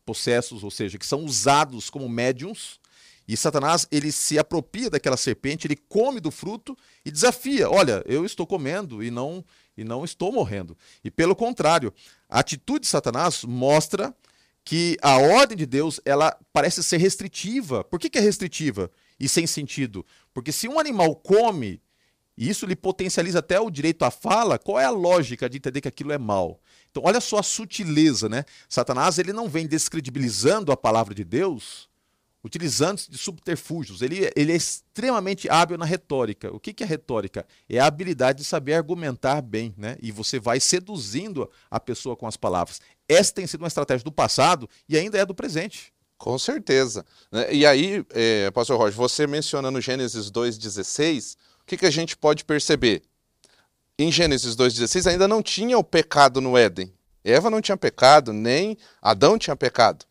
possessos, 0.05 0.63
ou 0.63 0.71
seja, 0.71 0.97
que 0.97 1.05
são 1.05 1.23
usados 1.23 1.89
como 1.89 2.09
médiums. 2.09 2.79
E 3.27 3.35
Satanás, 3.35 3.87
ele 3.91 4.11
se 4.11 4.37
apropria 4.37 4.89
daquela 4.89 5.17
serpente, 5.17 5.65
ele 5.65 5.75
come 5.75 6.19
do 6.19 6.29
fruto 6.29 6.77
e 7.03 7.11
desafia: 7.11 7.69
olha, 7.69 8.03
eu 8.05 8.25
estou 8.25 8.45
comendo 8.45 9.03
e 9.03 9.09
não 9.09 9.43
e 9.77 9.83
não 9.83 10.03
estou 10.03 10.31
morrendo. 10.31 10.77
E 11.03 11.11
pelo 11.11 11.35
contrário, 11.35 11.93
a 12.29 12.39
atitude 12.39 12.81
de 12.81 12.87
Satanás 12.87 13.43
mostra 13.43 14.15
que 14.63 14.97
a 15.01 15.17
ordem 15.17 15.55
de 15.55 15.65
Deus 15.65 16.01
ela 16.03 16.35
parece 16.51 16.83
ser 16.83 16.97
restritiva. 16.97 17.83
Por 17.83 17.99
que, 17.99 18.09
que 18.09 18.17
é 18.17 18.21
restritiva 18.21 18.89
e 19.19 19.29
sem 19.29 19.45
sentido? 19.45 20.05
Porque 20.33 20.51
se 20.51 20.67
um 20.67 20.79
animal 20.79 21.15
come 21.15 21.81
e 22.37 22.49
isso 22.49 22.65
lhe 22.65 22.75
potencializa 22.75 23.39
até 23.39 23.59
o 23.59 23.69
direito 23.69 24.03
à 24.03 24.11
fala, 24.11 24.59
qual 24.59 24.79
é 24.79 24.85
a 24.85 24.89
lógica 24.89 25.49
de 25.49 25.57
entender 25.57 25.81
que 25.81 25.87
aquilo 25.87 26.11
é 26.11 26.17
mal? 26.17 26.59
Então, 26.91 27.03
olha 27.05 27.21
só 27.21 27.39
a 27.39 27.43
sutileza, 27.43 28.27
né? 28.27 28.43
Satanás 28.67 29.17
ele 29.17 29.31
não 29.31 29.47
vem 29.47 29.65
descredibilizando 29.65 30.71
a 30.71 30.77
palavra 30.77 31.13
de 31.13 31.23
Deus, 31.23 31.89
utilizando 32.45 33.01
de 33.09 33.17
subterfúgios. 33.17 34.03
Ele, 34.03 34.29
ele 34.35 34.51
é 34.51 34.55
extremamente 34.55 35.49
hábil 35.49 35.79
na 35.79 35.85
retórica. 35.85 36.55
O 36.55 36.59
que, 36.59 36.73
que 36.73 36.83
é 36.83 36.85
retórica? 36.85 37.43
É 37.67 37.79
a 37.79 37.87
habilidade 37.87 38.39
de 38.39 38.45
saber 38.45 38.75
argumentar 38.75 39.41
bem, 39.41 39.73
né? 39.75 39.97
E 39.99 40.11
você 40.11 40.39
vai 40.39 40.59
seduzindo 40.59 41.49
a 41.71 41.79
pessoa 41.79 42.15
com 42.15 42.27
as 42.27 42.37
palavras. 42.37 42.79
Essa 43.09 43.33
tem 43.33 43.47
sido 43.47 43.61
uma 43.61 43.67
estratégia 43.67 44.03
do 44.03 44.11
passado 44.11 44.69
e 44.87 44.95
ainda 44.95 45.17
é 45.17 45.25
do 45.25 45.33
presente. 45.33 45.91
Com 46.19 46.37
certeza. 46.37 47.03
Né? 47.31 47.51
E 47.51 47.65
aí, 47.65 48.05
é, 48.11 48.51
Pastor 48.51 48.77
Roger, 48.77 48.95
você 48.95 49.25
menciona 49.25 49.71
no 49.71 49.81
Gênesis 49.81 50.29
2,16, 50.29 51.35
o 51.61 51.65
que, 51.65 51.77
que 51.77 51.85
a 51.87 51.91
gente 51.91 52.15
pode 52.15 52.45
perceber? 52.45 53.01
Em 53.97 54.11
Gênesis 54.11 54.55
2,16 54.55 55.09
ainda 55.09 55.27
não 55.27 55.41
tinha 55.41 55.79
o 55.79 55.83
pecado 55.83 56.39
no 56.39 56.55
Éden. 56.55 56.93
Eva 57.23 57.49
não 57.49 57.59
tinha 57.59 57.75
pecado, 57.75 58.31
nem 58.31 58.77
Adão 59.01 59.35
tinha 59.35 59.55
pecado 59.55 60.05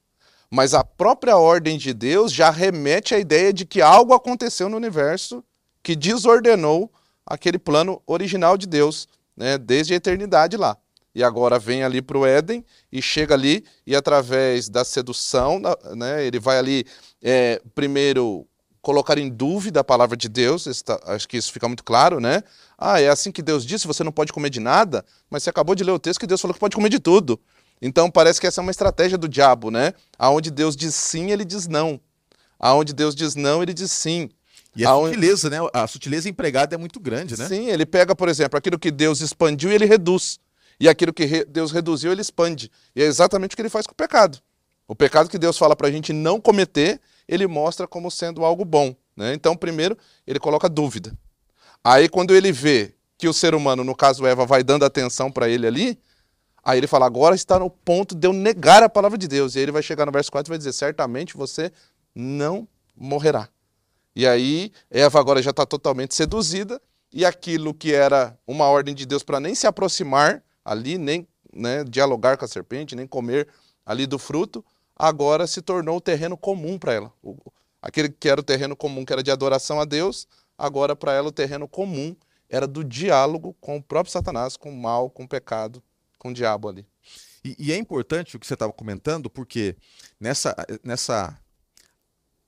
mas 0.55 0.73
a 0.73 0.85
própria 0.85 1.37
ordem 1.37 1.77
de 1.77 1.93
Deus 1.93 2.33
já 2.33 2.49
remete 2.49 3.13
à 3.13 3.19
ideia 3.19 3.53
de 3.53 3.65
que 3.67 3.83
algo 3.83 4.15
aconteceu 4.15 4.69
no 4.69 4.77
universo 4.77 5.43
que 5.83 5.97
desordenou 5.97 6.93
aquele 7.27 7.59
plano 7.59 8.01
original 8.07 8.57
de 8.57 8.65
Deus, 8.65 9.09
né, 9.37 9.59
desde 9.59 9.95
a 9.95 9.97
eternidade 9.97 10.57
lá. 10.57 10.77
E 11.13 11.25
agora 11.25 11.59
vem 11.59 11.83
ali 11.83 12.01
para 12.01 12.17
o 12.17 12.25
Éden 12.25 12.65
e 12.93 13.03
chega 13.03 13.35
ali 13.35 13.65
e 13.85 13.97
através 13.97 14.69
da 14.69 14.85
sedução, 14.85 15.61
né, 15.97 16.25
ele 16.25 16.39
vai 16.39 16.57
ali 16.57 16.87
é, 17.21 17.61
primeiro 17.75 18.47
colocar 18.81 19.19
em 19.19 19.29
dúvida 19.29 19.81
a 19.81 19.85
palavra 19.85 20.17
de 20.17 20.29
Deus, 20.29 20.83
tá, 20.83 21.01
acho 21.07 21.27
que 21.27 21.37
isso 21.37 21.53
fica 21.53 21.67
muito 21.67 21.83
claro, 21.83 22.21
né? 22.21 22.45
Ah, 22.79 23.01
é 23.01 23.09
assim 23.09 23.33
que 23.33 23.43
Deus 23.43 23.67
disse, 23.67 23.89
você 23.89 24.05
não 24.05 24.13
pode 24.13 24.33
comer 24.33 24.51
de 24.51 24.61
nada, 24.61 25.05
mas 25.29 25.43
você 25.43 25.51
acabou 25.51 25.75
de 25.75 25.83
ler 25.83 25.93
o 25.93 25.99
texto 25.99 26.21
que 26.21 26.29
Deus 26.29 26.41
falou 26.41 26.55
que 26.55 26.61
pode 26.61 26.77
comer 26.77 26.91
de 26.91 27.01
tudo. 27.01 27.41
Então 27.87 28.11
parece 28.11 28.41
que 28.41 28.47
essa 28.47 28.61
é 28.61 28.63
uma 28.63 28.71
estratégia 28.71 29.19
do 29.19 29.29
diabo, 29.29 29.71
né? 29.71 29.93
Aonde 30.19 30.51
Deus 30.51 30.75
diz 30.75 30.95
sim, 30.95 31.31
ele 31.31 31.45
diz 31.45 31.69
não. 31.69 32.01
Aonde 32.59 32.95
Deus 32.95 33.15
diz 33.15 33.35
não, 33.35 33.63
ele 33.63 33.75
diz 33.75 33.93
sim. 33.93 34.31
E 34.75 34.87
a 34.87 34.89
Aonde... 34.89 35.15
sutileza, 35.15 35.51
né? 35.51 35.59
A 35.71 35.87
sutileza 35.87 36.27
empregada 36.27 36.75
é 36.75 36.79
muito 36.79 36.99
grande, 36.99 37.39
né? 37.39 37.47
Sim, 37.47 37.69
ele 37.69 37.85
pega, 37.85 38.17
por 38.17 38.31
exemplo, 38.31 38.57
aquilo 38.57 38.79
que 38.79 38.91
Deus 38.91 39.21
expandiu 39.21 39.71
e 39.71 39.75
ele 39.75 39.85
reduz. 39.85 40.41
E 40.81 40.89
aquilo 40.89 41.13
que 41.13 41.27
re... 41.27 41.45
Deus 41.45 41.73
reduziu, 41.73 42.11
ele 42.11 42.23
expande. 42.23 42.73
E 42.97 43.03
é 43.03 43.05
exatamente 43.05 43.53
o 43.53 43.57
que 43.57 43.61
ele 43.61 43.69
faz 43.69 43.87
com 43.87 43.93
o 43.93 43.97
pecado. 43.97 44.39
O 44.89 44.97
pecado 44.97 45.29
que 45.29 45.37
Deus 45.37 45.59
fala 45.59 45.77
para 45.77 45.89
a 45.89 45.91
gente 45.91 46.11
não 46.11 46.41
cometer, 46.41 46.99
ele 47.29 47.47
mostra 47.47 47.87
como 47.87 48.11
sendo 48.11 48.47
algo 48.47 48.65
bom. 48.65 48.97
Né? 49.15 49.35
Então, 49.35 49.55
primeiro, 49.55 49.97
ele 50.27 50.41
coloca 50.41 50.71
dúvida. 50.71 51.13
Aí, 51.85 52.09
quando 52.09 52.35
ele 52.35 52.51
vê 52.51 52.95
que 53.19 53.29
o 53.29 53.35
ser 53.35 53.55
humano, 53.55 53.85
no 53.85 53.95
caso 53.95 54.27
Eva, 54.27 54.47
vai 54.47 54.63
dando 54.63 54.87
atenção 54.87 55.31
para 55.31 55.51
ele 55.51 55.67
ali, 55.67 55.99
aí 56.65 56.79
ele 56.79 56.87
fala: 56.87 57.07
agora 57.07 57.35
está 57.35 57.59
no 57.59 57.69
ponto 57.69 58.15
de 58.15 58.27
eu 58.27 58.33
negar 58.33 58.83
a 58.83 58.89
palavra 58.89 59.19
de 59.19 59.29
Deus. 59.29 59.55
E 59.55 59.59
aí 59.59 59.65
ele 59.65 59.73
vai 59.73 59.83
chegar 59.83 60.07
no 60.07 60.13
verso 60.13 60.33
4 60.33 60.49
e 60.49 60.53
vai 60.53 60.59
dizer: 60.59 60.73
certamente 60.73 61.37
você 61.37 61.71
não 62.15 62.67
morrerá. 62.97 63.49
E 64.17 64.27
aí, 64.27 64.73
Eva 64.91 65.19
agora 65.19 65.43
já 65.43 65.51
está 65.51 65.67
totalmente 65.67 66.15
seduzida, 66.15 66.81
e 67.13 67.25
aquilo 67.25 67.75
que 67.75 67.93
era 67.93 68.39
uma 68.47 68.67
ordem 68.67 68.95
de 68.95 69.05
Deus 69.05 69.25
para 69.25 69.41
nem 69.41 69.55
se 69.55 69.67
aproximar 69.67 70.43
ali, 70.65 70.97
nem 70.97 71.27
né, 71.53 71.85
dialogar 71.85 72.37
com 72.37 72.45
a 72.45 72.49
serpente, 72.49 72.95
nem 72.95 73.07
comer 73.07 73.49
ali 73.85 74.07
do 74.07 74.19
fruto, 74.19 74.65
agora 74.97 75.47
se 75.47 75.61
tornou 75.61 75.97
o 75.97 76.01
terreno 76.01 76.37
comum 76.37 76.79
para 76.79 76.93
ela. 76.93 77.13
Aquele 77.83 78.09
que 78.09 78.29
era 78.29 78.41
o 78.41 78.45
terreno 78.45 78.77
comum, 78.77 79.05
que 79.05 79.13
era 79.13 79.23
de 79.23 79.31
adoração 79.31 79.81
a 79.81 79.85
Deus, 79.85 80.27
agora 80.57 80.95
para 80.95 81.13
ela 81.13 81.29
o 81.29 81.33
terreno 81.33 81.67
comum 81.69 82.15
era 82.49 82.67
do 82.67 82.85
diálogo 82.85 83.55
com 83.61 83.77
o 83.77 83.83
próprio 83.83 84.13
Satanás, 84.13 84.57
com 84.57 84.71
o 84.71 84.77
mal, 84.77 85.11
com 85.11 85.25
o 85.25 85.29
pecado, 85.29 85.83
com 86.25 86.31
o 86.31 86.35
diabo 86.35 86.71
ali. 86.71 86.87
E, 87.45 87.55
e 87.59 87.73
é 87.73 87.77
importante 87.77 88.35
o 88.35 88.41
que 88.41 88.47
você 88.47 88.55
estava 88.55 88.73
comentando, 88.73 89.29
porque 89.29 89.77
nessa, 90.19 90.57
nessa 90.83 91.39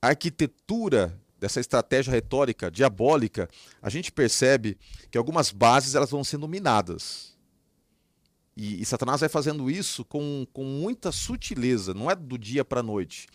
arquitetura 0.01 1.21
dessa 1.39 1.61
estratégia 1.61 2.11
retórica 2.11 2.71
diabólica, 2.71 3.47
a 3.83 3.91
gente 3.91 4.11
percebe 4.11 4.79
que 5.11 5.19
algumas 5.19 5.51
bases 5.51 5.95
elas 5.95 6.11
vão 6.11 6.25
sendo 6.25 6.49
minadas. 6.49 7.37
E, 8.57 8.81
e 8.81 8.87
Satanás 8.87 9.21
vai 9.21 9.29
fazendo 9.29 9.71
isso 9.71 10.03
com, 10.03 10.47
com 10.51 10.65
muita 10.65 11.12
sutileza, 11.12 11.93
não 11.93 12.11
é 12.11 12.17
do 12.17 12.39
dia 12.39 12.65
para 12.65 12.81
a 12.81 12.83
noite. 12.83 13.29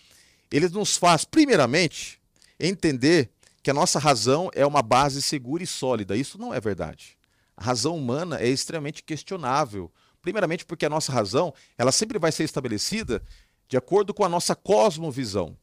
Ele 0.50 0.68
nos 0.70 0.98
faz, 0.98 1.24
primeiramente, 1.24 2.20
entender 2.60 3.30
que 3.62 3.70
a 3.70 3.74
nossa 3.76 4.00
razão 4.00 4.50
é 4.56 4.66
uma 4.66 4.82
base 4.82 5.22
segura 5.22 5.62
e 5.62 5.68
sólida. 5.68 6.18
Isso 6.18 6.40
não 6.40 6.52
é 6.52 6.60
verdade. 6.60 7.16
A 7.56 7.64
razão 7.64 7.96
humana 7.96 8.40
é 8.40 8.48
extremamente 8.48 9.04
questionável. 9.04 9.92
Primeiramente 10.22 10.66
porque 10.66 10.86
a 10.86 10.90
nossa 10.90 11.12
razão, 11.12 11.54
ela 11.78 11.92
sempre 11.92 12.20
vai 12.20 12.32
ser 12.32 12.44
estabelecida 12.44 13.24
de 13.68 13.78
acordo 13.78 14.14
com 14.14 14.24
a 14.24 14.30
nossa 14.30 14.56
cosmovisão. 14.56 15.58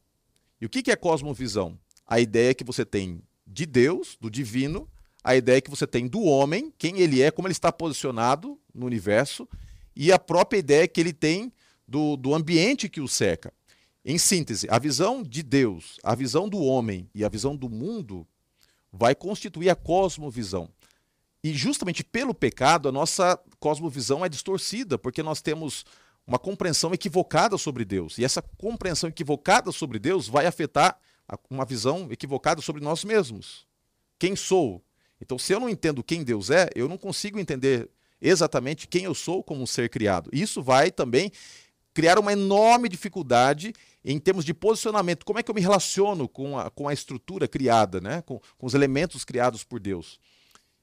E 0.59 0.65
o 0.65 0.69
que 0.69 0.91
é 0.91 0.95
cosmovisão? 0.95 1.79
A 2.05 2.19
ideia 2.19 2.53
que 2.53 2.63
você 2.63 2.83
tem 2.83 3.21
de 3.45 3.65
Deus, 3.65 4.17
do 4.19 4.29
divino, 4.29 4.89
a 5.23 5.35
ideia 5.35 5.61
que 5.61 5.69
você 5.69 5.85
tem 5.85 6.07
do 6.07 6.21
homem, 6.23 6.73
quem 6.77 6.99
ele 6.99 7.21
é, 7.21 7.31
como 7.31 7.47
ele 7.47 7.53
está 7.53 7.71
posicionado 7.71 8.59
no 8.73 8.85
universo, 8.85 9.47
e 9.95 10.11
a 10.11 10.19
própria 10.19 10.59
ideia 10.59 10.87
que 10.87 10.99
ele 10.99 11.13
tem 11.13 11.51
do, 11.87 12.15
do 12.15 12.33
ambiente 12.33 12.89
que 12.89 13.01
o 13.01 13.07
cerca. 13.07 13.53
Em 14.03 14.17
síntese, 14.17 14.67
a 14.69 14.79
visão 14.79 15.21
de 15.21 15.43
Deus, 15.43 15.99
a 16.03 16.15
visão 16.15 16.47
do 16.47 16.59
homem 16.59 17.09
e 17.13 17.23
a 17.23 17.29
visão 17.29 17.55
do 17.55 17.69
mundo 17.69 18.25
vai 18.91 19.13
constituir 19.13 19.69
a 19.69 19.75
cosmovisão. 19.75 20.69
E 21.43 21.53
justamente 21.53 22.03
pelo 22.03 22.33
pecado, 22.33 22.89
a 22.89 22.91
nossa 22.91 23.39
cosmovisão 23.59 24.25
é 24.25 24.29
distorcida, 24.29 24.97
porque 24.97 25.23
nós 25.23 25.41
temos 25.41 25.85
uma 26.27 26.37
compreensão 26.37 26.93
equivocada 26.93 27.57
sobre 27.57 27.85
Deus. 27.85 28.17
E 28.17 28.23
essa 28.23 28.41
compreensão 28.41 29.09
equivocada 29.09 29.71
sobre 29.71 29.97
Deus 29.99 30.27
vai 30.27 30.45
afetar 30.45 30.97
uma 31.49 31.65
visão 31.65 32.07
equivocada 32.11 32.61
sobre 32.61 32.83
nós 32.83 33.03
mesmos. 33.03 33.65
Quem 34.17 34.35
sou? 34.35 34.83
Então, 35.21 35.37
se 35.37 35.53
eu 35.53 35.59
não 35.59 35.69
entendo 35.69 36.03
quem 36.03 36.23
Deus 36.23 36.49
é, 36.49 36.69
eu 36.75 36.87
não 36.87 36.97
consigo 36.97 37.39
entender 37.39 37.89
exatamente 38.21 38.87
quem 38.87 39.05
eu 39.05 39.15
sou 39.15 39.43
como 39.43 39.63
um 39.63 39.67
ser 39.67 39.89
criado. 39.89 40.29
Isso 40.33 40.61
vai 40.61 40.91
também 40.91 41.31
criar 41.93 42.19
uma 42.19 42.33
enorme 42.33 42.87
dificuldade 42.89 43.73
em 44.03 44.19
termos 44.19 44.45
de 44.45 44.53
posicionamento. 44.53 45.25
Como 45.25 45.39
é 45.39 45.43
que 45.43 45.49
eu 45.49 45.55
me 45.55 45.61
relaciono 45.61 46.27
com 46.27 46.57
a, 46.57 46.69
com 46.69 46.87
a 46.87 46.93
estrutura 46.93 47.47
criada, 47.47 47.99
né? 47.99 48.21
com, 48.21 48.39
com 48.57 48.65
os 48.65 48.73
elementos 48.73 49.23
criados 49.23 49.63
por 49.63 49.79
Deus? 49.79 50.19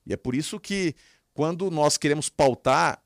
E 0.07 0.13
é 0.13 0.17
por 0.17 0.35
isso 0.35 0.61
que, 0.61 0.95
quando 1.35 1.71
nós 1.71 1.99
queremos 1.99 2.29
pautar 2.29 3.03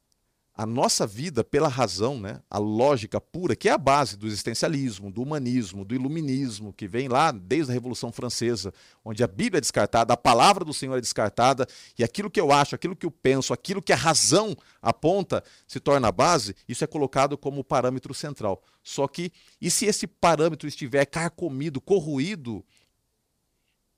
a 0.61 0.67
nossa 0.67 1.07
vida 1.07 1.43
pela 1.43 1.69
razão, 1.69 2.21
né? 2.21 2.43
a 2.51 2.59
lógica 2.59 3.19
pura, 3.19 3.57
que 3.57 3.67
é 3.67 3.73
a 3.73 3.79
base 3.79 4.15
do 4.15 4.27
existencialismo, 4.27 5.11
do 5.11 5.23
humanismo, 5.23 5.87
do 5.87 5.95
iluminismo, 5.95 6.71
que 6.71 6.87
vem 6.87 7.09
lá 7.09 7.33
desde 7.33 7.73
a 7.73 7.75
Revolução 7.75 8.13
Francesa, 8.13 8.71
onde 9.03 9.25
a 9.25 9.27
Bíblia 9.27 9.57
é 9.57 9.61
descartada, 9.63 10.13
a 10.13 10.19
palavra 10.19 10.63
do 10.63 10.75
Senhor 10.75 10.99
é 10.99 11.01
descartada, 11.01 11.67
e 11.99 12.05
aquilo 12.05 12.31
que 12.31 12.39
eu 12.39 12.53
acho, 12.53 12.75
aquilo 12.75 12.95
que 12.95 13.07
eu 13.07 13.11
penso, 13.11 13.55
aquilo 13.55 13.81
que 13.81 13.91
a 13.91 13.97
razão 13.97 14.55
aponta 14.83 15.43
se 15.67 15.81
torna 15.81 16.09
a 16.09 16.13
base, 16.13 16.55
isso 16.69 16.85
é 16.85 16.87
colocado 16.87 17.39
como 17.39 17.65
parâmetro 17.65 18.13
central. 18.13 18.63
Só 18.83 19.09
que, 19.09 19.33
e 19.63 19.71
se 19.71 19.87
esse 19.87 20.07
parâmetro 20.07 20.69
estiver 20.69 21.07
carcomido, 21.07 21.81
corroído, 21.81 22.63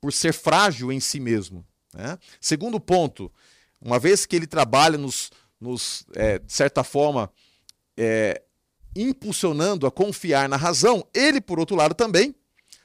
por 0.01 0.13
ser 0.13 0.33
frágil 0.33 0.93
em 0.93 1.01
si 1.01 1.19
mesmo? 1.19 1.67
Né? 1.95 2.19
Segundo 2.41 2.81
ponto, 2.81 3.31
uma 3.81 3.99
vez 3.99 4.27
que 4.27 4.37
ele 4.37 4.47
trabalha 4.47 4.97
nos 4.97 5.31
nos, 5.63 6.05
é, 6.15 6.41
de 6.41 6.53
certa 6.53 6.83
forma, 6.83 7.33
é, 7.97 8.43
impulsionando 8.97 9.87
a 9.87 9.93
confiar 9.93 10.49
na 10.49 10.57
razão, 10.57 11.07
ele, 11.15 11.41
por 11.41 11.61
outro 11.61 11.77
lado, 11.77 11.95
também 11.95 12.35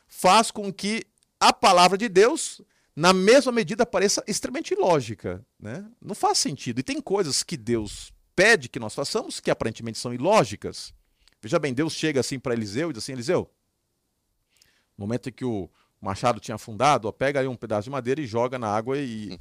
faz 0.08 0.52
com 0.52 0.72
que 0.72 1.04
a 1.40 1.52
palavra 1.52 1.98
de 1.98 2.08
Deus, 2.08 2.62
na 2.96 3.12
mesma 3.12 3.52
medida, 3.52 3.86
pareça 3.86 4.24
extremamente 4.28 4.74
ilógica. 4.76 5.44
Né? 5.60 5.84
Não 6.00 6.14
faz 6.14 6.38
sentido. 6.38 6.80
E 6.80 6.84
tem 6.84 7.02
coisas 7.02 7.42
que 7.42 7.58
Deus 7.58 8.14
pede 8.36 8.70
que 8.70 8.80
nós 8.80 8.94
façamos 8.94 9.40
que 9.40 9.50
aparentemente 9.50 9.98
são 9.98 10.14
ilógicas. 10.14 10.94
Veja 11.42 11.58
bem, 11.58 11.74
Deus 11.74 11.94
chega 11.94 12.20
assim 12.20 12.38
para 12.38 12.54
Eliseu 12.54 12.90
e 12.90 12.94
diz 12.94 13.04
assim: 13.04 13.14
Eliseu, 13.14 13.50
no 14.96 15.06
momento 15.06 15.30
em 15.30 15.32
que 15.32 15.46
o, 15.46 15.70
machado 16.02 16.40
tinha 16.40 16.56
afundado, 16.56 17.08
ó, 17.08 17.12
pega 17.12 17.40
aí 17.40 17.48
um 17.48 17.56
pedaço 17.56 17.86
de 17.86 17.90
madeira 17.90 18.22
e 18.22 18.28
joga 18.28 18.60
na 18.60 18.68
água 18.68 18.98
e. 18.98 19.38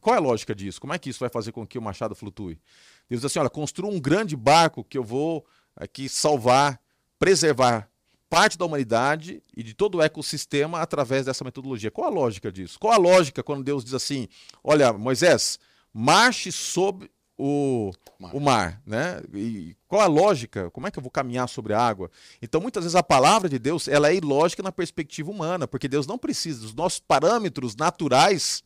Qual 0.00 0.14
é 0.14 0.18
a 0.18 0.20
lógica 0.20 0.54
disso? 0.54 0.80
Como 0.80 0.92
é 0.92 0.98
que 0.98 1.10
isso 1.10 1.20
vai 1.20 1.28
fazer 1.28 1.52
com 1.52 1.66
que 1.66 1.78
o 1.78 1.82
machado 1.82 2.14
flutue? 2.14 2.60
Deus 3.08 3.20
diz 3.20 3.24
assim: 3.24 3.38
olha, 3.38 3.50
construa 3.50 3.90
um 3.90 4.00
grande 4.00 4.36
barco 4.36 4.84
que 4.84 4.98
eu 4.98 5.04
vou 5.04 5.44
aqui 5.76 6.08
salvar, 6.08 6.80
preservar 7.18 7.88
parte 8.28 8.56
da 8.56 8.64
humanidade 8.64 9.42
e 9.56 9.62
de 9.62 9.74
todo 9.74 9.98
o 9.98 10.02
ecossistema 10.02 10.80
através 10.80 11.26
dessa 11.26 11.42
metodologia. 11.42 11.90
Qual 11.90 12.06
a 12.06 12.10
lógica 12.10 12.50
disso? 12.52 12.78
Qual 12.78 12.92
a 12.92 12.96
lógica 12.96 13.42
quando 13.42 13.64
Deus 13.64 13.84
diz 13.84 13.94
assim: 13.94 14.28
olha, 14.62 14.92
Moisés, 14.92 15.58
marche 15.92 16.52
sobre 16.52 17.10
o 17.42 17.92
mar. 18.18 18.34
o 18.34 18.40
mar, 18.40 18.82
né? 18.84 19.22
E 19.32 19.74
qual 19.88 20.02
a 20.02 20.06
lógica? 20.06 20.70
Como 20.70 20.86
é 20.86 20.90
que 20.90 20.98
eu 20.98 21.02
vou 21.02 21.10
caminhar 21.10 21.48
sobre 21.48 21.72
a 21.72 21.80
água? 21.80 22.10
Então, 22.42 22.60
muitas 22.60 22.84
vezes 22.84 22.94
a 22.94 23.02
palavra 23.02 23.48
de 23.48 23.58
Deus, 23.58 23.88
ela 23.88 24.10
é 24.10 24.14
ilógica 24.14 24.62
na 24.62 24.70
perspectiva 24.70 25.30
humana, 25.30 25.66
porque 25.66 25.88
Deus 25.88 26.06
não 26.06 26.18
precisa 26.18 26.60
dos 26.60 26.74
nossos 26.74 27.00
parâmetros 27.00 27.74
naturais 27.74 28.62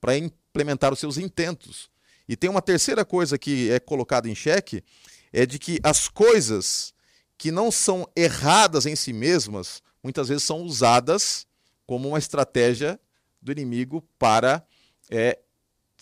para 0.00 0.16
implementar 0.16 0.92
os 0.92 0.98
seus 0.98 1.18
intentos. 1.18 1.88
E 2.28 2.36
tem 2.36 2.50
uma 2.50 2.60
terceira 2.60 3.04
coisa 3.04 3.38
que 3.38 3.70
é 3.70 3.78
colocada 3.78 4.28
em 4.28 4.34
xeque, 4.34 4.82
é 5.32 5.46
de 5.46 5.58
que 5.58 5.78
as 5.84 6.08
coisas 6.08 6.92
que 7.38 7.52
não 7.52 7.70
são 7.70 8.08
erradas 8.16 8.86
em 8.86 8.96
si 8.96 9.12
mesmas, 9.12 9.82
muitas 10.02 10.28
vezes 10.28 10.42
são 10.42 10.62
usadas 10.62 11.46
como 11.86 12.08
uma 12.08 12.18
estratégia 12.18 12.98
do 13.40 13.52
inimigo 13.52 14.02
para 14.18 14.66
é, 15.08 15.38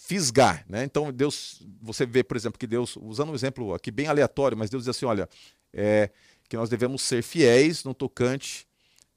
fisgar, 0.06 0.66
né? 0.68 0.84
Então 0.84 1.10
Deus, 1.10 1.62
você 1.80 2.04
vê, 2.04 2.22
por 2.22 2.36
exemplo, 2.36 2.58
que 2.58 2.66
Deus, 2.66 2.94
usando 3.00 3.30
um 3.30 3.34
exemplo 3.34 3.72
aqui 3.72 3.90
bem 3.90 4.06
aleatório, 4.06 4.56
mas 4.56 4.68
Deus 4.68 4.84
diz 4.84 4.94
assim, 4.94 5.06
olha, 5.06 5.26
é, 5.72 6.10
que 6.46 6.58
nós 6.58 6.68
devemos 6.68 7.00
ser 7.00 7.22
fiéis 7.22 7.84
no 7.84 7.94
tocante 7.94 8.68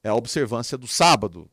à 0.02 0.16
observância 0.16 0.78
do 0.78 0.88
sábado. 0.88 1.50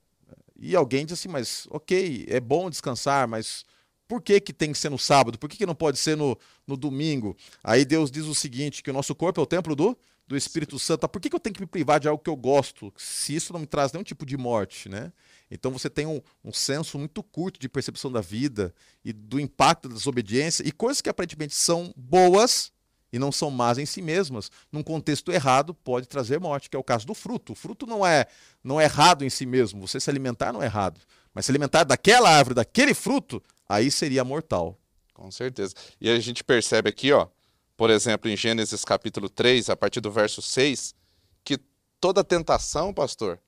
E 0.57 0.77
alguém 0.77 1.05
diz 1.05 1.19
assim, 1.19 1.29
mas 1.29 1.67
ok, 1.71 2.27
é 2.29 2.39
bom 2.39 2.71
descansar, 2.71 3.27
mas 3.27 3.65
por 4.07 4.23
que, 4.23 4.41
que 4.41 4.53
tem 4.53 4.71
que 4.71 4.79
ser 4.79 4.89
no 4.89 4.99
sábado? 4.99 5.37
Por 5.37 5.51
que, 5.51 5.57
que 5.57 5.67
não 5.67 5.75
pode 5.75 5.99
ser 5.99 6.17
no, 6.17 6.39
no 6.65 6.77
domingo? 6.77 7.37
Aí 7.63 7.85
Deus 7.85 8.13
diz 8.13 8.27
o 8.27 8.37
seguinte, 8.37 8.85
que 8.85 8.91
o 8.91 8.95
nosso 8.95 9.17
corpo 9.17 9.41
é 9.41 9.43
o 9.43 9.47
templo 9.47 9.75
do, 9.75 9.99
do 10.27 10.37
Espírito 10.37 10.79
Santo. 10.79 11.09
Por 11.09 11.21
que, 11.21 11.29
que 11.29 11.37
eu 11.37 11.41
tenho 11.41 11.55
que 11.55 11.61
me 11.61 11.67
privar 11.67 12.01
de 12.01 12.09
algo 12.09 12.23
que 12.23 12.31
eu 12.31 12.37
gosto, 12.37 12.93
se 12.97 13.35
isso 13.35 13.53
não 13.53 13.61
me 13.61 13.67
traz 13.67 13.93
nenhum 13.93 14.05
tipo 14.05 14.25
de 14.25 14.37
morte, 14.37 14.89
né? 14.89 15.13
Então 15.51 15.71
você 15.71 15.91
tem 15.91 16.07
um, 16.07 16.21
um 16.43 16.53
senso 16.53 16.99
muito 16.99 17.23
curto 17.23 17.61
de 17.61 17.69
percepção 17.69 18.11
da 18.11 18.21
vida 18.21 18.75
e 19.05 19.13
do 19.13 19.39
impacto 19.39 19.89
da 19.89 19.95
desobediência 19.95 20.67
e 20.67 20.73
coisas 20.73 21.01
que 21.01 21.09
aparentemente 21.09 21.55
são 21.55 21.93
boas 21.97 22.73
e 23.13 23.19
não 23.19 23.31
são 23.31 23.49
más 23.49 23.79
em 23.79 23.87
si 23.87 24.03
mesmas, 24.03 24.51
num 24.73 24.83
contexto 24.83 25.31
errado 25.31 25.73
pode 25.73 26.09
trazer 26.09 26.41
morte, 26.41 26.69
que 26.69 26.77
é 26.77 26.79
o 26.79 26.83
caso 26.83 27.07
do 27.07 27.15
fruto. 27.15 27.53
O 27.53 27.57
fruto 27.57 27.87
não 27.87 28.05
é 28.05 28.27
não 28.63 28.81
é 28.81 28.85
errado 28.85 29.25
em 29.25 29.31
si 29.31 29.47
mesmo, 29.47 29.87
você 29.87 30.01
se 30.01 30.11
alimentar 30.11 30.53
não 30.53 30.63
é 30.63 30.67
errado, 30.67 31.01
mas 31.33 31.47
se 31.47 31.53
alimentar 31.53 31.85
daquela 31.85 32.31
árvore, 32.31 32.57
daquele 32.57 32.95
fruto, 32.95 33.41
aí 33.69 33.91
seria 33.91 34.25
mortal. 34.25 34.77
Com 35.13 35.31
certeza. 35.31 35.75
E 36.01 36.11
a 36.11 36.19
gente 36.19 36.43
percebe 36.43 36.89
aqui, 36.89 37.13
ó, 37.13 37.29
por 37.77 37.91
exemplo, 37.91 38.31
em 38.31 38.37
Gênesis 38.37 38.85
capítulo 38.85 39.29
3, 39.29 39.71
a 39.71 39.77
partir 39.77 40.01
do 40.01 40.11
verso 40.11 40.41
6, 40.41 40.95
que 41.43 41.59
toda 42.01 42.23
tentação, 42.23 42.93
pastor, 42.93 43.41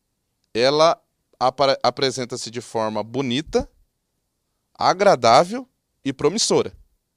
ela 0.53 1.01
apresenta-se 1.83 2.51
de 2.51 2.61
forma 2.61 3.03
bonita, 3.03 3.69
agradável 4.75 5.69
e 6.05 6.13
promissora. 6.13 6.73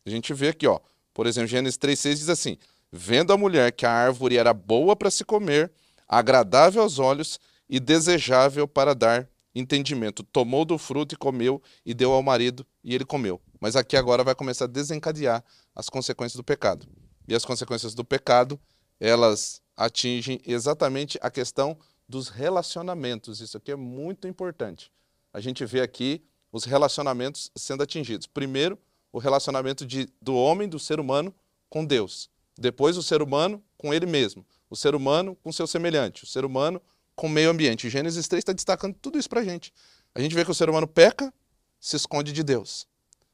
A 0.05 0.09
gente 0.09 0.33
vê 0.33 0.49
aqui, 0.49 0.67
ó, 0.67 0.79
por 1.13 1.27
exemplo, 1.27 1.47
Gênesis 1.47 1.77
3,6 1.77 2.15
diz 2.15 2.29
assim: 2.29 2.57
Vendo 2.91 3.33
a 3.33 3.37
mulher 3.37 3.71
que 3.71 3.85
a 3.85 3.91
árvore 3.91 4.37
era 4.37 4.53
boa 4.53 4.95
para 4.95 5.11
se 5.11 5.23
comer, 5.23 5.71
agradável 6.07 6.81
aos 6.81 6.99
olhos 6.99 7.39
e 7.69 7.79
desejável 7.79 8.67
para 8.67 8.95
dar 8.95 9.29
entendimento, 9.53 10.23
tomou 10.23 10.63
do 10.63 10.77
fruto 10.77 11.15
e 11.15 11.17
comeu 11.17 11.61
e 11.85 11.93
deu 11.93 12.11
ao 12.11 12.23
marido 12.23 12.65
e 12.83 12.95
ele 12.95 13.05
comeu. 13.05 13.41
Mas 13.59 13.75
aqui 13.75 13.97
agora 13.97 14.23
vai 14.23 14.33
começar 14.33 14.65
a 14.65 14.67
desencadear 14.67 15.43
as 15.75 15.89
consequências 15.89 16.35
do 16.35 16.43
pecado. 16.43 16.87
E 17.29 17.35
as 17.35 17.45
consequências 17.45 17.93
do 17.93 18.03
pecado, 18.03 18.59
elas 18.99 19.61
atingem 19.77 20.41
exatamente 20.43 21.19
a 21.21 21.29
questão 21.29 21.77
dos 22.07 22.27
relacionamentos. 22.27 23.39
Isso 23.39 23.55
aqui 23.55 23.71
é 23.71 23.75
muito 23.75 24.27
importante. 24.27 24.91
A 25.31 25.39
gente 25.39 25.63
vê 25.63 25.79
aqui 25.79 26.23
os 26.51 26.63
relacionamentos 26.63 27.51
sendo 27.55 27.83
atingidos. 27.83 28.25
Primeiro, 28.25 28.79
o 29.13 29.19
relacionamento 29.19 29.85
de, 29.85 30.09
do 30.19 30.35
homem, 30.35 30.67
do 30.67 30.79
ser 30.79 30.99
humano, 30.99 31.31
com 31.69 31.85
Deus. 31.85 32.31
Depois, 32.57 32.97
o 32.97 33.03
ser 33.03 33.21
humano 33.21 33.63
com 33.77 33.93
ele 33.93 34.07
mesmo. 34.07 34.43
O 34.67 34.75
ser 34.75 34.95
humano 34.95 35.35
com 35.35 35.51
seu 35.51 35.67
semelhante. 35.67 36.23
O 36.23 36.27
ser 36.27 36.43
humano 36.43 36.81
com 37.15 37.27
o 37.27 37.29
meio 37.29 37.51
ambiente. 37.51 37.91
Gênesis 37.91 38.27
3 38.27 38.41
está 38.41 38.53
destacando 38.53 38.95
tudo 38.95 39.19
isso 39.19 39.29
para 39.29 39.41
a 39.41 39.45
gente. 39.45 39.71
A 40.15 40.19
gente 40.19 40.33
vê 40.33 40.43
que 40.43 40.49
o 40.49 40.55
ser 40.55 40.67
humano 40.67 40.87
peca, 40.87 41.31
se 41.79 41.95
esconde 41.95 42.33
de 42.33 42.41
Deus. 42.41 42.87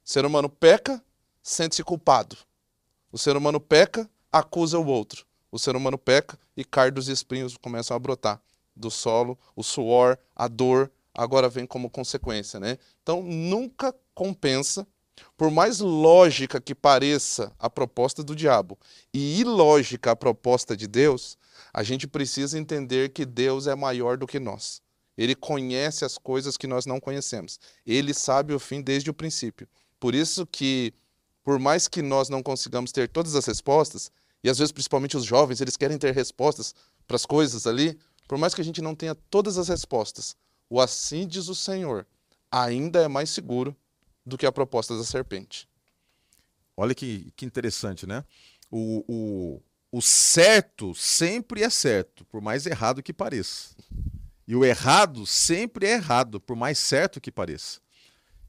O 0.03 0.10
ser 0.10 0.25
humano 0.25 0.49
peca, 0.49 1.01
sente-se 1.41 1.81
culpado. 1.81 2.36
O 3.15 3.17
ser 3.17 3.38
humano 3.38 3.62
peca, 3.62 4.10
acusa 4.30 4.78
o 4.78 4.86
outro. 4.86 5.25
O 5.49 5.58
ser 5.58 5.73
humano 5.73 5.97
peca 5.97 6.38
e 6.58 6.65
cardos 6.65 7.08
e 7.08 7.13
espinhos 7.13 7.56
começam 7.56 7.95
a 7.95 7.99
brotar 7.99 8.41
do 8.75 8.91
solo, 8.91 9.39
o 9.56 9.63
suor, 9.63 10.19
a 10.36 10.49
dor, 10.49 10.91
agora 11.13 11.47
vem 11.47 11.65
como 11.65 11.89
consequência, 11.89 12.60
né? 12.60 12.78
Então 13.01 13.23
nunca 13.23 13.95
compensa 14.13 14.86
por 15.38 15.49
mais 15.49 15.80
lógica 15.80 16.60
que 16.60 16.75
pareça 16.75 17.54
a 17.58 17.69
proposta 17.69 18.21
do 18.21 18.36
diabo 18.36 18.78
e 19.13 19.39
ilógica 19.39 20.12
a 20.12 20.15
proposta 20.17 20.75
de 20.75 20.86
Deus, 20.86 21.38
a 21.73 21.84
gente 21.84 22.06
precisa 22.06 22.60
entender 22.60 23.13
que 23.13 23.25
Deus 23.25 23.65
é 23.65 23.75
maior 23.75 24.17
do 24.17 24.28
que 24.28 24.41
nós. 24.41 24.82
Ele 25.17 25.36
conhece 25.36 26.04
as 26.04 26.17
coisas 26.17 26.58
que 26.58 26.67
nós 26.67 26.86
não 26.86 26.99
conhecemos. 26.99 27.62
Ele 27.88 28.13
sabe 28.13 28.54
o 28.54 28.60
fim 28.60 28.82
desde 28.82 29.10
o 29.10 29.13
princípio. 29.13 29.69
Por 30.01 30.13
isso 30.13 30.45
que, 30.45 30.93
por 31.45 31.60
mais 31.60 31.88
que 31.88 32.01
nós 32.01 32.27
não 32.27 32.41
consigamos 32.41 32.91
ter 32.91 33.08
todas 33.08 33.36
as 33.36 33.45
respostas, 33.45 34.12
e 34.43 34.49
às 34.49 34.58
vezes 34.58 34.71
principalmente 34.71 35.15
os 35.15 35.23
jovens, 35.23 35.62
eles 35.62 35.77
querem 35.77 35.97
ter 35.97 36.12
respostas 36.12 36.73
para 37.08 37.15
as 37.15 37.25
coisas 37.25 37.67
ali, 37.67 37.97
por 38.27 38.38
mais 38.38 38.55
que 38.55 38.62
a 38.62 38.63
gente 38.63 38.81
não 38.81 38.95
tenha 38.95 39.13
todas 39.13 39.60
as 39.60 39.69
respostas, 39.69 40.36
o 40.67 40.81
assim 40.81 41.27
diz 41.27 41.47
o 41.47 41.53
Senhor 41.55 42.08
ainda 42.51 43.03
é 43.03 43.08
mais 43.08 43.29
seguro 43.29 43.75
do 44.25 44.38
que 44.38 44.45
a 44.45 44.51
proposta 44.51 44.97
da 44.97 45.03
serpente. 45.03 45.69
Olha 46.75 46.95
que, 46.95 47.31
que 47.36 47.45
interessante, 47.45 48.08
né? 48.08 48.25
O, 48.71 49.05
o, 49.08 49.62
o 49.91 50.01
certo 50.01 50.95
sempre 50.95 51.62
é 51.62 51.69
certo, 51.69 52.25
por 52.25 52.41
mais 52.41 52.65
errado 52.65 53.03
que 53.03 53.13
pareça. 53.13 53.75
E 54.47 54.55
o 54.55 54.65
errado 54.65 55.27
sempre 55.27 55.86
é 55.86 55.93
errado, 55.93 56.39
por 56.39 56.55
mais 56.55 56.79
certo 56.79 57.21
que 57.21 57.31
pareça. 57.31 57.79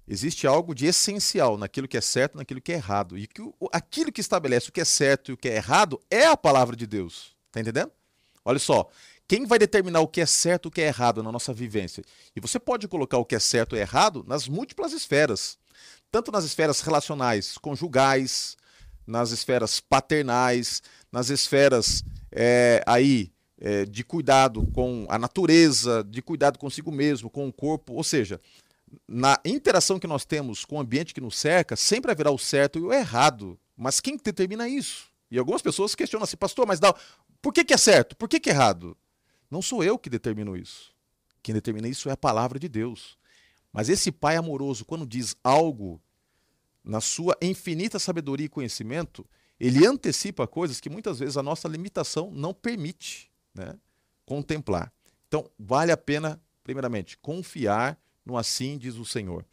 Existe 0.09 0.47
algo 0.47 0.75
de 0.75 0.87
essencial 0.87 1.59
naquilo 1.59 1.89
que 1.89 1.97
é 1.97 2.01
certo, 2.01 2.37
naquilo 2.37 2.61
que 2.61 2.73
é 2.73 2.77
errado. 2.77 3.19
E 3.19 3.27
que, 3.27 3.43
aquilo 3.73 4.13
que 4.13 4.21
estabelece 4.21 4.69
o 4.69 4.73
que 4.73 4.81
é 4.81 4.85
certo 4.85 5.31
e 5.31 5.35
o 5.35 5.37
que 5.37 5.49
é 5.49 5.57
errado 5.57 6.01
é 6.11 6.27
a 6.27 6.37
palavra 6.37 6.77
de 6.77 6.87
Deus. 6.87 7.35
Tá 7.51 7.61
entendendo? 7.61 7.91
Olha 8.45 8.59
só, 8.59 8.89
quem 9.27 9.45
vai 9.47 9.59
determinar 9.59 10.01
o 10.01 10.09
que 10.09 10.21
é 10.21 10.27
certo 10.27 10.67
e 10.67 10.69
o 10.69 10.71
que 10.71 10.81
é 10.81 10.87
errado 10.87 11.23
na 11.23 11.33
nossa 11.33 11.53
vivência? 11.53 12.05
E 12.35 12.41
você 12.41 12.61
pode 12.61 12.87
colocar 12.87 13.19
o 13.19 13.25
que 13.25 13.35
é 13.35 13.41
certo 13.41 13.75
e 13.75 13.81
errado 13.81 14.25
nas 14.27 14.47
múltiplas 14.47 14.93
esferas 14.93 15.59
tanto 16.11 16.31
nas 16.33 16.45
esferas 16.45 16.81
relacionais, 16.81 17.59
conjugais, 17.59 18.57
nas 19.07 19.31
esferas 19.31 19.81
paternais, 19.81 20.83
nas 21.13 21.29
esferas 21.29 22.03
é, 22.33 22.83
aí 22.87 23.33
é, 23.59 23.85
de 23.85 24.05
cuidado 24.05 24.67
com 24.73 25.07
a 25.09 25.19
natureza, 25.19 26.05
de 26.05 26.23
cuidado 26.23 26.59
consigo 26.59 26.91
mesmo, 26.91 27.31
com 27.31 27.47
o 27.49 27.53
corpo, 27.53 27.95
ou 27.95 28.05
seja, 28.05 28.41
na 29.07 29.39
interação 29.45 29.99
que 29.99 30.07
nós 30.07 30.25
temos 30.25 30.65
com 30.65 30.77
o 30.77 30.81
ambiente 30.81 31.15
que 31.15 31.21
nos 31.21 31.37
cerca, 31.37 31.77
sempre 31.77 32.11
haverá 32.11 32.31
o 32.31 32.39
certo 32.39 32.79
e 32.79 32.83
o 32.83 32.93
errado. 32.93 33.59
Mas 33.77 34.01
quem 34.01 34.17
determina 34.17 34.69
isso? 34.69 35.11
E 35.31 35.39
algumas 35.39 35.63
pessoas 35.63 35.95
questionam 35.95 36.25
assim, 36.25 36.37
pastor, 36.37 36.67
mas 36.67 36.81
dá, 36.81 36.95
por 37.43 37.53
que, 37.53 37.65
que 37.65 37.75
é 37.75 37.77
certo? 37.77 38.17
Por 38.17 38.29
que, 38.29 38.41
que 38.41 38.51
é 38.51 38.53
errado? 38.53 38.97
Não 39.51 39.63
sou 39.63 39.83
eu 39.83 39.99
que 39.99 40.11
determino 40.11 40.57
isso. 40.57 40.95
Quem 41.43 41.55
determina 41.55 41.89
isso 41.89 42.09
é 42.09 42.13
a 42.13 42.17
palavra 42.17 42.59
de 42.59 42.69
Deus. 42.69 43.19
Mas 43.73 43.89
esse 43.89 44.11
pai 44.11 44.37
amoroso, 44.37 44.85
quando 44.85 45.07
diz 45.07 45.37
algo, 45.45 46.01
na 46.83 47.01
sua 47.01 47.37
infinita 47.43 47.99
sabedoria 47.99 48.47
e 48.47 48.49
conhecimento, 48.49 49.27
ele 49.59 49.87
antecipa 49.87 50.47
coisas 50.47 50.81
que 50.81 50.89
muitas 50.89 51.19
vezes 51.19 51.37
a 51.37 51.43
nossa 51.43 51.69
limitação 51.69 52.31
não 52.31 52.55
permite 52.55 53.31
né, 53.55 53.75
contemplar. 54.25 54.93
Então, 55.29 55.51
vale 55.59 55.91
a 55.91 55.97
pena, 55.97 56.41
primeiramente, 56.63 57.19
confiar 57.19 57.99
no 58.27 58.37
assim 58.37 58.77
diz 58.77 58.97
o 58.97 59.05
Senhor. 59.05 59.47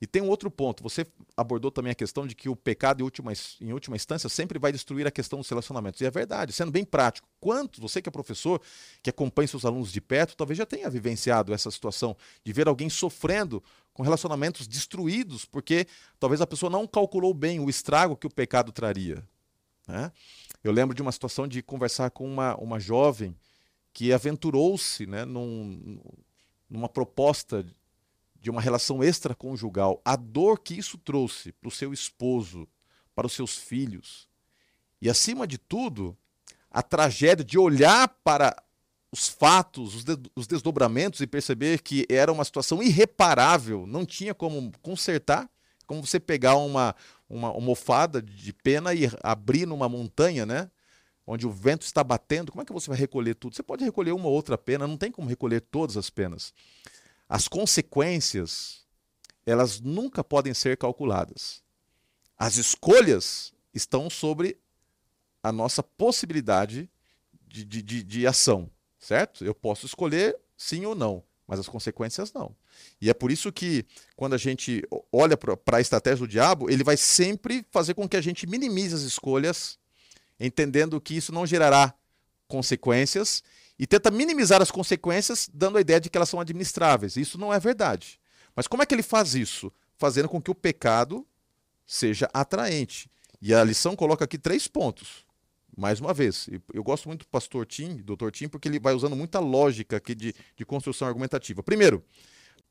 E 0.00 0.06
tem 0.06 0.20
um 0.20 0.28
outro 0.28 0.50
ponto. 0.50 0.82
Você 0.82 1.06
abordou 1.36 1.70
também 1.70 1.92
a 1.92 1.94
questão 1.94 2.26
de 2.26 2.34
que 2.34 2.48
o 2.48 2.56
pecado, 2.56 3.00
em 3.00 3.04
última, 3.04 3.32
em 3.60 3.72
última 3.72 3.96
instância, 3.96 4.28
sempre 4.28 4.58
vai 4.58 4.72
destruir 4.72 5.06
a 5.06 5.10
questão 5.10 5.38
dos 5.38 5.48
relacionamentos. 5.48 6.00
E 6.00 6.04
é 6.04 6.10
verdade, 6.10 6.52
sendo 6.52 6.70
bem 6.70 6.84
prático. 6.84 7.28
Quantos, 7.40 7.80
você 7.80 8.02
que 8.02 8.08
é 8.08 8.12
professor, 8.12 8.60
que 9.02 9.08
acompanha 9.08 9.48
seus 9.48 9.64
alunos 9.64 9.92
de 9.92 10.00
perto, 10.00 10.36
talvez 10.36 10.58
já 10.58 10.66
tenha 10.66 10.90
vivenciado 10.90 11.54
essa 11.54 11.70
situação 11.70 12.16
de 12.44 12.52
ver 12.52 12.68
alguém 12.68 12.90
sofrendo 12.90 13.62
com 13.94 14.02
relacionamentos 14.02 14.66
destruídos, 14.66 15.46
porque 15.46 15.86
talvez 16.18 16.40
a 16.40 16.46
pessoa 16.46 16.68
não 16.68 16.86
calculou 16.86 17.32
bem 17.32 17.60
o 17.60 17.70
estrago 17.70 18.16
que 18.16 18.26
o 18.26 18.30
pecado 18.30 18.72
traria. 18.72 19.24
Né? 19.86 20.10
Eu 20.62 20.72
lembro 20.72 20.94
de 20.94 21.02
uma 21.02 21.12
situação 21.12 21.46
de 21.46 21.62
conversar 21.62 22.10
com 22.10 22.26
uma, 22.26 22.56
uma 22.56 22.80
jovem 22.80 23.34
que 23.92 24.12
aventurou-se 24.12 25.06
né, 25.06 25.24
num, 25.24 25.98
numa 26.68 26.88
proposta 26.88 27.64
de 28.44 28.50
uma 28.50 28.60
relação 28.60 29.02
extraconjugal, 29.02 30.02
a 30.04 30.16
dor 30.16 30.58
que 30.58 30.74
isso 30.74 30.98
trouxe 30.98 31.50
para 31.50 31.68
o 31.68 31.70
seu 31.70 31.94
esposo, 31.94 32.68
para 33.14 33.26
os 33.26 33.32
seus 33.32 33.56
filhos, 33.56 34.28
e 35.00 35.08
acima 35.08 35.46
de 35.46 35.56
tudo, 35.56 36.14
a 36.70 36.82
tragédia 36.82 37.42
de 37.42 37.56
olhar 37.56 38.06
para 38.22 38.54
os 39.10 39.28
fatos, 39.28 39.94
os, 39.94 40.04
de, 40.04 40.18
os 40.36 40.46
desdobramentos 40.46 41.22
e 41.22 41.26
perceber 41.26 41.80
que 41.80 42.04
era 42.10 42.30
uma 42.30 42.44
situação 42.44 42.82
irreparável, 42.82 43.86
não 43.86 44.04
tinha 44.04 44.34
como 44.34 44.70
consertar, 44.82 45.48
como 45.86 46.04
você 46.04 46.20
pegar 46.20 46.56
uma, 46.56 46.94
uma 47.26 47.48
almofada 47.48 48.20
de 48.20 48.52
pena 48.52 48.92
e 48.92 49.08
abrir 49.22 49.64
numa 49.64 49.88
montanha, 49.88 50.44
né? 50.44 50.70
Onde 51.26 51.46
o 51.46 51.50
vento 51.50 51.86
está 51.86 52.04
batendo, 52.04 52.52
como 52.52 52.60
é 52.60 52.66
que 52.66 52.72
você 52.74 52.90
vai 52.90 52.98
recolher 52.98 53.36
tudo? 53.36 53.56
Você 53.56 53.62
pode 53.62 53.82
recolher 53.82 54.12
uma 54.12 54.26
ou 54.26 54.34
outra 54.34 54.58
pena, 54.58 54.86
não 54.86 54.98
tem 54.98 55.10
como 55.10 55.30
recolher 55.30 55.62
todas 55.62 55.96
as 55.96 56.10
penas. 56.10 56.52
As 57.28 57.48
consequências, 57.48 58.84
elas 59.46 59.80
nunca 59.80 60.22
podem 60.22 60.54
ser 60.54 60.76
calculadas. 60.76 61.62
As 62.36 62.56
escolhas 62.56 63.52
estão 63.72 64.10
sobre 64.10 64.58
a 65.42 65.52
nossa 65.52 65.82
possibilidade 65.82 66.90
de, 67.46 67.64
de, 67.64 67.82
de, 67.82 68.02
de 68.02 68.26
ação, 68.26 68.70
certo? 68.98 69.44
Eu 69.44 69.54
posso 69.54 69.86
escolher 69.86 70.36
sim 70.56 70.84
ou 70.86 70.94
não, 70.94 71.22
mas 71.46 71.60
as 71.60 71.68
consequências 71.68 72.32
não. 72.32 72.54
E 73.00 73.10
é 73.10 73.14
por 73.14 73.30
isso 73.30 73.52
que, 73.52 73.84
quando 74.16 74.34
a 74.34 74.38
gente 74.38 74.82
olha 75.12 75.36
para 75.36 75.76
a 75.76 75.80
estratégia 75.80 76.26
do 76.26 76.28
diabo, 76.28 76.70
ele 76.70 76.82
vai 76.82 76.96
sempre 76.96 77.64
fazer 77.70 77.94
com 77.94 78.08
que 78.08 78.16
a 78.16 78.20
gente 78.20 78.46
minimize 78.46 78.94
as 78.94 79.02
escolhas, 79.02 79.78
entendendo 80.40 81.00
que 81.00 81.14
isso 81.14 81.32
não 81.32 81.46
gerará 81.46 81.94
consequências 82.48 83.42
e 83.78 83.86
tenta 83.86 84.10
minimizar 84.10 84.62
as 84.62 84.70
consequências, 84.70 85.48
dando 85.52 85.78
a 85.78 85.80
ideia 85.80 86.00
de 86.00 86.08
que 86.08 86.16
elas 86.16 86.28
são 86.28 86.40
administráveis. 86.40 87.16
Isso 87.16 87.38
não 87.38 87.52
é 87.52 87.58
verdade. 87.58 88.20
Mas 88.54 88.66
como 88.66 88.82
é 88.82 88.86
que 88.86 88.94
ele 88.94 89.02
faz 89.02 89.34
isso? 89.34 89.72
Fazendo 89.96 90.28
com 90.28 90.40
que 90.40 90.50
o 90.50 90.54
pecado 90.54 91.26
seja 91.86 92.28
atraente. 92.32 93.10
E 93.42 93.52
a 93.52 93.62
lição 93.64 93.96
coloca 93.96 94.24
aqui 94.24 94.38
três 94.38 94.68
pontos. 94.68 95.24
Mais 95.76 96.00
uma 96.00 96.14
vez, 96.14 96.48
eu 96.72 96.84
gosto 96.84 97.08
muito 97.08 97.20
do 97.20 97.28
pastor 97.28 97.66
Tim, 97.66 97.96
doutor 97.96 98.30
Tim, 98.30 98.48
porque 98.48 98.68
ele 98.68 98.78
vai 98.78 98.94
usando 98.94 99.16
muita 99.16 99.40
lógica 99.40 99.96
aqui 99.96 100.14
de, 100.14 100.32
de 100.56 100.64
construção 100.64 101.08
argumentativa. 101.08 101.64
Primeiro, 101.64 102.04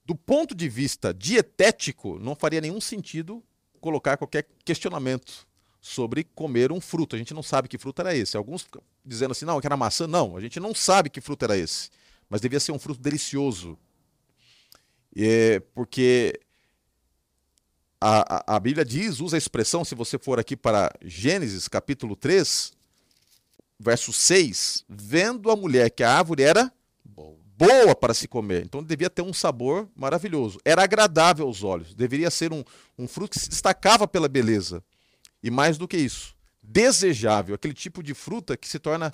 do 0.06 0.16
ponto 0.16 0.56
de 0.56 0.70
vista 0.70 1.14
dietético, 1.14 2.18
não 2.18 2.34
faria 2.34 2.62
nenhum 2.62 2.80
sentido 2.80 3.44
colocar 3.82 4.16
qualquer 4.16 4.48
questionamento 4.64 5.46
sobre 5.84 6.24
comer 6.24 6.72
um 6.72 6.80
fruto. 6.80 7.14
A 7.14 7.20
gente 7.20 7.34
não 7.34 7.44
sabe 7.44 7.68
que 7.68 7.78
fruto 7.78 8.02
era 8.02 8.16
esse. 8.16 8.38
Alguns 8.38 8.66
dizendo 9.04 9.32
assim, 9.32 9.44
não, 9.44 9.60
que 9.60 9.68
era 9.68 9.76
maçã. 9.76 10.08
Não, 10.08 10.38
a 10.38 10.40
gente 10.40 10.58
não 10.58 10.74
sabe 10.74 11.10
que 11.10 11.20
fruto 11.20 11.44
era 11.44 11.58
esse. 11.58 11.90
Mas 12.30 12.40
devia 12.40 12.58
ser 12.58 12.72
um 12.72 12.80
fruto 12.80 13.02
delicioso. 13.02 13.78
É, 15.14 15.60
porque 15.76 16.40
a, 18.00 18.54
a, 18.54 18.56
a, 18.56 18.60
Bíblia 18.62 18.86
diz, 18.86 19.20
usa 19.20 19.36
a 19.36 19.38
expressão, 19.38 19.84
se 19.84 19.94
você 19.94 20.18
for 20.18 20.40
aqui 20.40 20.56
para 20.56 20.90
Gênesis 21.04 21.68
capítulo 21.68 22.16
3, 22.16 22.72
verso 23.78 24.14
6, 24.14 24.86
vendo 24.88 25.52
a 25.52 25.56
mulher 25.58 25.90
que 25.90 26.02
a 26.02 26.18
árvore 26.18 26.44
era 26.44 26.72
boa 27.04 27.94
para 27.94 28.14
se 28.14 28.26
comer. 28.26 28.64
Então 28.64 28.82
devia 28.82 29.10
ter 29.10 29.22
um 29.22 29.34
sabor 29.34 29.90
maravilhoso. 29.94 30.60
Era 30.64 30.82
agradável 30.82 31.46
aos 31.46 31.62
olhos. 31.62 31.94
Deveria 31.94 32.32
ser 32.32 32.54
um, 32.54 32.64
um 32.98 33.06
fruto 33.06 33.32
que 33.32 33.40
se 33.40 33.50
destacava 33.50 34.08
pela 34.08 34.30
beleza. 34.30 34.82
E 35.44 35.52
mais 35.52 35.78
do 35.78 35.88
que 35.88 35.98
isso, 35.98 36.36
desejável, 36.62 37.54
aquele 37.54 37.74
tipo 37.74 38.02
de 38.02 38.14
fruta 38.14 38.56
que 38.56 38.68
se 38.68 38.80
torna 38.80 39.14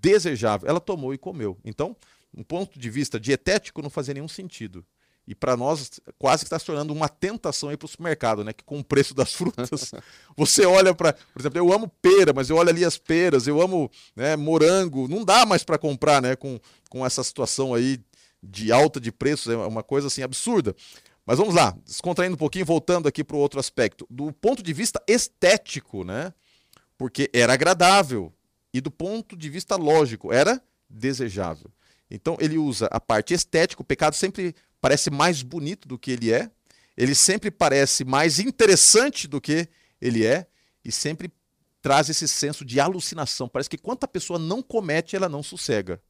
desejável. 0.00 0.68
Ela 0.68 0.80
tomou 0.80 1.14
e 1.14 1.18
comeu. 1.18 1.56
Então, 1.64 1.96
um 2.36 2.42
ponto 2.42 2.78
de 2.78 2.90
vista 2.90 3.20
dietético 3.20 3.80
não 3.80 3.90
fazia 3.90 4.14
nenhum 4.14 4.28
sentido. 4.28 4.84
E 5.26 5.34
para 5.34 5.56
nós, 5.56 6.00
quase 6.18 6.42
que 6.42 6.46
está 6.46 6.58
se 6.58 6.64
tornando 6.64 6.92
uma 6.92 7.08
tentação 7.08 7.68
aí 7.68 7.76
para 7.76 7.86
o 7.86 7.88
supermercado, 7.88 8.42
né? 8.42 8.52
Que 8.52 8.64
com 8.64 8.80
o 8.80 8.84
preço 8.84 9.14
das 9.14 9.32
frutas, 9.32 9.92
você 10.36 10.66
olha 10.66 10.92
para. 10.92 11.12
Por 11.12 11.40
exemplo, 11.40 11.58
eu 11.58 11.72
amo 11.72 11.88
pera, 12.02 12.32
mas 12.32 12.50
eu 12.50 12.56
olho 12.56 12.70
ali 12.70 12.84
as 12.84 12.98
peras, 12.98 13.46
eu 13.46 13.60
amo 13.60 13.88
né, 14.16 14.34
morango. 14.34 15.06
Não 15.06 15.24
dá 15.24 15.46
mais 15.46 15.62
para 15.62 15.78
comprar, 15.78 16.20
né? 16.20 16.34
Com, 16.34 16.58
com 16.88 17.06
essa 17.06 17.22
situação 17.22 17.72
aí 17.72 18.00
de 18.42 18.72
alta 18.72 18.98
de 18.98 19.12
preços, 19.12 19.52
é 19.52 19.56
uma 19.56 19.82
coisa 19.82 20.08
assim 20.08 20.22
absurda. 20.22 20.74
Mas 21.26 21.38
vamos 21.38 21.54
lá, 21.54 21.76
descontraindo 21.84 22.34
um 22.34 22.38
pouquinho, 22.38 22.64
voltando 22.64 23.06
aqui 23.06 23.22
para 23.22 23.36
o 23.36 23.40
outro 23.40 23.60
aspecto. 23.60 24.06
Do 24.10 24.32
ponto 24.32 24.62
de 24.62 24.72
vista 24.72 25.02
estético, 25.06 26.04
né? 26.04 26.32
Porque 26.96 27.30
era 27.32 27.52
agradável. 27.52 28.32
E 28.72 28.80
do 28.80 28.90
ponto 28.90 29.36
de 29.36 29.48
vista 29.48 29.76
lógico, 29.76 30.32
era 30.32 30.62
desejável. 30.88 31.70
Então 32.10 32.36
ele 32.40 32.58
usa 32.58 32.86
a 32.90 33.00
parte 33.00 33.32
estética, 33.32 33.82
o 33.82 33.84
pecado 33.84 34.14
sempre 34.14 34.54
parece 34.80 35.10
mais 35.10 35.42
bonito 35.42 35.86
do 35.86 35.98
que 35.98 36.10
ele 36.10 36.32
é, 36.32 36.50
ele 36.96 37.14
sempre 37.14 37.50
parece 37.50 38.04
mais 38.04 38.38
interessante 38.38 39.28
do 39.28 39.40
que 39.40 39.68
ele 40.00 40.26
é, 40.26 40.46
e 40.84 40.90
sempre 40.90 41.30
traz 41.80 42.08
esse 42.08 42.26
senso 42.26 42.64
de 42.64 42.80
alucinação. 42.80 43.48
Parece 43.48 43.70
que 43.70 43.78
quanto 43.78 44.04
a 44.04 44.08
pessoa 44.08 44.38
não 44.38 44.62
comete, 44.62 45.16
ela 45.16 45.28
não 45.28 45.42
sossega. 45.42 46.02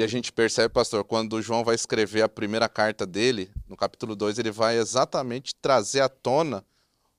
E 0.00 0.02
a 0.02 0.06
gente 0.06 0.32
percebe, 0.32 0.72
pastor, 0.72 1.04
quando 1.04 1.42
João 1.42 1.62
vai 1.62 1.74
escrever 1.74 2.22
a 2.22 2.28
primeira 2.28 2.70
carta 2.70 3.04
dele, 3.04 3.50
no 3.68 3.76
capítulo 3.76 4.16
2, 4.16 4.38
ele 4.38 4.50
vai 4.50 4.78
exatamente 4.78 5.54
trazer 5.54 6.00
à 6.00 6.08
tona 6.08 6.64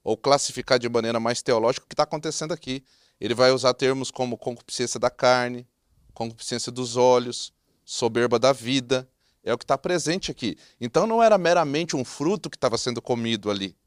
ou 0.03 0.17
classificar 0.17 0.79
de 0.79 0.89
maneira 0.89 1.19
mais 1.19 1.43
teológica 1.43 1.85
o 1.85 1.87
que 1.87 1.93
está 1.93 2.01
acontecendo 2.01 2.53
aqui. 2.53 2.83
Ele 3.19 3.35
vai 3.35 3.51
usar 3.51 3.75
termos 3.75 4.09
como 4.09 4.35
concupiscência 4.35 4.99
da 4.99 5.11
carne, 5.11 5.67
concupiscência 6.11 6.71
dos 6.71 6.97
olhos, 6.97 7.53
soberba 7.85 8.39
da 8.39 8.51
vida. 8.51 9.07
É 9.43 9.53
o 9.53 9.59
que 9.59 9.63
está 9.63 9.77
presente 9.77 10.31
aqui. 10.31 10.57
Então 10.79 11.05
não 11.05 11.21
era 11.21 11.37
meramente 11.37 11.95
um 11.95 12.03
fruto 12.03 12.49
que 12.49 12.57
estava 12.57 12.79
sendo 12.79 12.99
comido 12.99 13.51
ali. 13.51 13.77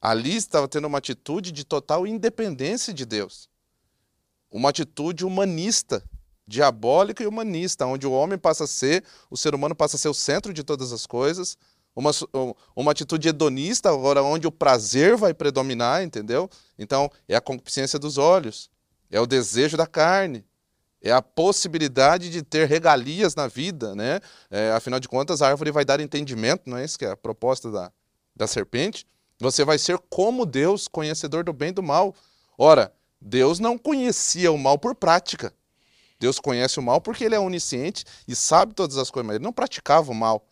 Ali 0.00 0.36
estava 0.36 0.68
tendo 0.68 0.86
uma 0.86 0.98
atitude 0.98 1.50
de 1.50 1.64
total 1.64 2.06
independência 2.06 2.94
de 2.94 3.04
Deus. 3.04 3.50
Uma 4.48 4.68
atitude 4.68 5.24
humanista 5.24 6.04
diabólica 6.48 7.22
e 7.22 7.26
humanista, 7.26 7.84
onde 7.84 8.06
o 8.06 8.12
homem 8.12 8.38
passa 8.38 8.64
a 8.64 8.66
ser, 8.66 9.04
o 9.30 9.36
ser 9.36 9.54
humano 9.54 9.74
passa 9.74 9.96
a 9.96 9.98
ser 9.98 10.08
o 10.08 10.14
centro 10.14 10.54
de 10.54 10.64
todas 10.64 10.92
as 10.94 11.06
coisas, 11.06 11.58
uma, 11.94 12.10
uma 12.74 12.92
atitude 12.92 13.28
hedonista, 13.28 13.90
agora 13.90 14.22
onde 14.22 14.46
o 14.46 14.52
prazer 14.52 15.14
vai 15.16 15.34
predominar, 15.34 16.02
entendeu? 16.02 16.48
Então, 16.78 17.10
é 17.28 17.36
a 17.36 17.40
concupiscência 17.40 17.98
dos 17.98 18.16
olhos, 18.16 18.70
é 19.10 19.20
o 19.20 19.26
desejo 19.26 19.76
da 19.76 19.86
carne, 19.86 20.44
é 21.02 21.12
a 21.12 21.20
possibilidade 21.20 22.30
de 22.30 22.42
ter 22.42 22.66
regalias 22.66 23.34
na 23.34 23.46
vida, 23.46 23.94
né? 23.94 24.20
É, 24.50 24.72
afinal 24.72 24.98
de 24.98 25.08
contas, 25.08 25.42
a 25.42 25.48
árvore 25.48 25.70
vai 25.70 25.84
dar 25.84 26.00
entendimento, 26.00 26.62
não 26.66 26.78
é 26.78 26.84
isso 26.84 26.98
que 26.98 27.04
é 27.04 27.10
a 27.10 27.16
proposta 27.16 27.70
da, 27.70 27.92
da 28.34 28.46
serpente? 28.46 29.06
Você 29.38 29.64
vai 29.64 29.78
ser 29.78 29.98
como 30.08 30.46
Deus, 30.46 30.88
conhecedor 30.88 31.44
do 31.44 31.52
bem 31.52 31.68
e 31.68 31.72
do 31.72 31.82
mal. 31.82 32.14
Ora, 32.56 32.92
Deus 33.20 33.58
não 33.58 33.76
conhecia 33.76 34.50
o 34.50 34.58
mal 34.58 34.78
por 34.78 34.94
prática. 34.94 35.52
Deus 36.18 36.38
conhece 36.40 36.78
o 36.78 36.82
mal 36.82 37.00
porque 37.00 37.24
ele 37.24 37.34
é 37.34 37.40
onisciente 37.40 38.04
e 38.26 38.34
sabe 38.34 38.74
todas 38.74 38.96
as 38.96 39.10
coisas, 39.10 39.26
mas 39.26 39.36
ele 39.36 39.44
não 39.44 39.52
praticava 39.52 40.10
o 40.10 40.14
mal. 40.14 40.46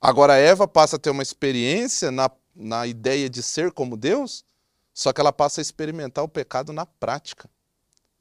Agora 0.00 0.36
Eva 0.36 0.66
passa 0.66 0.96
a 0.96 0.98
ter 0.98 1.10
uma 1.10 1.22
experiência 1.22 2.10
na, 2.10 2.30
na 2.54 2.86
ideia 2.86 3.30
de 3.30 3.42
ser 3.42 3.72
como 3.72 3.96
Deus, 3.96 4.44
só 4.92 5.12
que 5.12 5.20
ela 5.20 5.32
passa 5.32 5.60
a 5.60 5.62
experimentar 5.62 6.24
o 6.24 6.28
pecado 6.28 6.72
na 6.72 6.84
prática. 6.84 7.48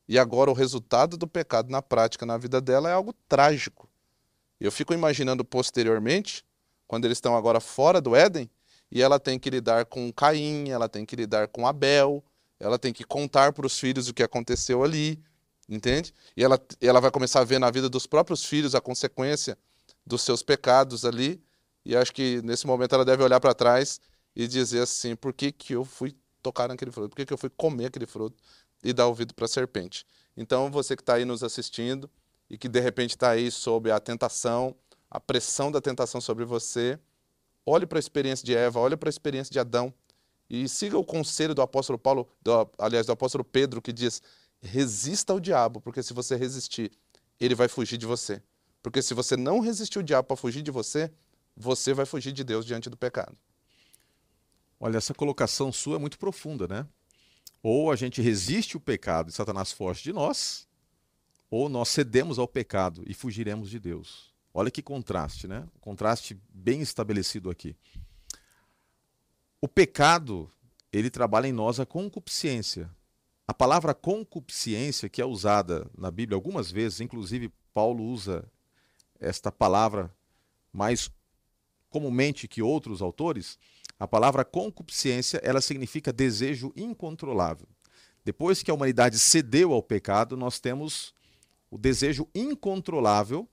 E 0.08 0.20
agora 0.20 0.52
o 0.52 0.54
resultado 0.54 1.18
do 1.18 1.28
pecado 1.28 1.70
na 1.70 1.82
prática 1.82 2.26
na 2.26 2.38
vida 2.38 2.62
dela 2.62 2.90
é 2.90 2.94
algo 2.94 3.14
trágico. 3.28 3.90
Eu 4.60 4.72
fico 4.72 4.94
imaginando 4.94 5.44
posteriormente, 5.44 6.46
quando 6.88 7.06
eles 7.06 7.18
estão 7.18 7.36
agora 7.36 7.60
fora 7.60 8.00
do 8.00 8.16
Éden, 8.16 8.50
e 8.92 9.02
ela 9.02 9.20
tem 9.20 9.40
que 9.40 9.50
lidar 9.50 9.86
com 9.86 10.14
Caim, 10.14 10.70
ela 10.70 10.88
tem 10.88 11.06
que 11.06 11.16
lidar 11.16 11.48
com 11.48 11.68
Abel, 11.68 12.24
ela 12.60 12.78
tem 12.78 12.94
que 12.94 13.04
contar 13.04 13.52
para 13.52 13.66
os 13.66 13.78
filhos 13.78 14.08
o 14.08 14.14
que 14.14 14.24
aconteceu 14.24 14.84
ali. 14.84 15.20
Entende? 15.68 16.14
E 16.38 16.44
ela, 16.44 16.60
ela 16.80 17.00
vai 17.00 17.10
começar 17.10 17.42
a 17.42 17.44
ver 17.44 17.60
na 17.60 17.72
vida 17.72 17.90
dos 17.90 18.06
próprios 18.06 18.46
filhos 18.46 18.76
a 18.76 18.82
consequência 18.82 19.58
dos 20.06 20.22
seus 20.22 20.44
pecados 20.44 21.06
ali. 21.06 21.42
E 21.84 21.96
acho 21.96 22.14
que 22.14 22.42
nesse 22.44 22.68
momento 22.68 22.94
ela 22.94 23.06
deve 23.06 23.24
olhar 23.24 23.40
para 23.40 23.54
trás 23.54 24.00
e 24.36 24.48
dizer 24.48 24.82
assim: 24.82 25.16
por 25.16 25.34
que, 25.34 25.52
que 25.52 25.74
eu 25.74 25.84
fui 25.84 26.16
tocar 26.42 26.68
naquele 26.68 26.92
fruto? 26.92 27.10
Por 27.10 27.16
que, 27.16 27.26
que 27.26 27.34
eu 27.34 27.38
fui 27.38 27.50
comer 27.50 27.88
aquele 27.88 28.06
fruto 28.06 28.36
e 28.84 28.94
dar 28.94 29.08
ouvido 29.08 29.34
para 29.34 29.46
a 29.46 29.48
serpente? 29.48 30.06
Então, 30.38 30.70
você 30.70 30.96
que 30.96 31.02
está 31.02 31.16
aí 31.16 31.26
nos 31.26 31.44
assistindo 31.44 32.10
e 32.50 32.58
que 32.58 32.68
de 32.68 32.80
repente 32.80 33.12
está 33.12 33.32
aí 33.32 33.50
sob 33.50 33.90
a 33.90 34.00
tentação, 34.00 34.76
a 35.10 35.20
pressão 35.20 35.72
da 35.72 35.82
tentação 35.82 36.22
sobre 36.22 36.46
você, 36.46 37.00
olhe 37.66 37.88
para 37.88 37.98
a 37.98 38.00
experiência 38.00 38.46
de 38.46 38.56
Eva, 38.56 38.80
olhe 38.80 38.96
para 38.96 39.10
a 39.10 39.12
experiência 39.12 39.52
de 39.52 39.60
Adão 39.60 39.94
e 40.50 40.68
siga 40.70 40.98
o 40.98 41.04
conselho 41.04 41.56
do 41.56 41.62
apóstolo 41.62 41.98
Paulo, 41.98 42.28
do, 42.42 42.70
aliás, 42.78 43.08
do 43.08 43.12
apóstolo 43.12 43.44
Pedro, 43.44 43.82
que 43.82 43.92
diz: 43.92 44.22
resista 44.66 45.32
ao 45.32 45.40
diabo, 45.40 45.80
porque 45.80 46.04
se 46.04 46.14
você 46.14 46.36
resistir, 46.36 46.92
ele 47.40 47.56
vai 47.56 47.68
fugir 47.68 47.98
de 47.98 48.06
você. 48.06 48.42
Porque 48.82 49.02
se 49.02 49.14
você 49.14 49.36
não 49.38 49.60
resistir 49.60 49.98
ao 49.98 50.04
diabo 50.04 50.28
para 50.28 50.38
fugir 50.38 50.62
de 50.62 50.72
você, 50.72 51.12
você 51.56 51.94
vai 51.94 52.06
fugir 52.06 52.32
de 52.32 52.44
Deus 52.44 52.66
diante 52.66 52.90
do 52.90 52.98
pecado. 52.98 53.38
Olha, 54.80 54.98
essa 54.98 55.14
colocação 55.14 55.72
sua 55.72 55.96
é 55.96 56.00
muito 56.00 56.20
profunda, 56.20 56.68
né? 56.68 56.88
Ou 57.64 57.92
a 57.92 57.96
gente 57.96 58.22
resiste 58.22 58.78
o 58.78 58.80
pecado 58.80 59.30
e 59.30 59.34
Satanás 59.34 59.72
foge 59.72 60.04
de 60.04 60.14
nós, 60.14 60.68
ou 61.50 61.70
nós 61.70 61.90
cedemos 61.90 62.38
ao 62.38 62.48
pecado 62.48 63.04
e 63.08 63.14
fugiremos 63.14 63.70
de 63.70 63.80
Deus. 63.80 64.34
Olha 64.54 64.70
que 64.70 64.82
contraste, 64.82 65.48
né? 65.48 65.68
Contraste 65.82 66.40
bem 66.50 66.82
estabelecido 66.82 67.50
aqui. 67.50 67.76
O 69.60 69.68
pecado, 69.68 70.52
ele 70.92 71.10
trabalha 71.10 71.48
em 71.48 71.52
nós 71.52 71.80
a 71.80 71.86
concupiscência, 71.86 72.90
a 73.48 73.54
palavra 73.54 73.94
concupiscência, 73.94 75.08
que 75.08 75.22
é 75.22 75.26
usada 75.26 75.90
na 75.98 76.10
Bíblia 76.10 76.36
algumas 76.36 76.72
vezes, 76.72 77.00
inclusive 77.00 77.52
Paulo 77.74 78.04
usa 78.04 78.50
esta 79.20 79.52
palavra 79.52 80.14
mais 80.74 81.10
comumente 81.90 82.48
que 82.48 82.62
outros 82.62 83.02
autores, 83.02 83.58
a 84.00 84.08
palavra 84.08 84.44
concupiscência, 84.44 85.40
ela 85.44 85.62
significa 85.62 86.12
desejo 86.12 86.74
incontrolável. 86.76 87.68
Depois 88.24 88.64
que 88.64 88.72
a 88.72 88.74
humanidade 88.74 89.20
cedeu 89.20 89.72
ao 89.72 89.84
pecado, 89.84 90.36
nós 90.36 90.60
temos 90.60 91.14
o 91.70 91.78
desejo 91.78 92.28
incontrolável 92.34 93.48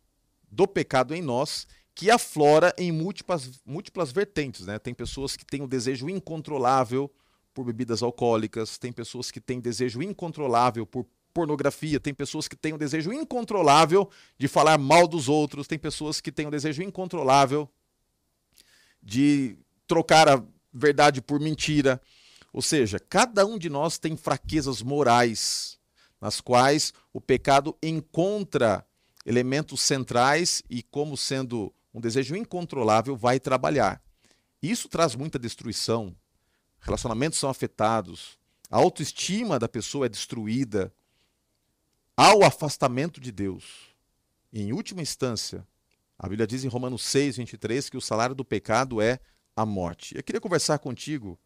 do 0.50 0.66
pecado 0.66 1.14
em 1.14 1.20
nós, 1.22 1.66
que 1.94 2.10
aflora 2.10 2.74
em 2.78 2.90
múltiplas, 2.90 3.60
múltiplas 3.66 4.10
vertentes. 4.10 4.66
Né? 4.66 4.78
Tem 4.78 4.94
pessoas 4.94 5.36
que 5.36 5.44
têm 5.44 5.62
o 5.62 5.68
desejo 5.68 6.08
incontrolável 6.08 7.12
por 7.54 7.64
bebidas 7.64 8.02
alcoólicas, 8.02 8.78
tem 8.78 8.92
pessoas 8.92 9.30
que 9.30 9.40
têm 9.40 9.60
desejo 9.60 10.02
incontrolável 10.02 10.86
por 10.86 11.06
pornografia, 11.32 11.98
tem 11.98 12.12
pessoas 12.12 12.46
que 12.46 12.56
têm 12.56 12.74
um 12.74 12.78
desejo 12.78 13.12
incontrolável 13.12 14.10
de 14.38 14.48
falar 14.48 14.78
mal 14.78 15.08
dos 15.08 15.28
outros, 15.28 15.66
tem 15.66 15.78
pessoas 15.78 16.20
que 16.20 16.30
têm 16.30 16.46
um 16.46 16.50
desejo 16.50 16.82
incontrolável 16.82 17.68
de 19.02 19.56
trocar 19.86 20.28
a 20.28 20.42
verdade 20.72 21.20
por 21.20 21.40
mentira. 21.40 22.00
Ou 22.52 22.62
seja, 22.62 22.98
cada 22.98 23.46
um 23.46 23.58
de 23.58 23.68
nós 23.68 23.98
tem 23.98 24.16
fraquezas 24.16 24.82
morais 24.82 25.78
nas 26.20 26.40
quais 26.40 26.92
o 27.12 27.20
pecado 27.20 27.76
encontra 27.82 28.86
elementos 29.26 29.80
centrais 29.80 30.62
e, 30.70 30.82
como 30.82 31.16
sendo 31.16 31.72
um 31.92 32.00
desejo 32.00 32.36
incontrolável, 32.36 33.16
vai 33.16 33.40
trabalhar. 33.40 34.00
Isso 34.62 34.88
traz 34.88 35.16
muita 35.16 35.38
destruição, 35.38 36.14
relacionamentos 36.82 37.38
são 37.38 37.48
afetados, 37.48 38.38
a 38.70 38.76
autoestima 38.76 39.58
da 39.58 39.68
pessoa 39.68 40.06
é 40.06 40.08
destruída, 40.08 40.92
há 42.16 42.34
o 42.34 42.44
afastamento 42.44 43.20
de 43.20 43.32
Deus. 43.32 43.94
E, 44.52 44.60
em 44.62 44.72
última 44.72 45.00
instância, 45.00 45.66
a 46.18 46.28
Bíblia 46.28 46.46
diz 46.46 46.64
em 46.64 46.68
Romanos 46.68 47.02
6, 47.02 47.36
23 47.38 47.88
que 47.88 47.96
o 47.96 48.00
salário 48.00 48.34
do 48.34 48.44
pecado 48.44 49.00
é 49.00 49.18
a 49.56 49.64
morte. 49.64 50.16
Eu 50.16 50.22
queria 50.22 50.40
conversar 50.40 50.78
contigo, 50.78 51.38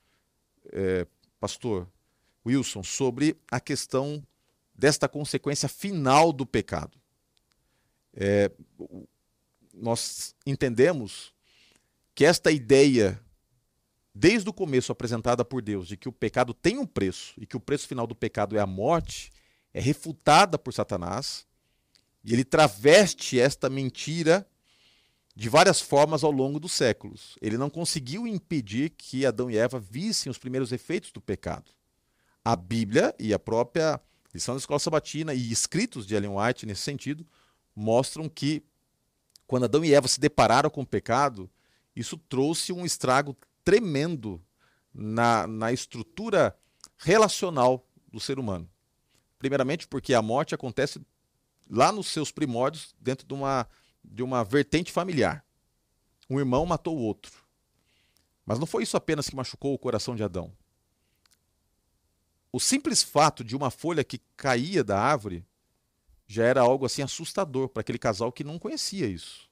é, 0.73 1.07
pastor, 1.39 1.89
Wilson, 2.45 2.83
sobre 2.83 3.37
a 3.51 3.61
questão 3.61 4.23
desta 4.75 5.09
consequência 5.09 5.69
final 5.69 6.33
do 6.33 6.47
pecado. 6.47 6.99
É, 8.15 8.51
nós 9.73 10.35
entendemos 10.47 11.35
que 12.15 12.25
esta 12.25 12.51
ideia, 12.51 13.21
desde 14.19 14.49
o 14.49 14.53
começo 14.53 14.91
apresentada 14.91 15.45
por 15.45 15.61
Deus, 15.61 15.87
de 15.87 15.95
que 15.95 16.09
o 16.09 16.13
pecado 16.13 16.55
tem 16.55 16.79
um 16.79 16.87
preço 16.87 17.35
e 17.37 17.45
que 17.45 17.55
o 17.55 17.61
preço 17.61 17.87
final 17.87 18.07
do 18.07 18.15
pecado 18.15 18.57
é 18.57 18.61
a 18.61 18.67
morte, 18.67 19.31
é 19.75 19.81
refutada 19.81 20.59
por 20.59 20.73
Satanás 20.73 21.47
e 22.25 22.33
ele 22.33 22.43
traveste 22.43 23.39
esta 23.39 23.69
mentira 23.69 24.49
de 25.35 25.51
várias 25.51 25.83
formas 25.83 26.25
ao 26.25 26.31
longo 26.31 26.59
dos 26.59 26.73
séculos. 26.73 27.37
Ele 27.43 27.59
não 27.59 27.69
conseguiu 27.69 28.27
impedir 28.27 28.89
que 28.89 29.27
Adão 29.27 29.51
e 29.51 29.59
Eva 29.59 29.79
vissem 29.79 30.31
os 30.31 30.39
primeiros 30.39 30.73
efeitos 30.73 31.13
do 31.13 31.21
pecado. 31.21 31.71
A 32.43 32.57
Bíblia 32.57 33.15
e 33.19 33.35
a 33.35 33.39
própria 33.39 34.01
lição 34.33 34.55
da 34.55 34.61
escola 34.61 34.81
sabatina 34.81 35.35
e 35.35 35.53
escritos 35.53 36.07
de 36.07 36.15
Ellen 36.15 36.39
White 36.39 36.65
nesse 36.65 36.81
sentido 36.81 37.27
mostram 37.75 38.31
que 38.31 38.65
quando 39.47 39.65
Adão 39.65 39.85
e 39.85 39.93
Eva 39.93 40.09
se 40.09 40.19
depararam 40.19 40.71
com 40.71 40.81
o 40.81 40.87
pecado, 40.87 41.51
isso 41.95 42.17
trouxe 42.17 42.73
um 42.73 42.87
estrago 42.87 43.37
tremendo 43.67 44.41
na, 44.95 45.45
na 45.49 45.73
estrutura 45.73 46.57
relacional 46.97 47.85
do 48.13 48.21
ser 48.21 48.39
humano. 48.39 48.71
Primeiramente, 49.41 49.89
porque 49.89 50.15
a 50.15 50.23
morte 50.23 50.55
acontece 50.55 51.05
lá 51.69 51.91
nos 51.91 52.07
seus 52.07 52.31
primórdios, 52.31 52.95
dentro 53.01 53.27
de 53.27 53.35
uma, 53.35 53.69
de 54.05 54.23
uma 54.23 54.45
vertente 54.45 54.93
familiar. 54.93 55.45
Um 56.31 56.39
irmão 56.39 56.65
matou 56.65 56.97
o 56.97 57.03
outro. 57.03 57.33
Mas 58.45 58.61
não 58.61 58.67
foi 58.67 58.85
isso 58.85 58.97
apenas 58.97 59.29
que 59.29 59.35
machucou 59.35 59.75
o 59.75 59.79
coração 59.79 60.15
de 60.15 60.23
Adão. 60.23 60.57
O 62.53 62.61
simples 62.61 63.03
fato 63.03 63.43
de 63.43 63.57
uma 63.57 63.73
folha 63.73 64.05
que 64.05 64.23
caía 64.37 64.85
da 64.85 64.97
árvore 64.97 65.45
já 66.25 66.45
era 66.45 66.61
algo 66.61 66.87
assim 66.87 67.03
assustador 67.03 67.69
para 67.69 67.81
aquele 67.81 67.99
casal 67.99 68.31
que 68.31 68.45
não 68.45 68.61
conhecia 68.61 69.09
isso. 69.09 69.51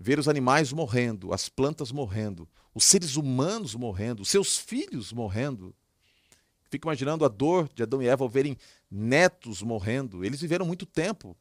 Ver 0.00 0.18
os 0.18 0.28
animais 0.28 0.72
morrendo, 0.72 1.34
as 1.34 1.48
plantas 1.48 1.90
morrendo, 1.90 2.48
os 2.72 2.84
seres 2.84 3.16
humanos 3.16 3.74
morrendo, 3.74 4.22
os 4.22 4.28
seus 4.28 4.56
filhos 4.56 5.12
morrendo. 5.12 5.74
Fico 6.70 6.86
imaginando 6.86 7.24
a 7.24 7.28
dor 7.28 7.68
de 7.74 7.82
Adão 7.82 8.00
e 8.00 8.06
Eva 8.06 8.22
ao 8.22 8.28
verem 8.28 8.56
netos 8.88 9.60
morrendo. 9.60 10.24
Eles 10.24 10.40
viveram 10.40 10.64
muito 10.64 10.86
tempo 10.86 11.36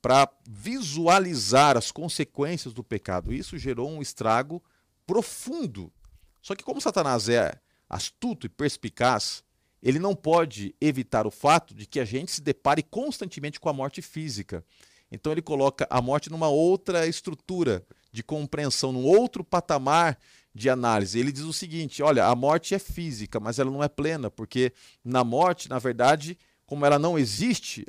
para 0.00 0.32
visualizar 0.48 1.76
as 1.76 1.92
consequências 1.92 2.72
do 2.72 2.82
pecado. 2.82 3.34
Isso 3.34 3.58
gerou 3.58 3.90
um 3.90 4.00
estrago 4.00 4.62
profundo. 5.06 5.92
Só 6.40 6.54
que, 6.54 6.64
como 6.64 6.80
Satanás 6.80 7.28
é 7.28 7.60
astuto 7.86 8.46
e 8.46 8.48
perspicaz, 8.48 9.44
ele 9.82 9.98
não 9.98 10.14
pode 10.14 10.74
evitar 10.80 11.26
o 11.26 11.30
fato 11.30 11.74
de 11.74 11.84
que 11.84 12.00
a 12.00 12.04
gente 12.04 12.30
se 12.30 12.40
depare 12.40 12.82
constantemente 12.82 13.60
com 13.60 13.68
a 13.68 13.74
morte 13.74 14.00
física. 14.00 14.64
Então 15.10 15.32
ele 15.32 15.42
coloca 15.42 15.86
a 15.90 16.00
morte 16.00 16.30
numa 16.30 16.48
outra 16.48 17.06
estrutura 17.06 17.84
de 18.12 18.22
compreensão, 18.22 18.92
num 18.92 19.04
outro 19.04 19.42
patamar 19.44 20.18
de 20.54 20.68
análise. 20.68 21.18
Ele 21.18 21.32
diz 21.32 21.42
o 21.42 21.52
seguinte: 21.52 22.02
olha, 22.02 22.26
a 22.26 22.34
morte 22.34 22.74
é 22.74 22.78
física, 22.78 23.40
mas 23.40 23.58
ela 23.58 23.70
não 23.70 23.82
é 23.82 23.88
plena, 23.88 24.30
porque 24.30 24.72
na 25.04 25.24
morte, 25.24 25.68
na 25.68 25.78
verdade, 25.78 26.38
como 26.66 26.84
ela 26.86 26.98
não 26.98 27.18
existe, 27.18 27.86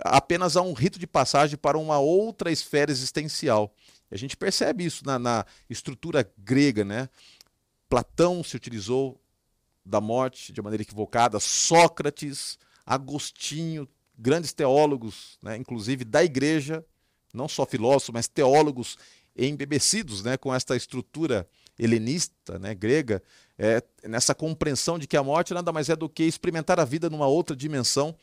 apenas 0.00 0.56
há 0.56 0.62
um 0.62 0.72
rito 0.72 0.98
de 0.98 1.06
passagem 1.06 1.56
para 1.56 1.78
uma 1.78 1.98
outra 1.98 2.50
esfera 2.50 2.90
existencial. 2.90 3.74
A 4.10 4.16
gente 4.16 4.36
percebe 4.36 4.84
isso 4.84 5.04
na, 5.04 5.18
na 5.18 5.44
estrutura 5.68 6.30
grega, 6.38 6.84
né? 6.84 7.08
Platão 7.88 8.42
se 8.42 8.56
utilizou 8.56 9.20
da 9.84 10.00
morte 10.00 10.52
de 10.52 10.60
maneira 10.60 10.82
equivocada, 10.82 11.38
Sócrates, 11.38 12.58
Agostinho, 12.84 13.88
grandes 14.18 14.52
teólogos, 14.52 15.38
né, 15.42 15.56
inclusive 15.56 16.04
da 16.04 16.24
igreja, 16.24 16.84
não 17.32 17.48
só 17.48 17.66
filósofos, 17.66 18.12
mas 18.12 18.28
teólogos 18.28 18.96
embebecidos 19.36 20.22
né, 20.22 20.36
com 20.36 20.54
esta 20.54 20.76
estrutura 20.76 21.48
helenista, 21.78 22.58
né, 22.58 22.74
grega, 22.74 23.22
é, 23.58 23.82
nessa 24.04 24.34
compreensão 24.34 24.98
de 24.98 25.06
que 25.06 25.16
a 25.16 25.22
morte 25.22 25.52
nada 25.52 25.72
mais 25.72 25.88
é 25.88 25.96
do 25.96 26.08
que 26.08 26.24
experimentar 26.24 26.80
a 26.80 26.84
vida 26.84 27.10
numa 27.10 27.26
outra 27.26 27.54
dimensão. 27.54 28.16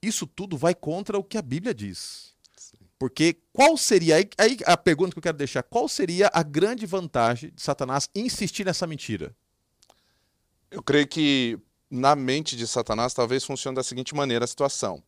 Isso 0.00 0.26
tudo 0.26 0.56
vai 0.56 0.74
contra 0.74 1.18
o 1.18 1.24
que 1.24 1.36
a 1.36 1.42
Bíblia 1.42 1.74
diz. 1.74 2.34
Porque 2.98 3.36
qual 3.52 3.76
seria, 3.76 4.16
aí, 4.16 4.28
aí 4.38 4.56
a 4.64 4.76
pergunta 4.76 5.12
que 5.12 5.18
eu 5.18 5.22
quero 5.22 5.36
deixar, 5.36 5.62
qual 5.62 5.88
seria 5.88 6.30
a 6.32 6.42
grande 6.42 6.86
vantagem 6.86 7.50
de 7.54 7.60
Satanás 7.60 8.08
insistir 8.14 8.64
nessa 8.64 8.86
mentira? 8.86 9.34
Eu 10.70 10.82
creio 10.82 11.06
que 11.06 11.58
na 11.90 12.16
mente 12.16 12.56
de 12.56 12.66
Satanás 12.66 13.14
talvez 13.14 13.44
funcione 13.44 13.76
da 13.76 13.82
seguinte 13.82 14.14
maneira 14.14 14.44
a 14.44 14.48
situação. 14.48 15.02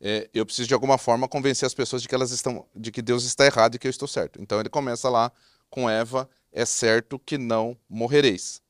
É, 0.00 0.28
eu 0.34 0.44
preciso 0.44 0.68
de 0.68 0.74
alguma 0.74 0.98
forma 0.98 1.28
convencer 1.28 1.66
as 1.66 1.74
pessoas 1.74 2.02
de 2.02 2.08
que 2.08 2.14
elas 2.14 2.30
estão, 2.30 2.66
de 2.74 2.90
que 2.90 3.00
Deus 3.00 3.24
está 3.24 3.46
errado 3.46 3.74
e 3.74 3.78
que 3.78 3.86
eu 3.86 3.90
estou 3.90 4.08
certo. 4.08 4.40
Então 4.40 4.60
ele 4.60 4.68
começa 4.68 5.08
lá 5.08 5.32
com 5.70 5.88
Eva, 5.88 6.28
é 6.52 6.64
certo 6.64 7.18
que 7.18 7.38
não 7.38 7.76
morrereis. 7.88 8.60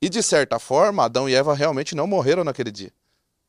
E 0.00 0.08
de 0.08 0.22
certa 0.22 0.58
forma, 0.58 1.04
Adão 1.04 1.28
e 1.28 1.34
Eva 1.34 1.54
realmente 1.54 1.94
não 1.94 2.06
morreram 2.06 2.44
naquele 2.44 2.70
dia. 2.70 2.92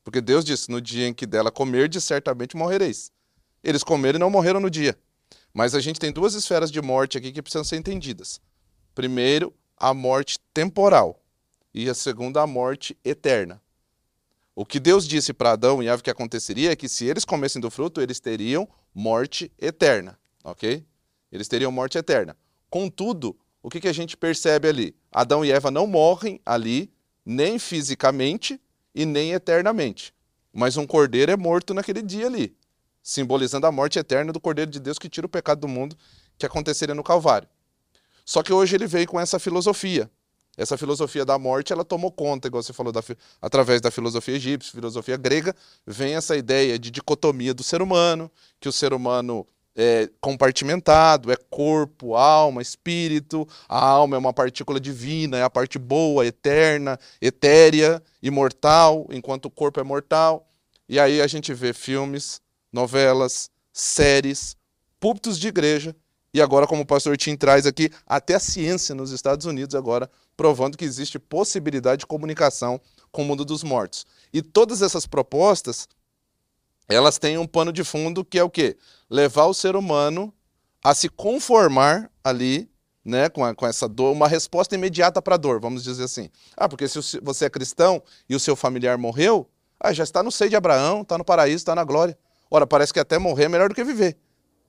Porque 0.02 0.20
Deus 0.20 0.44
disse: 0.44 0.70
no 0.70 0.80
dia 0.80 1.06
em 1.06 1.12
que 1.12 1.26
dela 1.26 1.50
comerdes, 1.50 2.04
certamente 2.04 2.56
morrereis. 2.56 3.12
Eles 3.62 3.82
comeram 3.84 4.16
e 4.16 4.20
não 4.20 4.30
morreram 4.30 4.60
no 4.60 4.70
dia. 4.70 4.96
Mas 5.52 5.74
a 5.74 5.80
gente 5.80 5.98
tem 5.98 6.12
duas 6.12 6.34
esferas 6.34 6.70
de 6.70 6.80
morte 6.80 7.18
aqui 7.18 7.32
que 7.32 7.42
precisam 7.42 7.64
ser 7.64 7.76
entendidas. 7.76 8.40
Primeiro, 8.94 9.52
a 9.76 9.92
morte 9.92 10.38
temporal 10.54 11.20
e 11.76 11.90
a 11.90 11.94
segunda 11.94 12.40
a 12.40 12.46
morte 12.46 12.96
eterna. 13.04 13.60
O 14.54 14.64
que 14.64 14.80
Deus 14.80 15.06
disse 15.06 15.34
para 15.34 15.52
Adão 15.52 15.82
e 15.82 15.88
Eva 15.88 16.02
que 16.02 16.08
aconteceria 16.08 16.72
é 16.72 16.76
que 16.76 16.88
se 16.88 17.04
eles 17.04 17.22
comessem 17.22 17.60
do 17.60 17.70
fruto, 17.70 18.00
eles 18.00 18.18
teriam 18.18 18.66
morte 18.94 19.52
eterna, 19.58 20.18
ok? 20.42 20.82
Eles 21.30 21.46
teriam 21.46 21.70
morte 21.70 21.98
eterna. 21.98 22.34
Contudo, 22.70 23.36
o 23.62 23.68
que, 23.68 23.78
que 23.78 23.88
a 23.88 23.92
gente 23.92 24.16
percebe 24.16 24.66
ali? 24.66 24.96
Adão 25.12 25.44
e 25.44 25.52
Eva 25.52 25.70
não 25.70 25.86
morrem 25.86 26.40
ali, 26.46 26.90
nem 27.22 27.58
fisicamente 27.58 28.58
e 28.94 29.04
nem 29.04 29.32
eternamente. 29.32 30.14
Mas 30.50 30.78
um 30.78 30.86
cordeiro 30.86 31.30
é 31.30 31.36
morto 31.36 31.74
naquele 31.74 32.00
dia 32.00 32.26
ali, 32.26 32.56
simbolizando 33.02 33.66
a 33.66 33.72
morte 33.72 33.98
eterna 33.98 34.32
do 34.32 34.40
cordeiro 34.40 34.70
de 34.70 34.80
Deus 34.80 34.98
que 34.98 35.10
tira 35.10 35.26
o 35.26 35.28
pecado 35.30 35.60
do 35.60 35.68
mundo, 35.68 35.94
que 36.38 36.46
aconteceria 36.46 36.94
no 36.94 37.04
Calvário. 37.04 37.48
Só 38.24 38.42
que 38.42 38.50
hoje 38.50 38.74
ele 38.74 38.86
veio 38.86 39.06
com 39.06 39.20
essa 39.20 39.38
filosofia 39.38 40.10
essa 40.56 40.78
filosofia 40.78 41.24
da 41.24 41.38
morte, 41.38 41.72
ela 41.72 41.84
tomou 41.84 42.10
conta, 42.10 42.48
igual 42.48 42.62
você 42.62 42.72
falou, 42.72 42.92
da, 42.92 43.02
através 43.42 43.80
da 43.80 43.90
filosofia 43.90 44.36
egípcia, 44.36 44.72
filosofia 44.72 45.16
grega, 45.16 45.54
vem 45.86 46.14
essa 46.14 46.36
ideia 46.36 46.78
de 46.78 46.90
dicotomia 46.90 47.52
do 47.52 47.62
ser 47.62 47.82
humano, 47.82 48.30
que 48.58 48.68
o 48.68 48.72
ser 48.72 48.92
humano 48.92 49.46
é 49.76 50.08
compartimentado, 50.20 51.30
é 51.30 51.36
corpo, 51.36 52.16
alma, 52.16 52.62
espírito. 52.62 53.46
A 53.68 53.78
alma 53.78 54.16
é 54.16 54.18
uma 54.18 54.32
partícula 54.32 54.80
divina, 54.80 55.36
é 55.36 55.42
a 55.42 55.50
parte 55.50 55.78
boa, 55.78 56.26
eterna, 56.26 56.98
etérea, 57.20 58.02
imortal, 58.22 59.06
enquanto 59.10 59.46
o 59.46 59.50
corpo 59.50 59.78
é 59.78 59.82
mortal. 59.82 60.48
E 60.88 60.98
aí 60.98 61.20
a 61.20 61.26
gente 61.26 61.52
vê 61.52 61.74
filmes, 61.74 62.40
novelas, 62.72 63.50
séries, 63.70 64.56
púlpitos 64.98 65.38
de 65.38 65.48
igreja 65.48 65.94
e 66.36 66.42
agora, 66.42 66.66
como 66.66 66.82
o 66.82 66.86
pastor 66.86 67.16
Tim 67.16 67.34
traz 67.34 67.64
aqui, 67.64 67.88
até 68.06 68.34
a 68.34 68.38
ciência 68.38 68.94
nos 68.94 69.10
Estados 69.10 69.46
Unidos 69.46 69.74
agora 69.74 70.10
provando 70.36 70.76
que 70.76 70.84
existe 70.84 71.18
possibilidade 71.18 72.00
de 72.00 72.06
comunicação 72.06 72.78
com 73.10 73.22
o 73.22 73.24
mundo 73.24 73.42
dos 73.42 73.64
mortos. 73.64 74.04
E 74.34 74.42
todas 74.42 74.82
essas 74.82 75.06
propostas, 75.06 75.88
elas 76.86 77.16
têm 77.16 77.38
um 77.38 77.46
pano 77.46 77.72
de 77.72 77.82
fundo 77.82 78.22
que 78.22 78.38
é 78.38 78.44
o 78.44 78.50
quê? 78.50 78.76
Levar 79.08 79.46
o 79.46 79.54
ser 79.54 79.76
humano 79.76 80.30
a 80.84 80.94
se 80.94 81.08
conformar 81.08 82.12
ali, 82.22 82.70
né, 83.02 83.30
com, 83.30 83.42
a, 83.42 83.54
com 83.54 83.66
essa 83.66 83.88
dor, 83.88 84.12
uma 84.12 84.28
resposta 84.28 84.74
imediata 84.74 85.22
para 85.22 85.36
a 85.36 85.38
dor, 85.38 85.58
vamos 85.58 85.82
dizer 85.82 86.04
assim. 86.04 86.28
Ah, 86.54 86.68
porque 86.68 86.86
se 86.86 87.18
você 87.22 87.46
é 87.46 87.48
cristão 87.48 88.02
e 88.28 88.36
o 88.36 88.40
seu 88.40 88.54
familiar 88.54 88.98
morreu, 88.98 89.48
ah, 89.80 89.90
já 89.90 90.04
está 90.04 90.22
no 90.22 90.30
seio 90.30 90.50
de 90.50 90.56
Abraão, 90.56 91.00
está 91.00 91.16
no 91.16 91.24
paraíso, 91.24 91.56
está 91.56 91.74
na 91.74 91.82
glória. 91.82 92.14
Ora, 92.50 92.66
parece 92.66 92.92
que 92.92 93.00
até 93.00 93.16
morrer 93.16 93.44
é 93.44 93.48
melhor 93.48 93.70
do 93.70 93.74
que 93.74 93.82
viver. 93.82 94.18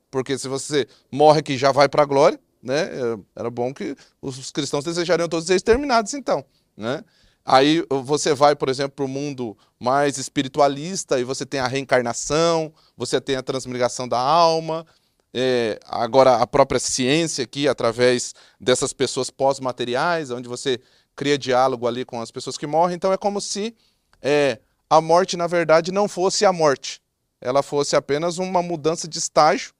Porque 0.09 0.37
se 0.37 0.47
você 0.47 0.87
morre 1.11 1.41
que 1.41 1.57
já 1.57 1.71
vai 1.71 1.89
para 1.89 2.03
a 2.03 2.05
glória, 2.05 2.39
né? 2.61 2.83
É, 2.83 3.17
era 3.35 3.49
bom 3.49 3.73
que 3.73 3.95
os 4.21 4.51
cristãos 4.51 4.83
desejariam 4.83 5.27
todos 5.27 5.47
ser 5.47 5.55
exterminados, 5.55 6.13
então, 6.13 6.43
né? 6.75 7.03
Aí 7.45 7.81
você 7.89 8.33
vai, 8.33 8.57
por 8.57 8.67
exemplo, 8.67 8.91
para 8.91 9.05
o 9.05 9.07
mundo 9.07 9.57
mais 9.79 10.17
espiritualista 10.17 11.17
e 11.17 11.23
você 11.23 11.45
tem 11.45 11.61
a 11.61 11.67
reencarnação, 11.67 12.73
você 12.97 13.21
tem 13.21 13.37
a 13.37 13.41
transmigração 13.41 14.05
da 14.05 14.19
alma, 14.19 14.85
é, 15.33 15.79
agora 15.85 16.35
a 16.35 16.47
própria 16.47 16.77
ciência 16.77 17.45
aqui, 17.45 17.65
através 17.65 18.35
dessas 18.59 18.91
pessoas 18.91 19.29
pós-materiais, 19.29 20.29
onde 20.29 20.49
você 20.49 20.81
cria 21.15 21.37
diálogo 21.37 21.87
ali 21.87 22.03
com 22.03 22.19
as 22.19 22.31
pessoas 22.31 22.57
que 22.57 22.67
morrem. 22.67 22.97
Então 22.97 23.13
é 23.13 23.17
como 23.17 23.39
se 23.39 23.73
é, 24.21 24.59
a 24.89 24.99
morte, 24.99 25.37
na 25.37 25.47
verdade, 25.47 25.89
não 25.89 26.09
fosse 26.09 26.45
a 26.45 26.51
morte. 26.51 27.01
Ela 27.39 27.63
fosse 27.63 27.95
apenas 27.95 28.39
uma 28.39 28.61
mudança 28.61 29.07
de 29.07 29.19
estágio 29.19 29.71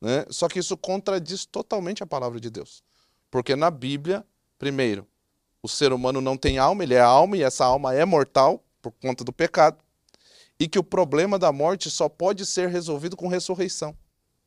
né? 0.00 0.24
Só 0.30 0.48
que 0.48 0.58
isso 0.58 0.76
contradiz 0.76 1.44
totalmente 1.44 2.02
a 2.02 2.06
palavra 2.06 2.40
de 2.40 2.50
Deus. 2.50 2.82
Porque 3.30 3.54
na 3.54 3.70
Bíblia, 3.70 4.24
primeiro, 4.58 5.06
o 5.62 5.68
ser 5.68 5.92
humano 5.92 6.20
não 6.20 6.36
tem 6.36 6.58
alma, 6.58 6.82
ele 6.82 6.94
é 6.94 7.00
alma 7.00 7.36
e 7.36 7.42
essa 7.42 7.64
alma 7.64 7.94
é 7.94 8.04
mortal 8.04 8.64
por 8.80 8.92
conta 8.92 9.22
do 9.22 9.32
pecado, 9.32 9.78
e 10.58 10.68
que 10.68 10.78
o 10.78 10.84
problema 10.84 11.38
da 11.38 11.52
morte 11.52 11.90
só 11.90 12.08
pode 12.08 12.44
ser 12.46 12.68
resolvido 12.68 13.16
com 13.16 13.28
ressurreição. 13.28 13.96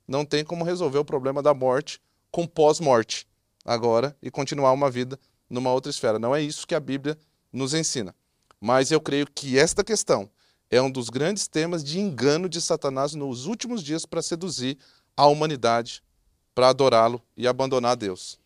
Não 0.08 0.26
tem 0.26 0.44
como 0.44 0.64
resolver 0.64 0.98
o 0.98 1.06
problema 1.06 1.42
da 1.42 1.54
morte 1.54 2.02
com 2.32 2.46
pós-morte 2.46 3.28
agora 3.64 4.16
e 4.22 4.30
continuar 4.30 4.72
uma 4.74 4.90
vida 4.92 5.20
numa 5.50 5.72
outra 5.72 5.90
esfera. 5.90 6.20
Não 6.20 6.36
é 6.36 6.42
isso 6.42 6.68
que 6.68 6.76
a 6.76 6.80
Bíblia 6.80 7.18
nos 7.52 7.74
ensina. 7.74 8.14
Mas 8.60 8.92
eu 8.92 9.00
creio 9.00 9.28
que 9.28 9.58
esta 9.58 9.84
questão 9.84 10.30
é 10.70 10.82
um 10.82 10.90
dos 10.90 11.10
grandes 11.10 11.48
temas 11.48 11.84
de 11.84 12.00
engano 12.00 12.50
de 12.50 12.60
Satanás 12.60 13.14
nos 13.14 13.46
últimos 13.46 13.84
dias 13.84 14.06
para 14.06 14.22
seduzir 14.22 14.78
a 15.16 15.28
humanidade, 15.28 16.04
para 16.54 16.70
adorá-lo 16.70 17.22
e 17.36 17.48
abandonar 17.48 17.96
Deus. 17.96 18.40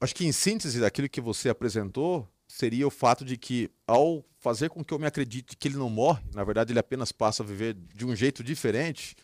Acho 0.00 0.14
que 0.14 0.26
em 0.26 0.32
síntese 0.32 0.80
daquilo 0.80 1.08
que 1.08 1.20
você 1.20 1.48
apresentou, 1.48 2.28
seria 2.48 2.86
o 2.86 2.90
fato 2.90 3.24
de 3.24 3.36
que 3.36 3.70
ao 3.86 4.24
fazer 4.38 4.70
com 4.70 4.82
que 4.82 4.94
eu 4.94 4.98
me 4.98 5.06
acredite 5.06 5.56
que 5.56 5.68
ele 5.68 5.76
não 5.76 5.90
morre, 5.90 6.22
na 6.34 6.42
verdade 6.42 6.72
ele 6.72 6.78
apenas 6.78 7.12
passa 7.12 7.42
a 7.42 7.46
viver 7.46 7.74
de 7.74 8.06
um 8.06 8.16
jeito 8.16 8.42
diferente, 8.42 9.14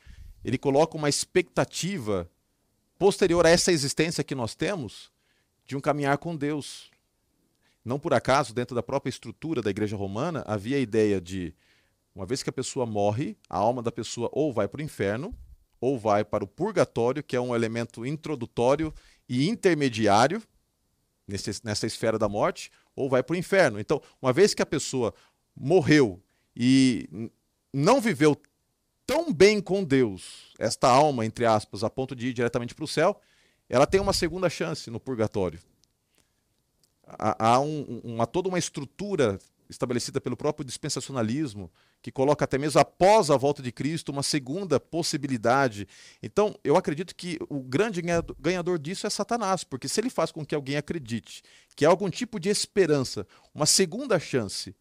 ele 0.45 0.59
coloca 0.59 0.97
uma 0.97 1.09
expectativa 1.09 2.31
posterior 2.99 3.47
a 3.47 3.51
essa 3.51 3.73
existência 3.73 4.23
que 4.23 4.35
nós 4.35 4.55
temos 4.55 5.11
de 5.67 5.77
um 5.77 5.81
caminhar 5.81 6.19
com 6.19 6.37
Deus. 6.37 6.91
Não 7.85 7.99
por 7.99 8.13
acaso, 8.13 8.55
dentro 8.55 8.75
da 8.75 8.83
própria 8.83 9.11
estrutura 9.11 9.63
da 9.63 9.71
igreja 9.71 9.97
romana, 9.97 10.45
havia 10.47 10.77
a 10.77 10.81
ideia 10.81 11.21
de, 11.21 11.55
uma 12.15 12.27
vez 12.27 12.43
que 12.43 12.51
a 12.51 12.53
pessoa 12.53 12.85
morre, 12.85 13.37
a 13.49 13.57
alma 13.57 13.83
da 13.83 13.91
pessoa 13.91 14.29
ou 14.33 14.53
vai 14.53 14.69
para 14.69 14.81
o 14.81 14.85
inferno, 14.85 15.35
ou 15.81 15.99
vai 15.99 16.25
para 16.25 16.45
o 16.45 16.49
purgatório, 16.49 17.23
que 17.23 17.37
é 17.37 17.41
um 17.41 17.55
elemento 17.55 18.05
introdutório 18.05 18.93
e 19.29 19.49
intermediário 19.49 20.43
nesse, 21.27 21.61
nessa 21.65 21.87
esfera 21.87 22.19
da 22.19 22.29
morte, 22.29 22.71
ou 22.95 23.09
vai 23.09 23.23
para 23.23 23.35
o 23.35 23.37
inferno. 23.37 23.79
Então, 23.79 24.01
uma 24.21 24.33
vez 24.33 24.55
que 24.55 24.63
a 24.63 24.67
pessoa 24.67 25.15
morreu 25.55 26.23
e 26.55 27.31
não 27.73 28.01
viveu 28.01 28.37
tão 29.07 29.33
bem 29.33 29.61
com 29.61 29.85
Deus, 29.85 30.53
esta 30.59 30.89
alma, 30.89 31.25
entre 31.25 31.45
aspas, 31.45 31.85
a 31.85 31.91
ponto 31.91 32.17
de 32.17 32.29
ir 32.29 32.33
diretamente 32.33 32.75
para 32.75 32.85
o 32.85 32.89
céu, 32.89 33.21
ela 33.69 33.87
tem 33.87 34.01
uma 34.01 34.13
segunda 34.13 34.49
chance 34.49 34.91
no 34.91 34.99
purgatório. 34.99 35.61
Há, 37.07 37.55
há 37.55 37.61
um, 37.61 38.01
uma, 38.03 38.27
toda 38.27 38.49
uma 38.49 38.59
estrutura 38.59 39.39
estabelecida 39.69 40.21
pelo 40.21 40.37
próprio 40.37 40.65
dispensacionalismo, 40.65 41.71
que 42.03 42.13
coloca 42.13 42.45
até 42.45 42.59
mesmo 42.59 42.81
após 42.81 43.31
a 43.31 43.37
volta 43.37 43.63
de 43.63 43.73
Cristo 43.73 44.11
uma 44.11 44.23
segunda 44.23 44.79
possibilidade. 44.79 45.89
Então, 46.23 46.55
eu 46.63 46.77
acredito 46.77 47.15
que 47.15 47.39
o 47.49 47.61
grande 47.61 48.03
ganhador 48.39 48.79
disso 48.79 49.07
é 49.07 49.11
Satanás, 49.11 49.65
porque 49.65 49.89
se 49.89 50.01
ele 50.01 50.11
faz 50.11 50.31
com 50.31 50.45
que 50.45 50.55
alguém 50.55 50.77
acredite 50.77 51.43
que 51.75 51.85
há 51.85 51.89
algum 51.89 52.09
tipo 52.09 52.41
de 52.41 52.49
esperança, 52.49 53.27
uma 53.55 53.67
segunda 53.67 54.19
chance 54.19 54.75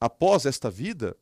após 0.00 0.46
esta 0.46 0.70
vida, 0.70 1.16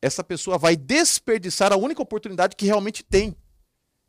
essa 0.00 0.22
pessoa 0.22 0.58
vai 0.58 0.76
desperdiçar 0.76 1.72
a 1.72 1.76
única 1.76 2.02
oportunidade 2.02 2.54
que 2.56 2.66
realmente 2.66 3.02
tem 3.02 3.34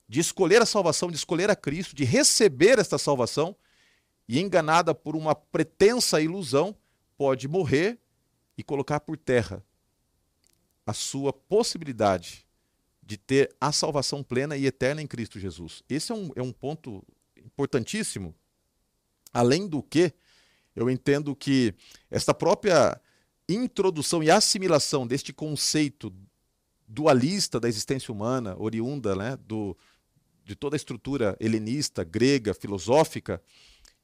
de 0.07 0.19
escolher 0.19 0.61
a 0.61 0.65
salvação, 0.65 1.09
de 1.09 1.15
escolher 1.15 1.49
a 1.49 1.55
Cristo, 1.55 1.95
de 1.95 2.03
receber 2.03 2.77
esta 2.77 2.97
salvação, 2.97 3.55
e 4.27 4.39
enganada 4.39 4.93
por 4.93 5.15
uma 5.15 5.35
pretensa 5.35 6.19
ilusão, 6.19 6.75
pode 7.17 7.47
morrer 7.47 7.99
e 8.57 8.63
colocar 8.63 8.99
por 8.99 9.17
terra 9.17 9.63
a 10.85 10.93
sua 10.93 11.33
possibilidade 11.33 12.45
de 13.01 13.17
ter 13.17 13.55
a 13.59 13.71
salvação 13.71 14.23
plena 14.23 14.57
e 14.57 14.65
eterna 14.65 15.01
em 15.01 15.07
Cristo 15.07 15.39
Jesus. 15.39 15.83
Esse 15.87 16.11
é 16.11 16.15
um, 16.15 16.31
é 16.35 16.41
um 16.41 16.51
ponto 16.51 17.03
importantíssimo. 17.37 18.33
Além 19.33 19.67
do 19.67 19.83
que, 19.83 20.13
eu 20.75 20.89
entendo 20.89 21.35
que 21.35 21.73
esta 22.09 22.33
própria 22.33 22.99
introdução 23.47 24.23
e 24.23 24.31
assimilação 24.31 25.05
deste 25.05 25.31
conceito 25.31 26.13
dualista 26.87 27.59
da 27.59 27.67
existência 27.67 28.11
humana, 28.11 28.55
oriunda 28.57 29.15
né, 29.15 29.37
do, 29.37 29.77
de 30.43 30.55
toda 30.55 30.75
a 30.75 30.77
estrutura 30.77 31.35
helenista, 31.39 32.03
grega, 32.03 32.53
filosófica, 32.53 33.41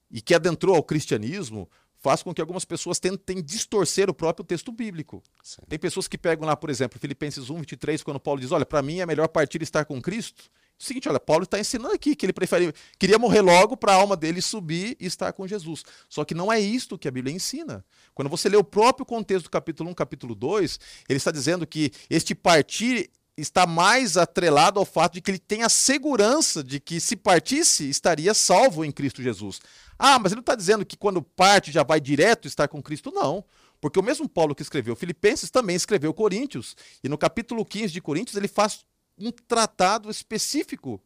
e 0.09 0.21
que 0.21 0.33
adentrou 0.33 0.75
ao 0.75 0.83
cristianismo, 0.83 1.69
faz 2.01 2.23
com 2.23 2.33
que 2.33 2.41
algumas 2.41 2.65
pessoas 2.65 2.99
tentem 2.99 3.41
distorcer 3.41 4.09
o 4.09 4.13
próprio 4.13 4.43
texto 4.43 4.71
bíblico. 4.71 5.23
Sim. 5.43 5.61
Tem 5.69 5.79
pessoas 5.79 6.07
que 6.07 6.17
pegam 6.17 6.47
lá, 6.47 6.55
por 6.55 6.69
exemplo, 6.69 6.99
Filipenses 6.99 7.49
1, 7.49 7.55
23, 7.57 8.03
quando 8.03 8.19
Paulo 8.19 8.41
diz: 8.41 8.51
Olha, 8.51 8.65
para 8.65 8.81
mim 8.81 8.99
é 8.99 9.05
melhor 9.05 9.27
partir 9.27 9.61
e 9.61 9.63
estar 9.63 9.85
com 9.85 10.01
Cristo. 10.01 10.43
O 10.79 10.83
seguinte, 10.83 11.07
olha, 11.07 11.19
Paulo 11.19 11.43
está 11.43 11.59
ensinando 11.59 11.93
aqui 11.93 12.15
que 12.15 12.25
ele 12.25 12.33
preferia, 12.33 12.73
queria 12.97 13.19
morrer 13.19 13.41
logo 13.41 13.77
para 13.77 13.91
a 13.91 13.95
alma 13.95 14.17
dele 14.17 14.41
subir 14.41 14.97
e 14.99 15.05
estar 15.05 15.31
com 15.31 15.47
Jesus. 15.47 15.83
Só 16.09 16.25
que 16.25 16.33
não 16.33 16.51
é 16.51 16.59
isto 16.59 16.97
que 16.97 17.07
a 17.07 17.11
Bíblia 17.11 17.35
ensina. 17.35 17.85
Quando 18.15 18.29
você 18.29 18.49
lê 18.49 18.57
o 18.57 18.63
próprio 18.63 19.05
contexto 19.05 19.43
do 19.43 19.51
capítulo 19.51 19.91
1, 19.91 19.93
capítulo 19.93 20.33
2, 20.33 20.79
ele 21.07 21.17
está 21.17 21.29
dizendo 21.29 21.67
que 21.67 21.91
este 22.09 22.33
partir 22.33 23.11
está 23.37 23.65
mais 23.65 24.17
atrelado 24.17 24.79
ao 24.79 24.85
fato 24.85 25.13
de 25.13 25.21
que 25.21 25.31
ele 25.31 25.39
tem 25.39 25.63
a 25.63 25.69
segurança 25.69 26.63
de 26.63 26.79
que 26.79 26.99
se 26.99 27.15
partisse 27.15 27.89
estaria 27.89 28.33
salvo 28.33 28.83
em 28.83 28.91
Cristo 28.91 29.21
Jesus. 29.21 29.59
Ah, 30.03 30.17
mas 30.17 30.31
ele 30.31 30.37
não 30.37 30.41
está 30.41 30.55
dizendo 30.55 30.83
que 30.83 30.97
quando 30.97 31.21
parte 31.21 31.71
já 31.71 31.83
vai 31.83 32.01
direto 32.01 32.47
estar 32.47 32.67
com 32.67 32.81
Cristo, 32.81 33.11
não. 33.11 33.45
Porque 33.79 33.99
o 33.99 34.03
mesmo 34.03 34.27
Paulo 34.27 34.55
que 34.55 34.63
escreveu 34.63 34.95
Filipenses 34.95 35.51
também 35.51 35.75
escreveu 35.75 36.11
Coríntios. 36.11 36.75
E 37.03 37.07
no 37.07 37.19
capítulo 37.19 37.63
15 37.63 37.93
de 37.93 38.01
Coríntios 38.01 38.35
ele 38.35 38.47
faz 38.47 38.83
um 39.15 39.29
tratado 39.29 40.09
específico 40.09 40.99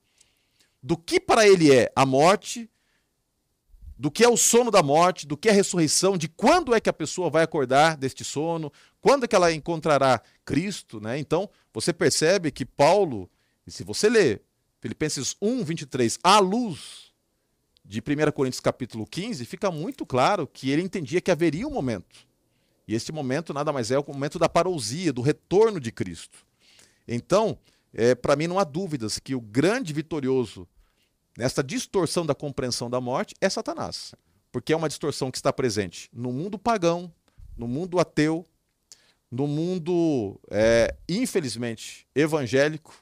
do 0.81 0.95
que 0.95 1.19
para 1.19 1.45
ele 1.45 1.73
é 1.73 1.91
a 1.93 2.05
morte, 2.05 2.69
do 3.97 4.09
que 4.09 4.23
é 4.23 4.29
o 4.29 4.37
sono 4.37 4.71
da 4.71 4.81
morte, 4.81 5.27
do 5.27 5.35
que 5.35 5.49
é 5.49 5.51
a 5.51 5.55
ressurreição, 5.55 6.17
de 6.17 6.29
quando 6.29 6.73
é 6.73 6.79
que 6.79 6.89
a 6.89 6.93
pessoa 6.93 7.29
vai 7.29 7.43
acordar 7.43 7.97
deste 7.97 8.23
sono, 8.23 8.71
quando 9.01 9.25
é 9.25 9.27
que 9.27 9.35
ela 9.35 9.51
encontrará 9.51 10.21
Cristo, 10.45 11.01
né? 11.01 11.19
Então, 11.19 11.49
você 11.73 11.91
percebe 11.91 12.49
que 12.49 12.63
Paulo, 12.63 13.29
e 13.67 13.71
se 13.71 13.83
você 13.83 14.07
ler 14.07 14.41
Filipenses 14.79 15.35
1, 15.41 15.65
23, 15.65 16.17
à 16.23 16.39
luz 16.39 17.05
de 17.85 17.99
1 17.99 18.31
Coríntios 18.31 18.59
capítulo 18.59 19.05
15, 19.05 19.45
fica 19.45 19.69
muito 19.69 20.05
claro 20.05 20.47
que 20.47 20.71
ele 20.71 20.81
entendia 20.81 21.21
que 21.21 21.29
haveria 21.29 21.67
um 21.67 21.71
momento. 21.71 22.25
E 22.87 22.95
este 22.95 23.11
momento 23.11 23.53
nada 23.53 23.71
mais 23.71 23.91
é 23.91 23.99
o 23.99 24.05
momento 24.07 24.39
da 24.39 24.49
parousia, 24.49 25.13
do 25.13 25.21
retorno 25.21 25.79
de 25.79 25.91
Cristo. 25.91 26.45
Então, 27.07 27.57
é, 27.93 28.15
para 28.15 28.35
mim 28.35 28.47
não 28.47 28.59
há 28.59 28.63
dúvidas 28.63 29.19
que 29.19 29.35
o 29.35 29.41
grande 29.41 29.93
vitorioso 29.93 30.67
nesta 31.37 31.63
distorção 31.63 32.25
da 32.25 32.33
compreensão 32.33 32.89
da 32.89 32.99
morte 32.99 33.35
é 33.39 33.49
Satanás. 33.49 34.15
Porque 34.51 34.73
é 34.73 34.75
uma 34.75 34.89
distorção 34.89 35.29
que 35.29 35.37
está 35.37 35.53
presente 35.53 36.09
no 36.11 36.31
mundo 36.31 36.57
pagão, 36.57 37.11
no 37.57 37.67
mundo 37.67 37.99
ateu, 37.99 38.45
no 39.29 39.47
mundo, 39.47 40.39
é, 40.49 40.95
infelizmente, 41.07 42.07
evangélico, 42.15 42.95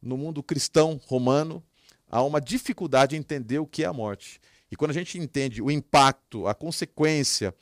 no 0.00 0.16
mundo 0.16 0.42
cristão 0.42 1.00
romano, 1.06 1.62
há 2.10 2.22
uma 2.22 2.40
dificuldade 2.40 3.16
em 3.16 3.18
entender 3.18 3.58
o 3.58 3.66
que 3.66 3.84
é 3.84 3.86
a 3.86 3.92
morte. 3.92 4.40
E 4.70 4.76
quando 4.76 4.90
a 4.90 4.94
gente 4.94 5.18
entende 5.18 5.62
o 5.62 5.70
impacto, 5.70 6.46
a 6.46 6.54
consequência, 6.54 7.54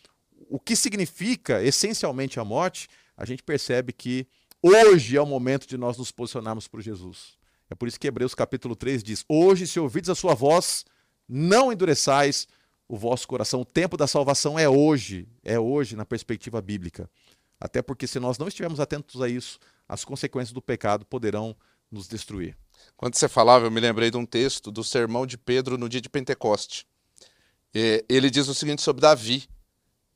o 0.49 0.59
que 0.59 0.74
significa 0.74 1.62
essencialmente 1.62 2.40
a 2.40 2.45
morte, 2.45 2.88
a 3.16 3.24
gente 3.24 3.42
percebe 3.42 3.92
que 3.92 4.26
Hoje 4.66 5.14
é 5.14 5.20
o 5.20 5.26
momento 5.26 5.68
de 5.68 5.76
nós 5.76 5.99
nos 5.99 6.11
posicionarmos 6.11 6.66
por 6.66 6.80
Jesus. 6.80 7.36
É 7.68 7.74
por 7.74 7.86
isso 7.86 8.01
que 8.01 8.07
Hebreus 8.07 8.34
capítulo 8.34 8.74
3 8.74 9.05
diz: 9.05 9.22
Hoje, 9.28 9.66
se 9.66 9.78
ouvides 9.78 10.09
a 10.09 10.14
sua 10.14 10.32
voz, 10.32 10.86
não 11.28 11.70
endureçais 11.70 12.49
o 12.88 12.97
vosso 12.97 13.28
coração. 13.28 13.61
O 13.61 13.64
tempo 13.66 13.95
da 13.95 14.07
salvação 14.07 14.59
é 14.59 14.66
hoje, 14.66 15.28
é 15.42 15.61
hoje 15.61 15.95
na 15.95 16.07
perspectiva 16.07 16.62
bíblica. 16.62 17.11
Até 17.61 17.82
porque 17.82 18.07
se 18.07 18.18
nós 18.18 18.38
não 18.38 18.49
estivermos 18.49 18.80
atentos 18.80 19.20
a 19.20 19.28
isso, 19.28 19.59
as 19.86 20.03
consequências 20.03 20.55
do 20.55 20.62
pecado 20.62 21.05
poderão 21.05 21.55
nos 21.91 22.09
destruir. 22.09 22.57
Quando 22.97 23.16
você 23.16 23.28
falava, 23.28 23.66
eu 23.66 23.70
me 23.70 23.80
lembrei 23.80 24.11
de 24.11 24.16
um 24.16 24.26
texto 24.26 24.70
do 24.70 24.85
sermão 24.85 25.26
de 25.26 25.39
Pedro 25.39 25.78
no 25.78 25.89
dia 25.89 26.01
de 26.01 26.09
Pentecoste. 26.09 26.87
É, 27.74 28.05
ele 28.09 28.30
diz 28.30 28.49
o 28.49 28.55
seguinte 28.55 28.82
sobre 28.82 29.03
Davi 29.03 29.49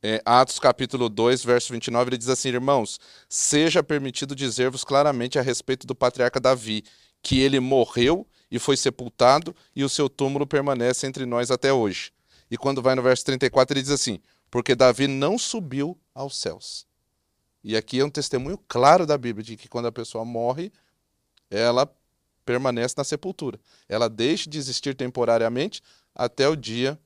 é, 0.03 0.23
Atos 0.25 0.61
capítulo 0.61 1.09
2, 1.09 1.45
verso 1.45 1.73
29, 1.73 2.11
ele 2.11 2.19
diz 2.19 2.29
assim: 2.29 2.51
Irmãos, 2.51 3.01
seja 3.29 3.83
permitido 3.83 4.35
dizer-vos 4.35 4.85
claramente 4.85 5.39
a 5.39 5.43
respeito 5.43 5.87
do 5.87 5.95
patriarca 5.95 6.39
Davi, 6.39 6.85
que 7.21 7.41
ele 7.41 7.59
morreu 7.59 8.27
e 8.51 8.59
foi 8.59 8.77
sepultado, 8.77 9.55
e 9.75 9.83
o 9.83 9.89
seu 9.89 10.09
túmulo 10.09 10.47
permanece 10.47 11.07
entre 11.07 11.27
nós 11.27 11.51
até 11.51 11.73
hoje. 11.73 12.12
E 12.51 12.57
quando 12.57 12.81
vai 12.81 12.95
no 12.95 13.03
verso 13.03 13.25
34, 13.25 13.75
ele 13.75 13.83
diz 13.83 13.91
assim: 13.91 14.21
Porque 14.51 14.75
Davi 14.75 15.09
não 15.09 15.37
subiu 15.37 15.99
aos 16.14 16.39
céus. 16.39 16.87
E 17.64 17.77
aqui 17.77 17.99
é 17.99 18.05
um 18.05 18.11
testemunho 18.11 18.59
claro 18.69 19.05
da 19.05 19.19
Bíblia 19.19 19.43
de 19.43 19.57
que 19.57 19.69
quando 19.69 19.87
a 19.87 19.93
pessoa 19.93 20.25
morre, 20.25 20.73
ela 21.51 21.90
permanece 22.44 22.94
na 22.96 23.05
sepultura. 23.05 23.61
Ela 23.88 24.09
deixa 24.09 24.49
de 24.49 24.59
existir 24.59 24.94
temporariamente 24.94 25.82
até 26.14 26.49
o 26.49 26.57
dia 26.57 26.99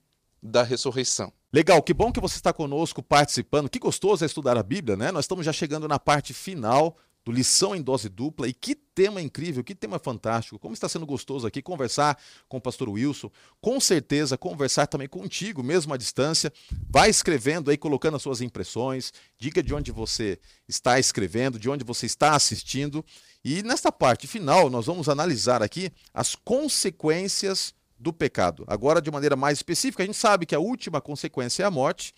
da 0.43 0.63
ressurreição. 0.63 1.33
Legal, 1.53 1.83
que 1.83 1.93
bom 1.93 2.11
que 2.11 2.21
você 2.21 2.37
está 2.37 2.53
conosco 2.53 3.03
participando. 3.03 3.69
Que 3.69 3.79
gostoso 3.79 4.25
é 4.25 4.27
estudar 4.27 4.57
a 4.57 4.63
Bíblia, 4.63 4.97
né? 4.97 5.13
Nós 5.13 5.25
estamos 5.25 5.45
já 5.45 5.53
chegando 5.53 5.87
na 5.87 5.99
parte 5.99 6.33
final 6.33 6.97
do 7.25 7.33
Lição 7.33 7.75
em 7.75 7.83
Dose 7.83 8.09
Dupla. 8.09 8.49
E 8.49 8.53
que 8.53 8.75
tema 8.75 9.21
incrível, 9.21 9.63
que 9.63 9.75
tema 9.75 9.99
fantástico. 9.99 10.59
Como 10.59 10.75
está 10.75 10.89
sendo 10.89 11.07
gostoso 11.07 11.47
aqui 11.47 11.63
conversar 11.63 12.19
com 12.49 12.59
o 12.59 12.61
pastor 12.61 12.89
Wilson. 12.89 13.31
Com 13.61 13.81
certeza, 13.81 14.37
conversar 14.37 14.87
também 14.87 15.09
contigo, 15.09 15.63
mesmo 15.63 15.95
à 15.95 15.97
distância. 15.97 16.53
Vai 16.89 17.11
escrevendo 17.11 17.71
aí, 17.71 17.77
colocando 17.77 18.17
as 18.17 18.23
suas 18.23 18.41
impressões. 18.41 19.13
Diga 19.39 19.63
de 19.63 19.75
onde 19.75 19.93
você 19.93 20.39
está 20.69 20.99
escrevendo, 20.99 21.59
de 21.59 21.69
onde 21.69 21.85
você 21.85 22.07
está 22.07 22.35
assistindo. 22.35 23.05
E 23.45 23.63
nesta 23.63 23.91
parte 23.91 24.27
final, 24.27 24.71
nós 24.71 24.87
vamos 24.87 25.09
analisar 25.09 25.63
aqui 25.63 25.91
as 26.15 26.35
consequências 26.35 27.75
do 27.99 28.13
pecado. 28.13 28.65
Agora, 28.67 29.01
de 29.01 29.11
maneira 29.11 29.37
mais 29.37 29.59
específica, 29.59 30.03
a 30.03 30.07
gente 30.07 30.19
sabe 30.19 30.45
que 30.45 30.55
a 30.55 30.61
última 30.61 31.01
consequência 31.01 31.63
é 31.63 31.67
a 31.67 31.71
morte, 31.71 32.13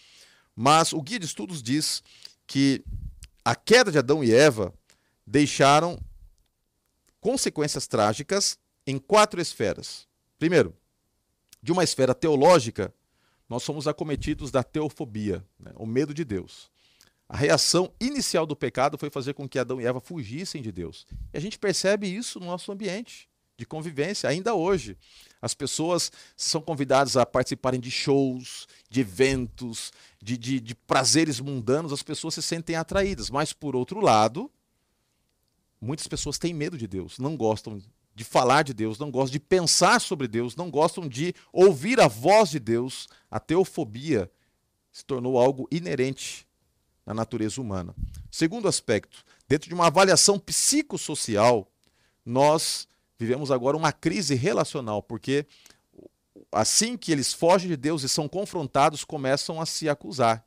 mas 0.57 0.93
o 0.93 1.03
guia 1.03 1.19
de 1.19 1.27
estudos 1.27 1.63
diz 1.63 2.03
que 2.47 2.83
a 3.45 3.55
queda 3.55 3.93
de 3.93 3.99
Adão 3.99 4.25
e 4.25 4.33
Eva 4.33 4.73
deixaram 5.27 5.99
consequências 7.21 7.87
trágicas 7.87 8.59
em 8.87 8.99
quatro 8.99 9.41
esferas. 9.41 10.07
Primeiro, 10.39 10.75
de 11.63 11.73
uma 11.73 11.85
esfera 11.85 12.15
teológica, 12.15 12.93
nós 13.49 13.63
somos 13.63 13.89
acometidos 13.89 14.51
da 14.51 14.63
teofobia, 14.63 15.45
né? 15.59 15.73
o 15.77 15.87
medo 15.87 16.13
de 16.13 16.25
Deus. 16.25 16.71
A 17.29 17.37
reação 17.37 17.91
inicial 17.99 18.45
do 18.45 18.55
pecado 18.55 18.99
foi 18.99 19.09
fazer 19.09 19.33
com 19.33 19.49
que 19.49 19.59
Adão 19.59 19.81
e 19.81 19.87
Eva 19.87 20.01
fugissem 20.01 20.61
de 20.61 20.71
Deus. 20.71 21.07
E 21.33 21.39
a 21.39 21.41
gente 21.41 21.59
percebe 21.59 22.07
isso 22.07 22.39
no 22.39 22.47
nosso 22.47 22.71
ambiente 22.71 23.29
de 23.57 23.65
convivência, 23.65 24.29
ainda 24.29 24.55
hoje. 24.55 24.97
As 25.41 25.55
pessoas 25.55 26.11
são 26.37 26.61
convidadas 26.61 27.17
a 27.17 27.25
participarem 27.25 27.81
de 27.81 27.91
shows, 27.91 28.67
de 28.91 29.01
eventos, 29.01 29.93
de, 30.23 30.37
de, 30.37 30.61
de 30.61 30.75
prazeres 30.75 31.41
mundanos, 31.41 31.93
as 31.93 32.03
pessoas 32.03 32.35
se 32.35 32.43
sentem 32.43 32.77
atraídas. 32.77 33.31
Mas, 33.31 33.53
por 33.53 33.77
outro 33.77 34.01
lado, 34.01 34.51
muitas 35.85 36.07
pessoas 36.07 36.39
têm 36.39 36.55
medo 36.55 36.79
de 36.79 36.87
Deus, 36.87 37.19
não 37.19 37.37
gostam 37.37 37.81
de 38.15 38.25
falar 38.25 38.63
de 38.63 38.73
Deus, 38.73 38.99
não 38.99 39.11
gostam 39.11 39.33
de 39.33 39.41
pensar 39.41 40.01
sobre 40.01 40.27
Deus, 40.27 40.57
não 40.57 40.71
gostam 40.71 41.09
de 41.09 41.35
ouvir 41.53 42.01
a 42.01 42.09
voz 42.09 42.51
de 42.51 42.59
Deus. 42.59 43.09
A 43.31 43.39
teofobia 43.41 44.31
se 44.91 45.05
tornou 45.05 45.39
algo 45.39 45.69
inerente 45.71 46.47
na 47.05 47.13
natureza 47.13 47.61
humana. 47.61 47.95
Segundo 48.31 48.69
aspecto, 48.69 49.25
dentro 49.49 49.69
de 49.69 49.75
uma 49.75 49.89
avaliação 49.89 50.39
psicossocial, 50.39 51.69
nós 52.25 52.89
vivemos 53.19 53.51
agora 53.51 53.77
uma 53.77 53.93
crise 53.93 54.35
relacional, 54.35 55.03
porque 55.03 55.45
assim 56.51 56.97
que 56.97 57.13
eles 57.13 57.33
fogem 57.33 57.69
de 57.69 57.77
Deus 57.77 58.05
e 58.05 58.09
são 58.09 58.29
confrontados, 58.29 59.05
começam 59.05 59.61
a 59.61 59.67
se 59.67 59.89
acusar. 59.89 60.47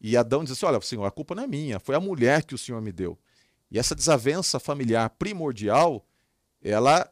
E 0.00 0.16
Adão 0.16 0.42
diz 0.42 0.52
assim: 0.52 0.66
Olha, 0.66 0.80
Senhor, 0.80 1.04
a 1.04 1.10
culpa 1.10 1.34
não 1.34 1.44
é 1.44 1.46
minha, 1.46 1.80
foi 1.80 1.94
a 1.94 2.00
mulher 2.00 2.44
que 2.44 2.54
o 2.54 2.58
Senhor 2.58 2.80
me 2.82 2.92
deu. 2.92 3.18
E 3.70 3.78
essa 3.78 3.94
desavença 3.94 4.58
familiar 4.58 5.10
primordial, 5.10 6.06
ela 6.62 7.10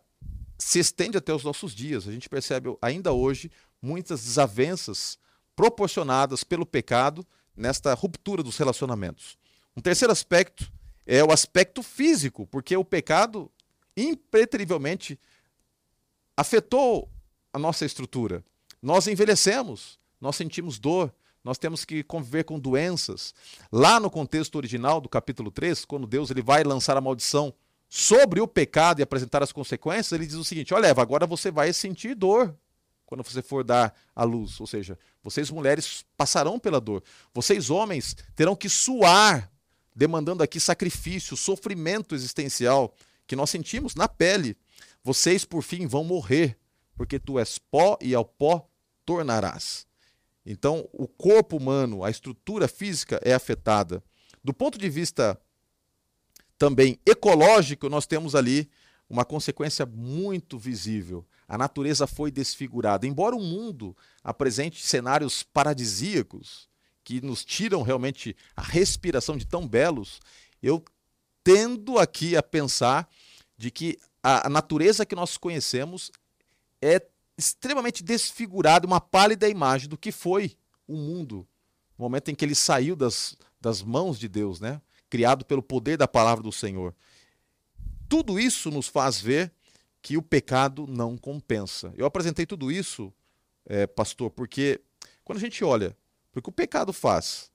se 0.59 0.78
estende 0.78 1.18
até 1.18 1.32
os 1.32 1.44
nossos 1.44 1.74
dias. 1.74 2.09
A 2.09 2.12
gente 2.12 2.28
percebe 2.28 2.76
ainda 2.80 3.12
hoje 3.12 3.50
muitas 3.80 4.24
desavenças 4.24 5.18
proporcionadas 5.54 6.42
pelo 6.44 6.66
pecado 6.66 7.26
nesta 7.57 7.92
ruptura 7.94 8.42
dos 8.42 8.57
relacionamentos. 8.57 9.38
Um 9.76 9.80
terceiro 9.80 10.12
aspecto 10.12 10.70
é 11.07 11.22
o 11.22 11.30
aspecto 11.30 11.82
físico, 11.82 12.46
porque 12.46 12.76
o 12.76 12.84
pecado 12.84 13.50
impreterivelmente 13.96 15.18
afetou 16.36 17.11
a 17.52 17.59
nossa 17.59 17.84
estrutura. 17.84 18.44
Nós 18.82 19.07
envelhecemos, 19.07 19.98
nós 20.20 20.36
sentimos 20.36 20.78
dor, 20.78 21.14
nós 21.47 21.59
temos 21.59 21.84
que 21.84 22.03
conviver 22.03 22.42
com 22.42 22.59
doenças. 22.59 23.32
Lá 23.70 24.01
no 24.01 24.11
contexto 24.11 24.57
original 24.57 25.01
do 25.01 25.09
capítulo 25.09 25.49
3, 25.49 25.84
quando 25.84 26.05
Deus 26.05 26.28
ele 26.28 26.42
vai 26.42 26.64
lançar 26.64 26.97
a 26.97 27.01
maldição 27.01 27.55
sobre 27.88 28.40
o 28.40 28.49
pecado 28.49 28.99
e 28.99 29.03
apresentar 29.05 29.44
as 29.44 29.53
consequências, 29.53 30.11
ele 30.11 30.26
diz 30.26 30.34
o 30.34 30.42
seguinte: 30.42 30.74
olha, 30.74 30.88
Eva, 30.88 31.03
agora 31.03 31.24
você 31.24 31.49
vai 31.53 31.72
sentir 31.72 32.16
dor 32.16 32.53
quando 33.07 33.22
você 33.22 33.40
for 33.42 33.62
dar 33.62 33.94
a 34.12 34.24
luz. 34.24 34.61
Ou 34.61 34.66
seja, 34.66 34.99
vocês 35.22 35.49
mulheres 35.49 36.05
passarão 36.16 36.59
pela 36.59 36.80
dor. 36.80 37.01
Vocês 37.32 37.70
homens 37.70 38.16
terão 38.34 38.57
que 38.57 38.68
suar, 38.68 39.49
demandando 39.94 40.42
aqui 40.42 40.59
sacrifício, 40.59 41.36
sofrimento 41.36 42.16
existencial 42.16 42.92
que 43.24 43.36
nós 43.36 43.51
sentimos 43.51 43.94
na 43.94 44.09
pele. 44.09 44.57
Vocês, 45.05 45.44
por 45.44 45.62
fim, 45.62 45.86
vão 45.86 46.03
morrer, 46.03 46.59
porque 46.97 47.20
tu 47.20 47.38
és 47.38 47.57
pó 47.57 47.97
e 48.01 48.16
ao 48.16 48.24
pó 48.24 48.68
tornarás. 49.05 49.86
Então, 50.47 50.88
o 50.92 51.09
corpo 51.09 51.57
humano, 51.57 52.05
a 52.05 52.11
estrutura 52.11 52.68
física 52.68 53.20
é 53.24 53.34
afetada. 53.34 54.03
Do 54.44 54.55
ponto 54.55 54.78
de 54.78 54.88
vista 54.88 55.38
também 56.57 57.01
ecológico, 57.05 57.88
nós 57.88 58.07
temos 58.07 58.36
ali 58.36 58.70
uma 59.11 59.24
consequência 59.24 59.84
muito 59.84 60.57
visível. 60.57 61.26
A 61.49 61.59
natureza 61.59 62.07
foi 62.07 62.30
desfigurada. 62.30 63.07
Embora 63.07 63.34
o 63.34 63.40
mundo 63.40 63.97
apresente 64.22 64.84
cenários 64.84 65.42
paradisíacos 65.42 66.68
que 67.05 67.20
nos 67.20 67.44
tiram 67.44 67.82
realmente 67.82 68.36
a 68.57 68.62
respiração 68.62 69.36
de 69.36 69.47
tão 69.47 69.66
belos, 69.66 70.20
eu 70.62 70.84
tendo 71.44 71.99
aqui 71.99 72.36
a 72.36 72.42
pensar 72.42 73.09
de 73.57 73.70
que 73.70 73.99
a, 74.22 74.49
natureza 74.49 75.07
que 75.07 75.14
nós 75.14 75.36
conhecemos 75.36 76.11
é 76.82 77.01
extremamente 77.37 78.03
desfigurado, 78.03 78.87
uma 78.87 79.01
pálida 79.01 79.49
imagem 79.49 79.89
do 79.89 79.99
que 79.99 80.11
foi 80.11 80.57
o 80.87 80.97
mundo 80.97 81.47
no 81.99 82.05
momento 82.05 82.30
em 82.30 82.34
que 82.34 82.45
ele 82.45 82.55
saiu 82.55 82.95
das, 82.95 83.37
das 83.61 83.82
mãos 83.82 84.18
de 84.18 84.28
Deus, 84.28 84.61
né? 84.61 84.80
criado 85.09 85.45
pelo 85.45 85.62
poder 85.62 85.97
da 85.97 86.09
palavra 86.09 86.43
do 86.43 86.53
Senhor. 86.53 86.95
Tudo 88.09 88.39
isso 88.39 88.70
nos 88.70 88.89
faz 88.89 89.20
ver 89.20 89.53
que 90.03 90.16
o 90.16 90.22
pecado 90.22 90.87
não 90.87 91.16
compensa. 91.16 91.93
Eu 91.97 92.07
apresentei 92.07 92.47
tudo 92.47 92.70
isso, 92.70 93.12
é, 93.64 93.87
pastor, 93.87 94.30
porque 94.30 94.80
quando 95.24 95.39
a 95.39 95.41
gente 95.41 95.64
olha 95.64 95.97
porque 96.37 96.51
o 96.51 96.53
pecado 96.53 96.93
faz 96.93 97.51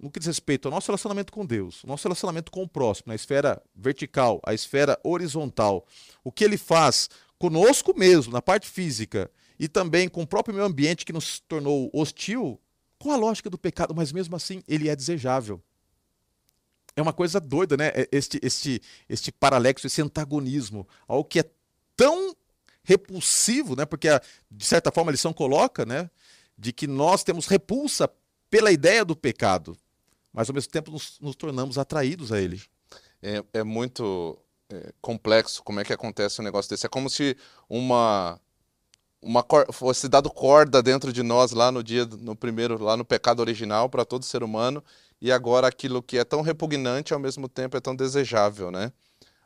no 0.00 0.10
que 0.10 0.18
diz 0.18 0.26
respeito 0.26 0.66
ao 0.66 0.72
nosso 0.72 0.86
relacionamento 0.86 1.30
com 1.30 1.44
Deus, 1.44 1.84
o 1.84 1.86
nosso 1.86 2.02
relacionamento 2.08 2.50
com 2.50 2.62
o 2.62 2.68
próximo, 2.68 3.08
na 3.08 3.14
esfera 3.14 3.62
vertical, 3.74 4.40
a 4.42 4.54
esfera 4.54 4.98
horizontal, 5.04 5.86
o 6.24 6.32
que 6.32 6.42
ele 6.42 6.56
faz 6.56 7.10
conosco 7.38 7.96
mesmo, 7.96 8.32
na 8.32 8.42
parte 8.42 8.68
física, 8.68 9.30
e 9.58 9.68
também 9.68 10.08
com 10.08 10.22
o 10.22 10.26
próprio 10.26 10.54
meio 10.54 10.66
ambiente 10.66 11.04
que 11.04 11.12
nos 11.12 11.40
tornou 11.40 11.90
hostil, 11.92 12.60
com 12.98 13.12
a 13.12 13.16
lógica 13.16 13.50
do 13.50 13.58
pecado, 13.58 13.94
mas 13.94 14.12
mesmo 14.12 14.36
assim 14.36 14.62
ele 14.66 14.88
é 14.88 14.96
desejável. 14.96 15.62
É 16.94 17.02
uma 17.02 17.12
coisa 17.12 17.38
doida, 17.38 17.76
né? 17.76 17.88
É 17.88 18.08
este, 18.10 18.40
este, 18.42 18.80
este 19.08 19.30
paralexo, 19.30 19.86
esse 19.86 20.00
antagonismo, 20.00 20.88
algo 21.06 21.28
que 21.28 21.40
é 21.40 21.44
tão 21.94 22.34
repulsivo, 22.82 23.76
né? 23.76 23.84
Porque 23.84 24.08
de 24.50 24.64
certa 24.64 24.90
forma 24.90 25.10
a 25.10 25.12
lição 25.12 25.32
coloca, 25.32 25.84
né? 25.84 26.10
De 26.56 26.72
que 26.72 26.86
nós 26.86 27.22
temos 27.22 27.46
repulsa 27.46 28.10
pela 28.48 28.72
ideia 28.72 29.04
do 29.04 29.14
pecado, 29.14 29.76
mas 30.32 30.48
ao 30.48 30.54
mesmo 30.54 30.70
tempo 30.70 30.90
nos, 30.90 31.18
nos 31.20 31.36
tornamos 31.36 31.76
atraídos 31.76 32.32
a 32.32 32.40
ele. 32.40 32.62
É, 33.22 33.44
é 33.52 33.62
muito 33.62 34.38
é, 34.70 34.92
complexo 35.00 35.62
como 35.62 35.80
é 35.80 35.84
que 35.84 35.92
acontece 35.92 36.40
um 36.40 36.44
negócio 36.44 36.68
desse. 36.68 36.86
É 36.86 36.88
como 36.88 37.08
se 37.10 37.36
uma 37.68 38.40
uma 39.22 39.44
fosse 39.72 40.08
dado 40.08 40.30
corda 40.30 40.82
dentro 40.82 41.12
de 41.12 41.22
nós 41.22 41.52
lá 41.52 41.72
no 41.72 41.82
dia 41.82 42.06
no 42.06 42.36
primeiro 42.36 42.82
lá 42.82 42.96
no 42.96 43.04
pecado 43.04 43.40
original 43.40 43.88
para 43.88 44.04
todo 44.04 44.24
ser 44.24 44.42
humano 44.42 44.84
e 45.20 45.32
agora 45.32 45.66
aquilo 45.66 46.02
que 46.02 46.18
é 46.18 46.24
tão 46.24 46.42
repugnante 46.42 47.12
ao 47.14 47.18
mesmo 47.18 47.48
tempo 47.48 47.76
é 47.76 47.80
tão 47.80 47.96
desejável, 47.96 48.70
né? 48.70 48.92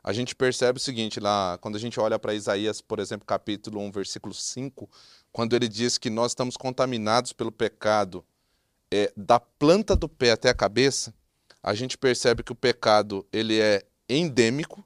A 0.03 0.13
gente 0.13 0.35
percebe 0.35 0.77
o 0.77 0.81
seguinte 0.81 1.19
lá, 1.19 1.59
quando 1.61 1.75
a 1.75 1.79
gente 1.79 1.99
olha 1.99 2.17
para 2.17 2.33
Isaías, 2.33 2.81
por 2.81 2.99
exemplo, 2.99 3.25
capítulo 3.25 3.79
1, 3.81 3.91
versículo 3.91 4.33
5, 4.33 4.89
quando 5.31 5.55
ele 5.55 5.67
diz 5.67 5.97
que 5.99 6.09
nós 6.09 6.31
estamos 6.31 6.57
contaminados 6.57 7.33
pelo 7.33 7.51
pecado 7.51 8.25
é, 8.91 9.13
da 9.15 9.39
planta 9.39 9.95
do 9.95 10.09
pé 10.09 10.31
até 10.31 10.49
a 10.49 10.55
cabeça, 10.55 11.13
a 11.61 11.75
gente 11.75 11.99
percebe 11.99 12.41
que 12.41 12.51
o 12.51 12.55
pecado 12.55 13.25
ele 13.31 13.59
é 13.59 13.85
endêmico, 14.09 14.83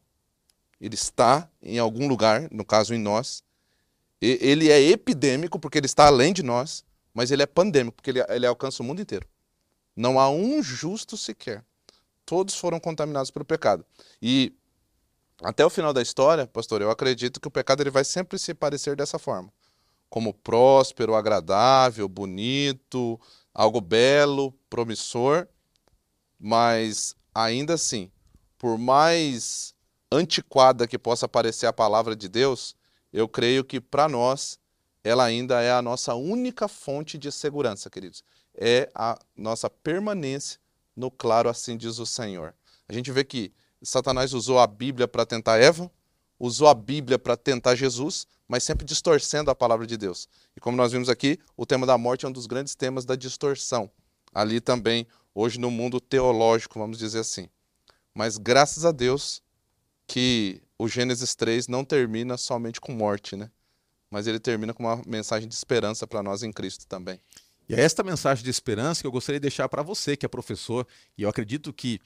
ele 0.79 0.95
está 0.95 1.49
em 1.61 1.79
algum 1.79 2.07
lugar, 2.07 2.47
no 2.51 2.65
caso 2.65 2.93
em 2.93 2.97
nós. 2.97 3.43
E, 4.21 4.37
ele 4.41 4.69
é 4.69 4.81
epidêmico, 4.81 5.59
porque 5.59 5.77
ele 5.77 5.85
está 5.85 6.07
além 6.07 6.33
de 6.33 6.43
nós, 6.43 6.83
mas 7.13 7.31
ele 7.31 7.43
é 7.43 7.45
pandêmico, 7.45 7.95
porque 7.95 8.09
ele, 8.09 8.25
ele 8.29 8.45
alcança 8.45 8.83
o 8.83 8.85
mundo 8.85 9.01
inteiro. 9.01 9.27
Não 9.95 10.19
há 10.19 10.29
um 10.29 10.61
justo 10.61 11.15
sequer. 11.15 11.63
Todos 12.25 12.55
foram 12.55 12.79
contaminados 12.79 13.31
pelo 13.31 13.45
pecado. 13.45 13.85
E 14.21 14.53
até 15.41 15.65
o 15.65 15.69
final 15.69 15.93
da 15.93 16.01
história, 16.01 16.47
pastor, 16.47 16.81
eu 16.81 16.89
acredito 16.89 17.39
que 17.39 17.47
o 17.47 17.51
pecado 17.51 17.81
ele 17.81 17.89
vai 17.89 18.03
sempre 18.03 18.39
se 18.39 18.53
parecer 18.53 18.95
dessa 18.95 19.19
forma. 19.19 19.51
Como 20.09 20.33
próspero, 20.33 21.13
agradável, 21.13 22.07
bonito, 22.07 23.19
algo 23.53 23.81
belo, 23.81 24.53
promissor, 24.69 25.47
mas 26.39 27.15
ainda 27.33 27.73
assim, 27.73 28.11
por 28.57 28.77
mais 28.77 29.74
antiquada 30.15 30.87
que 30.87 30.97
possa 30.97 31.27
parecer 31.27 31.65
a 31.65 31.73
palavra 31.73 32.15
de 32.15 32.27
Deus, 32.27 32.75
eu 33.11 33.27
creio 33.27 33.63
que 33.63 33.79
para 33.79 34.07
nós 34.07 34.59
ela 35.03 35.23
ainda 35.23 35.61
é 35.61 35.71
a 35.71 35.81
nossa 35.81 36.15
única 36.15 36.67
fonte 36.67 37.17
de 37.17 37.31
segurança, 37.31 37.89
queridos. 37.89 38.23
É 38.55 38.89
a 38.95 39.17
nossa 39.35 39.69
permanência 39.69 40.59
no 40.95 41.11
claro, 41.11 41.47
assim 41.49 41.77
diz 41.77 41.99
o 41.99 42.05
Senhor. 42.05 42.55
A 42.87 42.93
gente 42.93 43.11
vê 43.11 43.23
que 43.23 43.53
Satanás 43.81 44.33
usou 44.33 44.59
a 44.59 44.65
Bíblia 44.65 45.07
para 45.07 45.25
tentar 45.25 45.57
Eva, 45.57 45.91
usou 46.39 46.67
a 46.67 46.73
Bíblia 46.73 47.19
para 47.19 47.37
tentar 47.37 47.75
Jesus, 47.75 48.25
mas 48.47 48.63
sempre 48.63 48.85
distorcendo 48.85 49.51
a 49.51 49.55
palavra 49.55 49.85
de 49.85 49.95
Deus. 49.95 50.27
E 50.55 50.59
como 50.59 50.75
nós 50.75 50.91
vimos 50.91 51.09
aqui, 51.09 51.39
o 51.55 51.65
tema 51.65 51.85
da 51.85 51.97
morte 51.97 52.25
é 52.25 52.29
um 52.29 52.31
dos 52.31 52.47
grandes 52.47 52.75
temas 52.75 53.05
da 53.05 53.15
distorção. 53.15 53.89
Ali 54.33 54.59
também, 54.59 55.07
hoje 55.33 55.59
no 55.59 55.69
mundo 55.69 55.99
teológico, 55.99 56.79
vamos 56.79 56.97
dizer 56.97 57.19
assim. 57.19 57.47
Mas 58.13 58.37
graças 58.37 58.85
a 58.85 58.91
Deus 58.91 59.41
que 60.07 60.61
o 60.77 60.87
Gênesis 60.87 61.35
3 61.35 61.67
não 61.67 61.83
termina 61.83 62.37
somente 62.37 62.79
com 62.79 62.91
morte, 62.91 63.35
né? 63.35 63.49
Mas 64.09 64.27
ele 64.27 64.39
termina 64.39 64.73
com 64.73 64.83
uma 64.83 65.01
mensagem 65.05 65.47
de 65.47 65.55
esperança 65.55 66.05
para 66.05 66.21
nós 66.21 66.43
em 66.43 66.51
Cristo 66.51 66.85
também. 66.87 67.19
E 67.67 67.73
é 67.73 67.81
esta 67.81 68.03
mensagem 68.03 68.43
de 68.43 68.49
esperança 68.49 69.01
que 69.01 69.07
eu 69.07 69.11
gostaria 69.11 69.39
de 69.39 69.43
deixar 69.43 69.67
para 69.67 69.81
você, 69.81 70.15
que 70.15 70.25
é 70.25 70.29
professor, 70.29 70.87
e 71.17 71.23
eu 71.23 71.29
acredito 71.29 71.73
que 71.73 71.99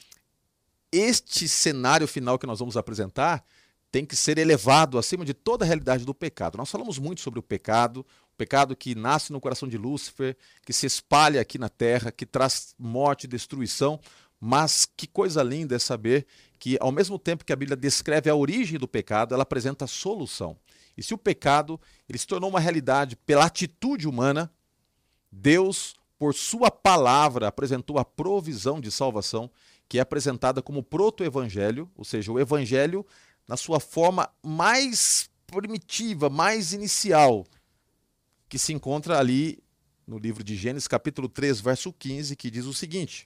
este 0.91 1.47
cenário 1.47 2.08
final 2.08 2.39
que 2.39 2.47
nós 2.47 2.60
vamos 2.60 2.78
apresentar 2.78 3.43
tem 3.91 4.06
que 4.06 4.16
ser 4.16 4.38
elevado 4.38 4.97
acima 4.97 5.26
de 5.26 5.34
toda 5.34 5.66
a 5.66 5.68
realidade 5.68 6.06
do 6.06 6.14
pecado. 6.14 6.58
Nós 6.58 6.70
falamos 6.70 6.97
muito 6.97 7.22
sobre 7.22 7.39
o 7.39 7.43
pecado, 7.43 8.06
o 8.34 8.38
pecado 8.38 8.76
que 8.76 8.95
nasce 8.95 9.34
no 9.34 9.41
coração 9.41 9.68
de 9.68 9.78
Lúcifer, 9.78 10.38
que 10.66 10.72
se 10.72 10.86
espalha 10.86 11.41
aqui 11.41 11.58
na 11.58 11.70
terra, 11.70 12.12
que 12.12 12.26
traz 12.26 12.74
morte 12.78 13.24
e 13.26 13.28
destruição, 13.28 14.00
mas 14.39 14.86
que 14.86 15.08
coisa 15.08 15.43
linda 15.43 15.76
é 15.76 15.80
saber 15.80 16.26
que, 16.60 16.78
ao 16.82 16.91
mesmo 16.91 17.18
tempo 17.18 17.45
que 17.45 17.53
a 17.53 17.55
Bíblia 17.55 17.78
descreve 17.78 18.30
a 18.30 18.36
origem 18.36 18.78
do 18.78 18.88
pecado, 18.88 19.34
ela 19.34 19.43
apresenta 19.43 19.86
a 19.86 19.88
solução. 19.88 20.57
E 20.97 21.01
se 21.01 21.14
o 21.14 21.18
pecado 21.18 21.80
ele 22.07 22.18
se 22.18 22.28
tornou 22.28 22.49
uma 22.49 22.60
realidade 22.60 23.16
pela 23.16 23.45
atitude 23.45 24.07
humana, 24.07 24.51
Deus, 25.32 25.95
por 26.18 26.34
sua 26.34 26.70
palavra, 26.70 27.47
apresentou 27.47 27.97
a 27.97 28.03
provisão 28.03 28.82
de 28.82 28.91
salvação, 28.91 29.49
que 29.88 29.97
é 29.97 30.01
apresentada 30.01 30.62
como 30.62 30.84
proto-evangelho, 30.84 31.89
ou 31.95 32.03
seja, 32.03 32.32
o 32.32 32.39
evangelho 32.39 33.05
na 33.47 33.55
sua 33.55 33.80
forma 33.80 34.30
mais 34.43 35.30
primitiva, 35.47 36.30
mais 36.30 36.74
inicial, 36.74 37.45
que 38.49 38.60
se 38.60 38.74
encontra 38.74 39.18
ali 39.18 39.64
no 40.05 40.18
livro 40.18 40.43
de 40.43 40.55
Gênesis, 40.55 40.88
capítulo 40.88 41.30
3, 41.30 41.62
verso 41.62 41.93
15, 41.93 42.36
que 42.36 42.51
diz 42.51 42.66
o 42.66 42.74
seguinte: 42.74 43.26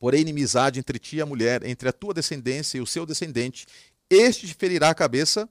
Porém, 0.00 0.22
inimizade 0.22 0.80
entre 0.80 0.98
ti 0.98 1.16
e 1.16 1.20
a 1.20 1.26
mulher, 1.26 1.64
entre 1.64 1.88
a 1.88 1.92
tua 1.92 2.12
descendência 2.12 2.78
e 2.78 2.80
o 2.80 2.86
seu 2.86 3.06
descendente, 3.06 3.66
este 4.08 4.48
te 4.48 4.54
ferirá 4.54 4.90
a 4.90 4.94
cabeça 4.94 5.48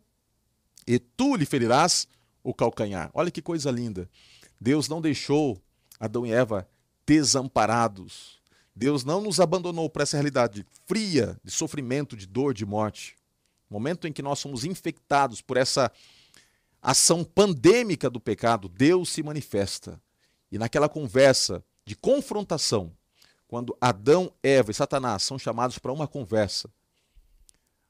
e 0.85 0.99
tu 0.99 1.37
lhe 1.37 1.45
ferirás 1.45 2.05
o 2.43 2.53
calcanhar. 2.53 3.09
Olha 3.13 3.31
que 3.31 3.41
coisa 3.41 3.71
linda. 3.71 4.09
Deus 4.59 4.89
não 4.89 4.99
deixou 4.99 5.61
Adão 5.97 6.25
e 6.25 6.33
Eva 6.33 6.67
desamparados. 7.05 8.41
Deus 8.75 9.05
não 9.05 9.21
nos 9.21 9.39
abandonou 9.39 9.89
para 9.89 10.03
essa 10.03 10.17
realidade 10.17 10.65
fria 10.85 11.39
de 11.43 11.51
sofrimento, 11.51 12.17
de 12.17 12.27
dor, 12.27 12.53
de 12.53 12.65
morte 12.65 13.15
momento 13.69 14.07
em 14.07 14.11
que 14.11 14.21
nós 14.21 14.39
somos 14.39 14.63
infectados 14.63 15.41
por 15.41 15.55
essa 15.55 15.91
ação 16.81 17.23
pandêmica 17.23 18.09
do 18.09 18.19
pecado, 18.19 18.67
Deus 18.67 19.09
se 19.09 19.21
manifesta. 19.21 20.01
E 20.51 20.57
naquela 20.57 20.89
conversa 20.89 21.63
de 21.85 21.95
confrontação, 21.95 22.91
quando 23.49 23.75
Adão, 23.81 24.31
Eva 24.43 24.69
e 24.69 24.75
Satanás 24.75 25.23
são 25.23 25.39
chamados 25.39 25.79
para 25.79 25.91
uma 25.91 26.07
conversa, 26.07 26.69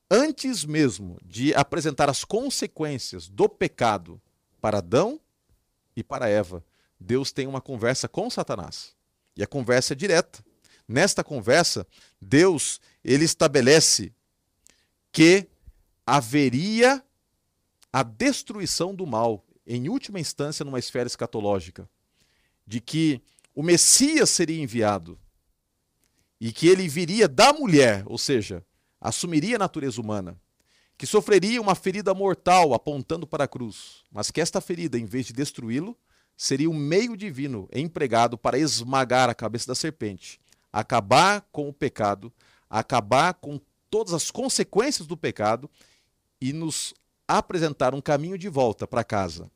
antes 0.10 0.64
mesmo 0.64 1.18
de 1.22 1.54
apresentar 1.54 2.10
as 2.10 2.24
consequências 2.24 3.28
do 3.28 3.50
pecado 3.50 4.22
para 4.62 4.78
Adão 4.78 5.20
e 5.98 6.02
para 6.02 6.30
Eva, 6.30 6.64
Deus 6.98 7.34
tem 7.34 7.46
uma 7.46 7.60
conversa 7.60 8.08
com 8.08 8.30
Satanás. 8.30 8.96
E 9.36 9.44
a 9.44 9.48
conversa 9.48 9.94
é 9.94 9.98
direta. 9.98 10.42
Nesta 10.88 11.26
conversa, 11.26 11.86
Deus 12.22 12.80
ele 13.04 13.26
estabelece 13.26 14.14
que 15.12 15.46
haveria 16.06 17.04
a 17.92 18.02
destruição 18.02 18.96
do 18.96 19.06
mal, 19.06 19.46
em 19.68 19.90
última 19.90 20.22
instância, 20.22 20.64
numa 20.64 20.80
esfera 20.80 21.08
escatológica, 21.08 21.90
de 22.66 22.80
que 22.80 23.22
o 23.54 23.62
Messias 23.62 24.30
seria 24.30 24.64
enviado 24.64 25.20
e 26.40 26.52
que 26.52 26.68
ele 26.68 26.88
viria 26.88 27.28
da 27.28 27.52
mulher, 27.52 28.04
ou 28.06 28.18
seja, 28.18 28.64
assumiria 29.00 29.56
a 29.58 29.60
natureza 29.60 30.00
humana, 30.00 30.40
que 30.98 31.06
sofreria 31.06 31.62
uma 31.62 31.76
ferida 31.76 32.14
mortal 32.14 32.74
apontando 32.74 33.26
para 33.26 33.46
a 33.46 33.48
cruz, 33.48 34.04
mas 34.12 34.32
que 34.32 34.42
esta 34.42 34.60
ferida, 34.60 34.98
em 34.98 35.06
vez 35.06 35.26
de 35.26 35.34
destruí-lo, 35.34 35.98
seria 36.36 36.70
um 36.70 36.74
meio 36.74 37.18
divino 37.18 37.68
empregado 37.74 38.38
para 38.38 38.58
esmagar 38.58 39.30
a 39.30 39.36
cabeça 39.36 39.68
da 39.68 39.76
serpente, 39.76 40.40
acabar 40.72 41.42
com 41.52 41.68
o 41.68 41.74
pecado, 41.74 42.32
acabar 42.70 43.34
com 43.34 43.60
todas 43.90 44.14
as 44.14 44.32
consequências 44.32 45.08
do 45.08 45.18
pecado 45.18 45.70
e 46.40 46.54
nos 46.54 46.94
apresentar 47.28 47.94
um 47.94 48.02
caminho 48.02 48.38
de 48.38 48.48
volta 48.48 48.88
para 48.88 49.04
casa. 49.04 49.52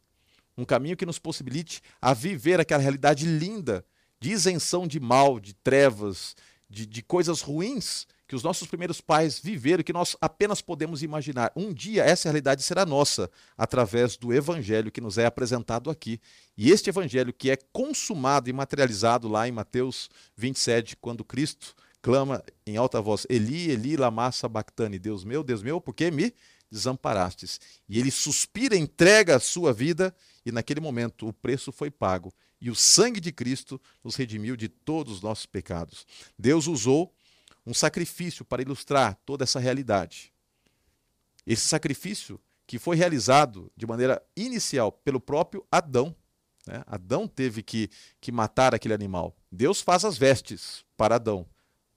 Um 0.57 0.65
caminho 0.65 0.97
que 0.97 1.05
nos 1.05 1.17
possibilite 1.17 1.81
a 2.01 2.13
viver 2.13 2.59
aquela 2.59 2.81
realidade 2.81 3.25
linda 3.25 3.85
de 4.19 4.31
isenção 4.31 4.87
de 4.87 4.99
mal, 4.99 5.39
de 5.39 5.53
trevas, 5.53 6.35
de, 6.73 6.87
de 6.87 7.03
coisas 7.03 7.41
ruins 7.41 8.07
que 8.27 8.35
os 8.35 8.41
nossos 8.41 8.67
primeiros 8.67 8.99
pais 8.99 9.37
viveram, 9.37 9.83
que 9.83 9.93
nós 9.93 10.15
apenas 10.19 10.59
podemos 10.59 11.03
imaginar. 11.03 11.51
Um 11.55 11.71
dia 11.71 12.03
essa 12.03 12.29
realidade 12.29 12.63
será 12.63 12.83
nossa, 12.83 13.29
através 13.55 14.17
do 14.17 14.33
evangelho 14.33 14.91
que 14.91 14.99
nos 14.99 15.19
é 15.19 15.25
apresentado 15.25 15.91
aqui. 15.91 16.19
E 16.57 16.71
este 16.71 16.89
evangelho 16.89 17.31
que 17.31 17.51
é 17.51 17.57
consumado 17.71 18.49
e 18.49 18.53
materializado 18.53 19.27
lá 19.27 19.47
em 19.47 19.51
Mateus 19.51 20.09
27, 20.35 20.97
quando 20.97 21.23
Cristo 21.23 21.75
clama 22.01 22.43
em 22.65 22.75
alta 22.75 22.99
voz: 22.99 23.27
Eli, 23.29 23.69
Eli, 23.69 23.95
lama 23.95 24.31
sabachthani, 24.31 24.97
Deus 24.97 25.23
meu, 25.23 25.43
Deus 25.43 25.61
meu, 25.61 25.79
por 25.79 25.93
que 25.93 26.09
me 26.09 26.33
desamparastes. 26.71 27.61
E 27.87 27.99
ele 27.99 28.09
suspira, 28.09 28.75
entrega 28.75 29.35
a 29.35 29.39
sua 29.39 29.71
vida, 29.71 30.13
e 30.43 30.51
naquele 30.51 30.81
momento 30.81 31.27
o 31.27 31.33
preço 31.33 31.71
foi 31.71 31.91
pago. 31.91 32.33
E 32.63 32.71
o 32.71 32.75
sangue 32.75 33.19
de 33.19 33.29
Cristo 33.29 33.79
nos 34.01 34.15
redimiu 34.15 34.55
de 34.55 34.69
todos 34.69 35.15
os 35.15 35.21
nossos 35.21 35.45
pecados. 35.45 36.07
Deus 36.39 36.65
usou 36.65 37.13
um 37.65 37.73
sacrifício 37.73 38.45
para 38.45 38.61
ilustrar 38.61 39.19
toda 39.25 39.43
essa 39.43 39.59
realidade. 39.59 40.31
Esse 41.45 41.67
sacrifício 41.67 42.39
que 42.65 42.79
foi 42.79 42.95
realizado 42.95 43.69
de 43.75 43.85
maneira 43.85 44.23
inicial 44.33 44.93
pelo 44.93 45.19
próprio 45.19 45.67
Adão. 45.69 46.15
Né? 46.65 46.81
Adão 46.87 47.27
teve 47.27 47.61
que, 47.61 47.89
que 48.21 48.31
matar 48.31 48.73
aquele 48.73 48.93
animal. 48.93 49.35
Deus 49.51 49.81
faz 49.81 50.05
as 50.05 50.17
vestes 50.17 50.85
para 50.95 51.15
Adão. 51.15 51.45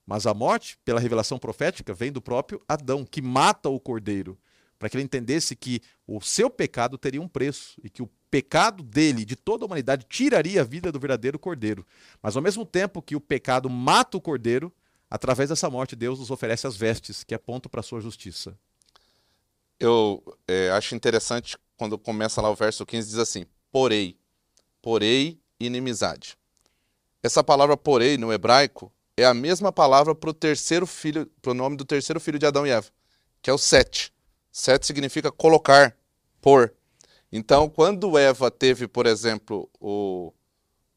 Mas 0.04 0.26
a 0.26 0.34
morte, 0.34 0.76
pela 0.84 0.98
revelação 0.98 1.38
profética, 1.38 1.94
vem 1.94 2.10
do 2.10 2.20
próprio 2.20 2.60
Adão, 2.66 3.04
que 3.04 3.22
mata 3.22 3.68
o 3.68 3.78
cordeiro 3.78 4.36
para 4.78 4.88
que 4.88 4.96
ele 4.96 5.04
entendesse 5.04 5.56
que 5.56 5.80
o 6.06 6.20
seu 6.20 6.50
pecado 6.50 6.98
teria 6.98 7.22
um 7.22 7.28
preço 7.28 7.80
e 7.82 7.88
que 7.88 8.02
o 8.02 8.10
pecado 8.36 8.82
dele, 8.82 9.24
de 9.24 9.34
toda 9.34 9.64
a 9.64 9.66
humanidade, 9.66 10.04
tiraria 10.06 10.60
a 10.60 10.64
vida 10.64 10.92
do 10.92 11.00
verdadeiro 11.00 11.38
cordeiro. 11.38 11.86
Mas 12.22 12.36
ao 12.36 12.42
mesmo 12.42 12.66
tempo 12.66 13.00
que 13.00 13.16
o 13.16 13.20
pecado 13.20 13.70
mata 13.70 14.18
o 14.18 14.20
cordeiro, 14.20 14.70
através 15.10 15.48
dessa 15.48 15.70
morte, 15.70 15.96
Deus 15.96 16.18
nos 16.18 16.30
oferece 16.30 16.66
as 16.66 16.76
vestes, 16.76 17.24
que 17.24 17.34
apontam 17.34 17.70
para 17.70 17.80
a 17.80 17.82
sua 17.82 17.98
justiça. 17.98 18.54
Eu 19.80 20.22
é, 20.46 20.68
acho 20.68 20.94
interessante 20.94 21.56
quando 21.78 21.98
começa 21.98 22.42
lá 22.42 22.50
o 22.50 22.54
verso 22.54 22.84
15, 22.84 23.08
diz 23.08 23.18
assim: 23.18 23.46
porei, 23.72 24.18
porei 24.82 25.40
inimizade. 25.58 26.36
Essa 27.22 27.42
palavra 27.42 27.74
porei 27.74 28.18
no 28.18 28.30
hebraico 28.30 28.92
é 29.16 29.24
a 29.24 29.32
mesma 29.32 29.72
palavra 29.72 30.14
para 30.14 30.28
o 30.28 30.34
terceiro 30.34 30.86
filho, 30.86 31.24
para 31.40 31.52
o 31.52 31.54
nome 31.54 31.74
do 31.74 31.86
terceiro 31.86 32.20
filho 32.20 32.38
de 32.38 32.44
Adão 32.44 32.66
e 32.66 32.70
Eva, 32.70 32.88
que 33.40 33.48
é 33.48 33.52
o 33.52 33.56
Sete. 33.56 34.12
Set 34.52 34.86
significa 34.86 35.32
colocar, 35.32 35.96
pôr. 36.42 36.74
Então, 37.36 37.68
quando 37.68 38.16
Eva 38.16 38.50
teve, 38.50 38.88
por 38.88 39.04
exemplo, 39.04 39.68
o, 39.78 40.32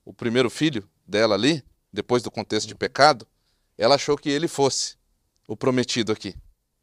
o 0.06 0.14
primeiro 0.14 0.50
filho 0.50 0.88
dela 1.06 1.36
ali, 1.36 1.62
depois 1.92 2.24
do 2.24 2.32
contexto 2.32 2.66
de 2.66 2.74
pecado, 2.74 3.28
ela 3.78 3.96
achou 3.96 4.18
que 4.18 4.30
ele 4.30 4.48
fosse 4.48 4.96
o 5.50 5.58
prometido 5.58 6.14
aqui. 6.14 6.34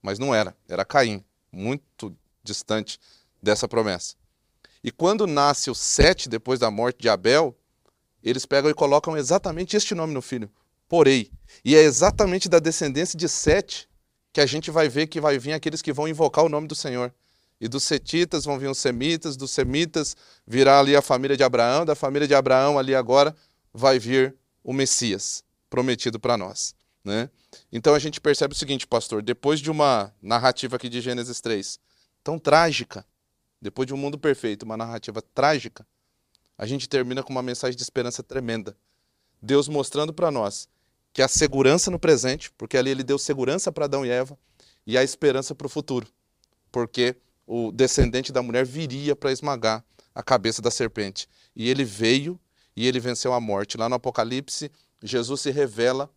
Mas 0.02 0.18
não 0.18 0.34
era, 0.34 0.54
era 0.68 0.84
Caim, 0.84 1.24
muito 1.50 2.14
distante 2.44 3.00
dessa 3.42 3.66
promessa. 3.66 4.14
E 4.84 4.90
quando 4.90 5.26
nasce 5.26 5.70
o 5.70 5.74
Sete, 5.74 6.28
depois 6.28 6.60
da 6.60 6.70
morte 6.70 7.00
de 7.00 7.08
Abel, 7.08 7.56
eles 8.22 8.44
pegam 8.44 8.70
e 8.70 8.74
colocam 8.74 9.16
exatamente 9.16 9.74
este 9.74 9.94
nome 9.94 10.12
no 10.12 10.20
filho, 10.20 10.50
Porei. 10.86 11.30
E 11.64 11.74
é 11.74 11.80
exatamente 11.80 12.46
da 12.46 12.58
descendência 12.58 13.18
de 13.18 13.26
Sete 13.26 13.88
que 14.34 14.40
a 14.42 14.44
gente 14.44 14.70
vai 14.70 14.86
ver 14.86 15.06
que 15.06 15.18
vai 15.18 15.38
vir 15.38 15.54
aqueles 15.54 15.80
que 15.80 15.94
vão 15.94 16.06
invocar 16.06 16.44
o 16.44 16.50
nome 16.50 16.68
do 16.68 16.74
Senhor. 16.74 17.10
E 17.60 17.68
dos 17.68 17.84
setitas 17.84 18.44
vão 18.44 18.58
vir 18.58 18.68
os 18.68 18.78
semitas, 18.78 19.36
dos 19.36 19.50
semitas 19.50 20.16
virá 20.46 20.78
ali 20.78 20.94
a 20.94 21.02
família 21.02 21.36
de 21.36 21.42
Abraão, 21.42 21.84
da 21.84 21.94
família 21.94 22.28
de 22.28 22.34
Abraão 22.34 22.78
ali 22.78 22.94
agora 22.94 23.34
vai 23.72 23.98
vir 23.98 24.34
o 24.62 24.72
Messias 24.72 25.42
prometido 25.70 26.20
para 26.20 26.36
nós. 26.36 26.74
Né? 27.04 27.30
Então 27.72 27.94
a 27.94 27.98
gente 27.98 28.20
percebe 28.20 28.52
o 28.52 28.56
seguinte, 28.56 28.86
pastor, 28.86 29.22
depois 29.22 29.60
de 29.60 29.70
uma 29.70 30.12
narrativa 30.20 30.76
aqui 30.76 30.88
de 30.88 31.00
Gênesis 31.00 31.40
3 31.40 31.78
tão 32.22 32.38
trágica, 32.38 33.06
depois 33.62 33.86
de 33.86 33.94
um 33.94 33.96
mundo 33.96 34.18
perfeito, 34.18 34.64
uma 34.64 34.76
narrativa 34.76 35.22
trágica, 35.22 35.86
a 36.58 36.66
gente 36.66 36.88
termina 36.88 37.22
com 37.22 37.30
uma 37.30 37.42
mensagem 37.42 37.76
de 37.76 37.82
esperança 37.82 38.22
tremenda. 38.22 38.76
Deus 39.40 39.68
mostrando 39.68 40.12
para 40.12 40.30
nós 40.30 40.68
que 41.12 41.22
a 41.22 41.28
segurança 41.28 41.90
no 41.90 41.98
presente, 41.98 42.50
porque 42.58 42.76
ali 42.76 42.90
ele 42.90 43.04
deu 43.04 43.18
segurança 43.18 43.70
para 43.70 43.84
Adão 43.84 44.04
e 44.04 44.10
Eva, 44.10 44.38
e 44.86 44.98
a 44.98 45.02
esperança 45.02 45.54
para 45.54 45.66
o 45.66 45.70
futuro, 45.70 46.06
porque 46.70 47.16
o 47.46 47.70
descendente 47.70 48.32
da 48.32 48.42
mulher 48.42 48.66
viria 48.66 49.14
para 49.14 49.30
esmagar 49.30 49.84
a 50.14 50.22
cabeça 50.22 50.60
da 50.60 50.70
serpente. 50.70 51.28
E 51.54 51.68
ele 51.68 51.84
veio 51.84 52.38
e 52.74 52.86
ele 52.86 52.98
venceu 52.98 53.32
a 53.32 53.40
morte. 53.40 53.76
Lá 53.76 53.88
no 53.88 53.94
Apocalipse, 53.94 54.70
Jesus 55.02 55.42
se 55.42 55.50
revela 55.50 56.10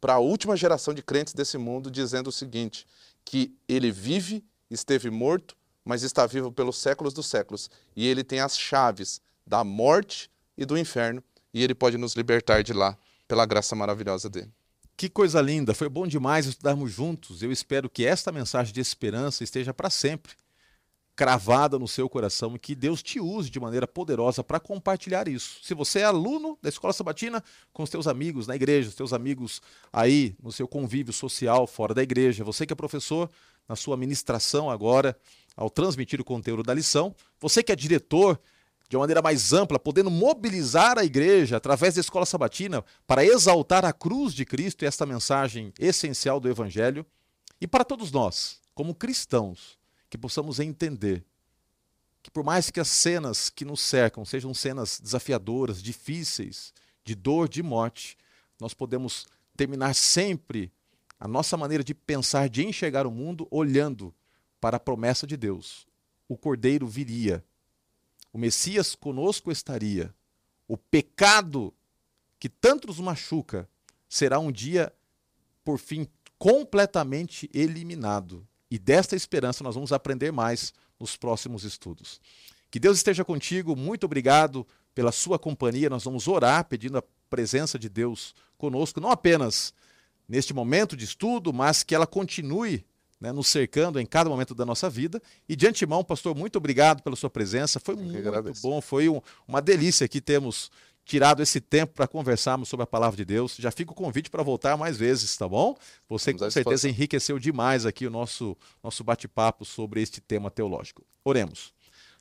para 0.00 0.14
a 0.14 0.18
última 0.18 0.56
geração 0.56 0.92
de 0.92 1.02
crentes 1.02 1.32
desse 1.32 1.56
mundo, 1.56 1.90
dizendo 1.90 2.28
o 2.28 2.32
seguinte: 2.32 2.86
que 3.24 3.54
ele 3.68 3.92
vive, 3.92 4.44
esteve 4.70 5.10
morto, 5.10 5.56
mas 5.84 6.02
está 6.02 6.26
vivo 6.26 6.50
pelos 6.50 6.78
séculos 6.78 7.14
dos 7.14 7.26
séculos, 7.26 7.70
e 7.94 8.06
ele 8.06 8.24
tem 8.24 8.40
as 8.40 8.58
chaves 8.58 9.20
da 9.46 9.62
morte 9.62 10.30
e 10.56 10.64
do 10.64 10.76
inferno, 10.76 11.22
e 11.54 11.62
ele 11.62 11.74
pode 11.74 11.96
nos 11.96 12.14
libertar 12.14 12.62
de 12.62 12.72
lá 12.72 12.96
pela 13.28 13.46
graça 13.46 13.76
maravilhosa 13.76 14.28
dele. 14.28 14.50
Que 14.96 15.08
coisa 15.08 15.40
linda, 15.40 15.74
foi 15.74 15.88
bom 15.88 16.06
demais 16.06 16.46
estudarmos 16.46 16.92
juntos. 16.92 17.42
Eu 17.42 17.50
espero 17.50 17.88
que 17.88 18.04
esta 18.04 18.30
mensagem 18.30 18.72
de 18.72 18.80
esperança 18.80 19.42
esteja 19.42 19.72
para 19.72 19.90
sempre 19.90 20.34
cravada 21.14 21.78
no 21.78 21.86
seu 21.86 22.08
coração 22.08 22.54
e 22.56 22.58
que 22.58 22.74
Deus 22.74 23.02
te 23.02 23.20
use 23.20 23.50
de 23.50 23.60
maneira 23.60 23.86
poderosa 23.86 24.42
para 24.42 24.58
compartilhar 24.58 25.28
isso. 25.28 25.58
Se 25.62 25.74
você 25.74 26.00
é 26.00 26.04
aluno 26.04 26.58
da 26.62 26.68
Escola 26.68 26.92
Sabatina, 26.92 27.42
com 27.72 27.82
os 27.82 27.90
teus 27.90 28.06
amigos 28.06 28.46
na 28.46 28.56
igreja, 28.56 28.88
os 28.88 28.94
teus 28.94 29.12
amigos 29.12 29.60
aí 29.92 30.34
no 30.42 30.50
seu 30.50 30.66
convívio 30.66 31.12
social 31.12 31.66
fora 31.66 31.94
da 31.94 32.02
igreja, 32.02 32.44
você 32.44 32.66
que 32.66 32.72
é 32.72 32.76
professor, 32.76 33.30
na 33.68 33.76
sua 33.76 33.96
ministração 33.96 34.70
agora, 34.70 35.16
ao 35.56 35.70
transmitir 35.70 36.20
o 36.20 36.24
conteúdo 36.24 36.62
da 36.62 36.74
lição, 36.74 37.14
você 37.38 37.62
que 37.62 37.70
é 37.70 37.76
diretor, 37.76 38.40
de 38.88 38.96
uma 38.96 39.04
maneira 39.04 39.22
mais 39.22 39.54
ampla, 39.54 39.78
podendo 39.78 40.10
mobilizar 40.10 40.98
a 40.98 41.04
igreja 41.04 41.56
através 41.56 41.94
da 41.94 42.00
escola 42.00 42.26
sabatina 42.26 42.84
para 43.06 43.24
exaltar 43.24 43.86
a 43.86 43.92
cruz 43.92 44.34
de 44.34 44.44
Cristo 44.44 44.82
e 44.82 44.86
esta 44.86 45.06
mensagem 45.06 45.72
essencial 45.78 46.38
do 46.38 46.48
Evangelho. 46.48 47.06
E 47.58 47.66
para 47.66 47.84
todos 47.84 48.12
nós, 48.12 48.60
como 48.74 48.94
cristãos, 48.94 49.78
que 50.12 50.18
possamos 50.18 50.60
entender 50.60 51.24
que, 52.22 52.30
por 52.30 52.44
mais 52.44 52.68
que 52.68 52.78
as 52.78 52.88
cenas 52.88 53.48
que 53.48 53.64
nos 53.64 53.80
cercam 53.80 54.26
sejam 54.26 54.52
cenas 54.52 55.00
desafiadoras, 55.00 55.82
difíceis, 55.82 56.74
de 57.02 57.14
dor, 57.14 57.48
de 57.48 57.62
morte, 57.62 58.18
nós 58.60 58.74
podemos 58.74 59.26
terminar 59.56 59.94
sempre 59.94 60.70
a 61.18 61.26
nossa 61.26 61.56
maneira 61.56 61.82
de 61.82 61.94
pensar, 61.94 62.50
de 62.50 62.62
enxergar 62.62 63.06
o 63.06 63.10
mundo, 63.10 63.48
olhando 63.50 64.14
para 64.60 64.76
a 64.76 64.80
promessa 64.80 65.26
de 65.26 65.34
Deus. 65.34 65.86
O 66.28 66.36
Cordeiro 66.36 66.86
viria, 66.86 67.42
o 68.34 68.36
Messias 68.36 68.94
conosco 68.94 69.50
estaria, 69.50 70.14
o 70.68 70.76
pecado 70.76 71.72
que 72.38 72.50
tanto 72.50 72.86
nos 72.86 73.00
machuca 73.00 73.66
será 74.10 74.38
um 74.38 74.52
dia, 74.52 74.92
por 75.64 75.78
fim, 75.78 76.06
completamente 76.38 77.48
eliminado. 77.54 78.46
E 78.72 78.78
desta 78.78 79.14
esperança 79.14 79.62
nós 79.62 79.74
vamos 79.74 79.92
aprender 79.92 80.32
mais 80.32 80.72
nos 80.98 81.14
próximos 81.14 81.62
estudos. 81.62 82.18
Que 82.70 82.80
Deus 82.80 82.96
esteja 82.96 83.22
contigo, 83.22 83.76
muito 83.76 84.04
obrigado 84.04 84.66
pela 84.94 85.12
sua 85.12 85.38
companhia. 85.38 85.90
Nós 85.90 86.04
vamos 86.04 86.26
orar 86.26 86.64
pedindo 86.64 86.96
a 86.96 87.04
presença 87.28 87.78
de 87.78 87.90
Deus 87.90 88.34
conosco, 88.56 88.98
não 88.98 89.10
apenas 89.10 89.74
neste 90.26 90.54
momento 90.54 90.96
de 90.96 91.04
estudo, 91.04 91.52
mas 91.52 91.82
que 91.82 91.94
ela 91.94 92.06
continue 92.06 92.82
né, 93.20 93.30
nos 93.30 93.48
cercando 93.48 94.00
em 94.00 94.06
cada 94.06 94.30
momento 94.30 94.54
da 94.54 94.64
nossa 94.64 94.88
vida. 94.88 95.20
E 95.46 95.54
de 95.54 95.68
antemão, 95.68 96.02
pastor, 96.02 96.34
muito 96.34 96.56
obrigado 96.56 97.02
pela 97.02 97.14
sua 97.14 97.28
presença. 97.28 97.78
Foi 97.78 97.94
muito 97.94 98.58
bom, 98.62 98.80
foi 98.80 99.06
um, 99.06 99.20
uma 99.46 99.60
delícia 99.60 100.06
aqui 100.06 100.18
termos 100.18 100.70
tirado 101.04 101.42
esse 101.42 101.60
tempo 101.60 101.94
para 101.94 102.06
conversarmos 102.06 102.68
sobre 102.68 102.84
a 102.84 102.86
palavra 102.86 103.16
de 103.16 103.24
Deus. 103.24 103.56
Já 103.58 103.70
fica 103.70 103.92
o 103.92 103.94
convite 103.94 104.30
para 104.30 104.42
voltar 104.42 104.76
mais 104.76 104.96
vezes, 104.96 105.36
tá 105.36 105.48
bom? 105.48 105.76
Você 106.08 106.32
com 106.32 106.50
certeza 106.50 106.88
enriqueceu 106.88 107.38
demais 107.38 107.84
aqui 107.84 108.06
o 108.06 108.10
nosso, 108.10 108.56
nosso 108.82 109.02
bate-papo 109.02 109.64
sobre 109.64 110.00
este 110.00 110.20
tema 110.20 110.50
teológico. 110.50 111.04
Oremos. 111.24 111.72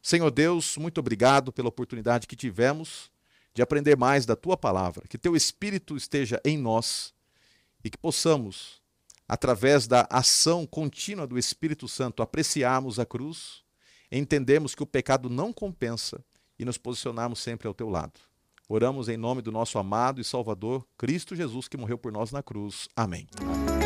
Senhor 0.02 0.32
Deus, 0.32 0.78
muito 0.78 1.00
obrigado 1.00 1.52
pela 1.52 1.70
oportunidade 1.70 2.26
que 2.26 2.36
tivemos 2.36 3.12
de 3.54 3.62
aprender 3.62 3.96
mais 3.96 4.26
da 4.26 4.36
tua 4.36 4.58
palavra. 4.58 5.08
Que 5.08 5.18
teu 5.18 5.36
Espírito 5.36 5.96
esteja 5.96 6.42
em 6.44 6.58
nós 6.58 7.14
e 7.84 7.90
que 7.90 7.98
possamos, 7.98 8.82
através 9.28 9.88
da 9.88 10.08
ação 10.10 10.66
contínua 10.66 11.28
do 11.28 11.38
Espírito 11.38 11.88
Santo, 11.88 12.24
apreciarmos 12.24 12.98
a 13.00 13.06
cruz, 13.06 13.62
entendermos 14.12 14.74
que 14.74 14.84
o 14.84 14.88
pecado 14.88 15.30
não 15.30 15.54
compensa 15.54 16.24
e 16.58 16.66
nos 16.66 16.78
posicionarmos 16.78 17.40
sempre 17.40 17.68
ao 17.68 17.74
teu 17.74 17.90
lado. 17.90 18.20
Oramos 18.74 19.10
em 19.10 19.18
nome 19.18 19.42
do 19.42 19.52
nosso 19.52 19.78
amado 19.78 20.22
e 20.22 20.24
Salvador, 20.24 20.88
Cristo 20.98 21.36
Jesus, 21.36 21.68
que 21.68 21.76
morreu 21.76 21.98
por 21.98 22.10
nós 22.10 22.32
na 22.32 22.42
cruz. 22.42 22.88
Amém. 22.96 23.28
Amém. 23.42 23.81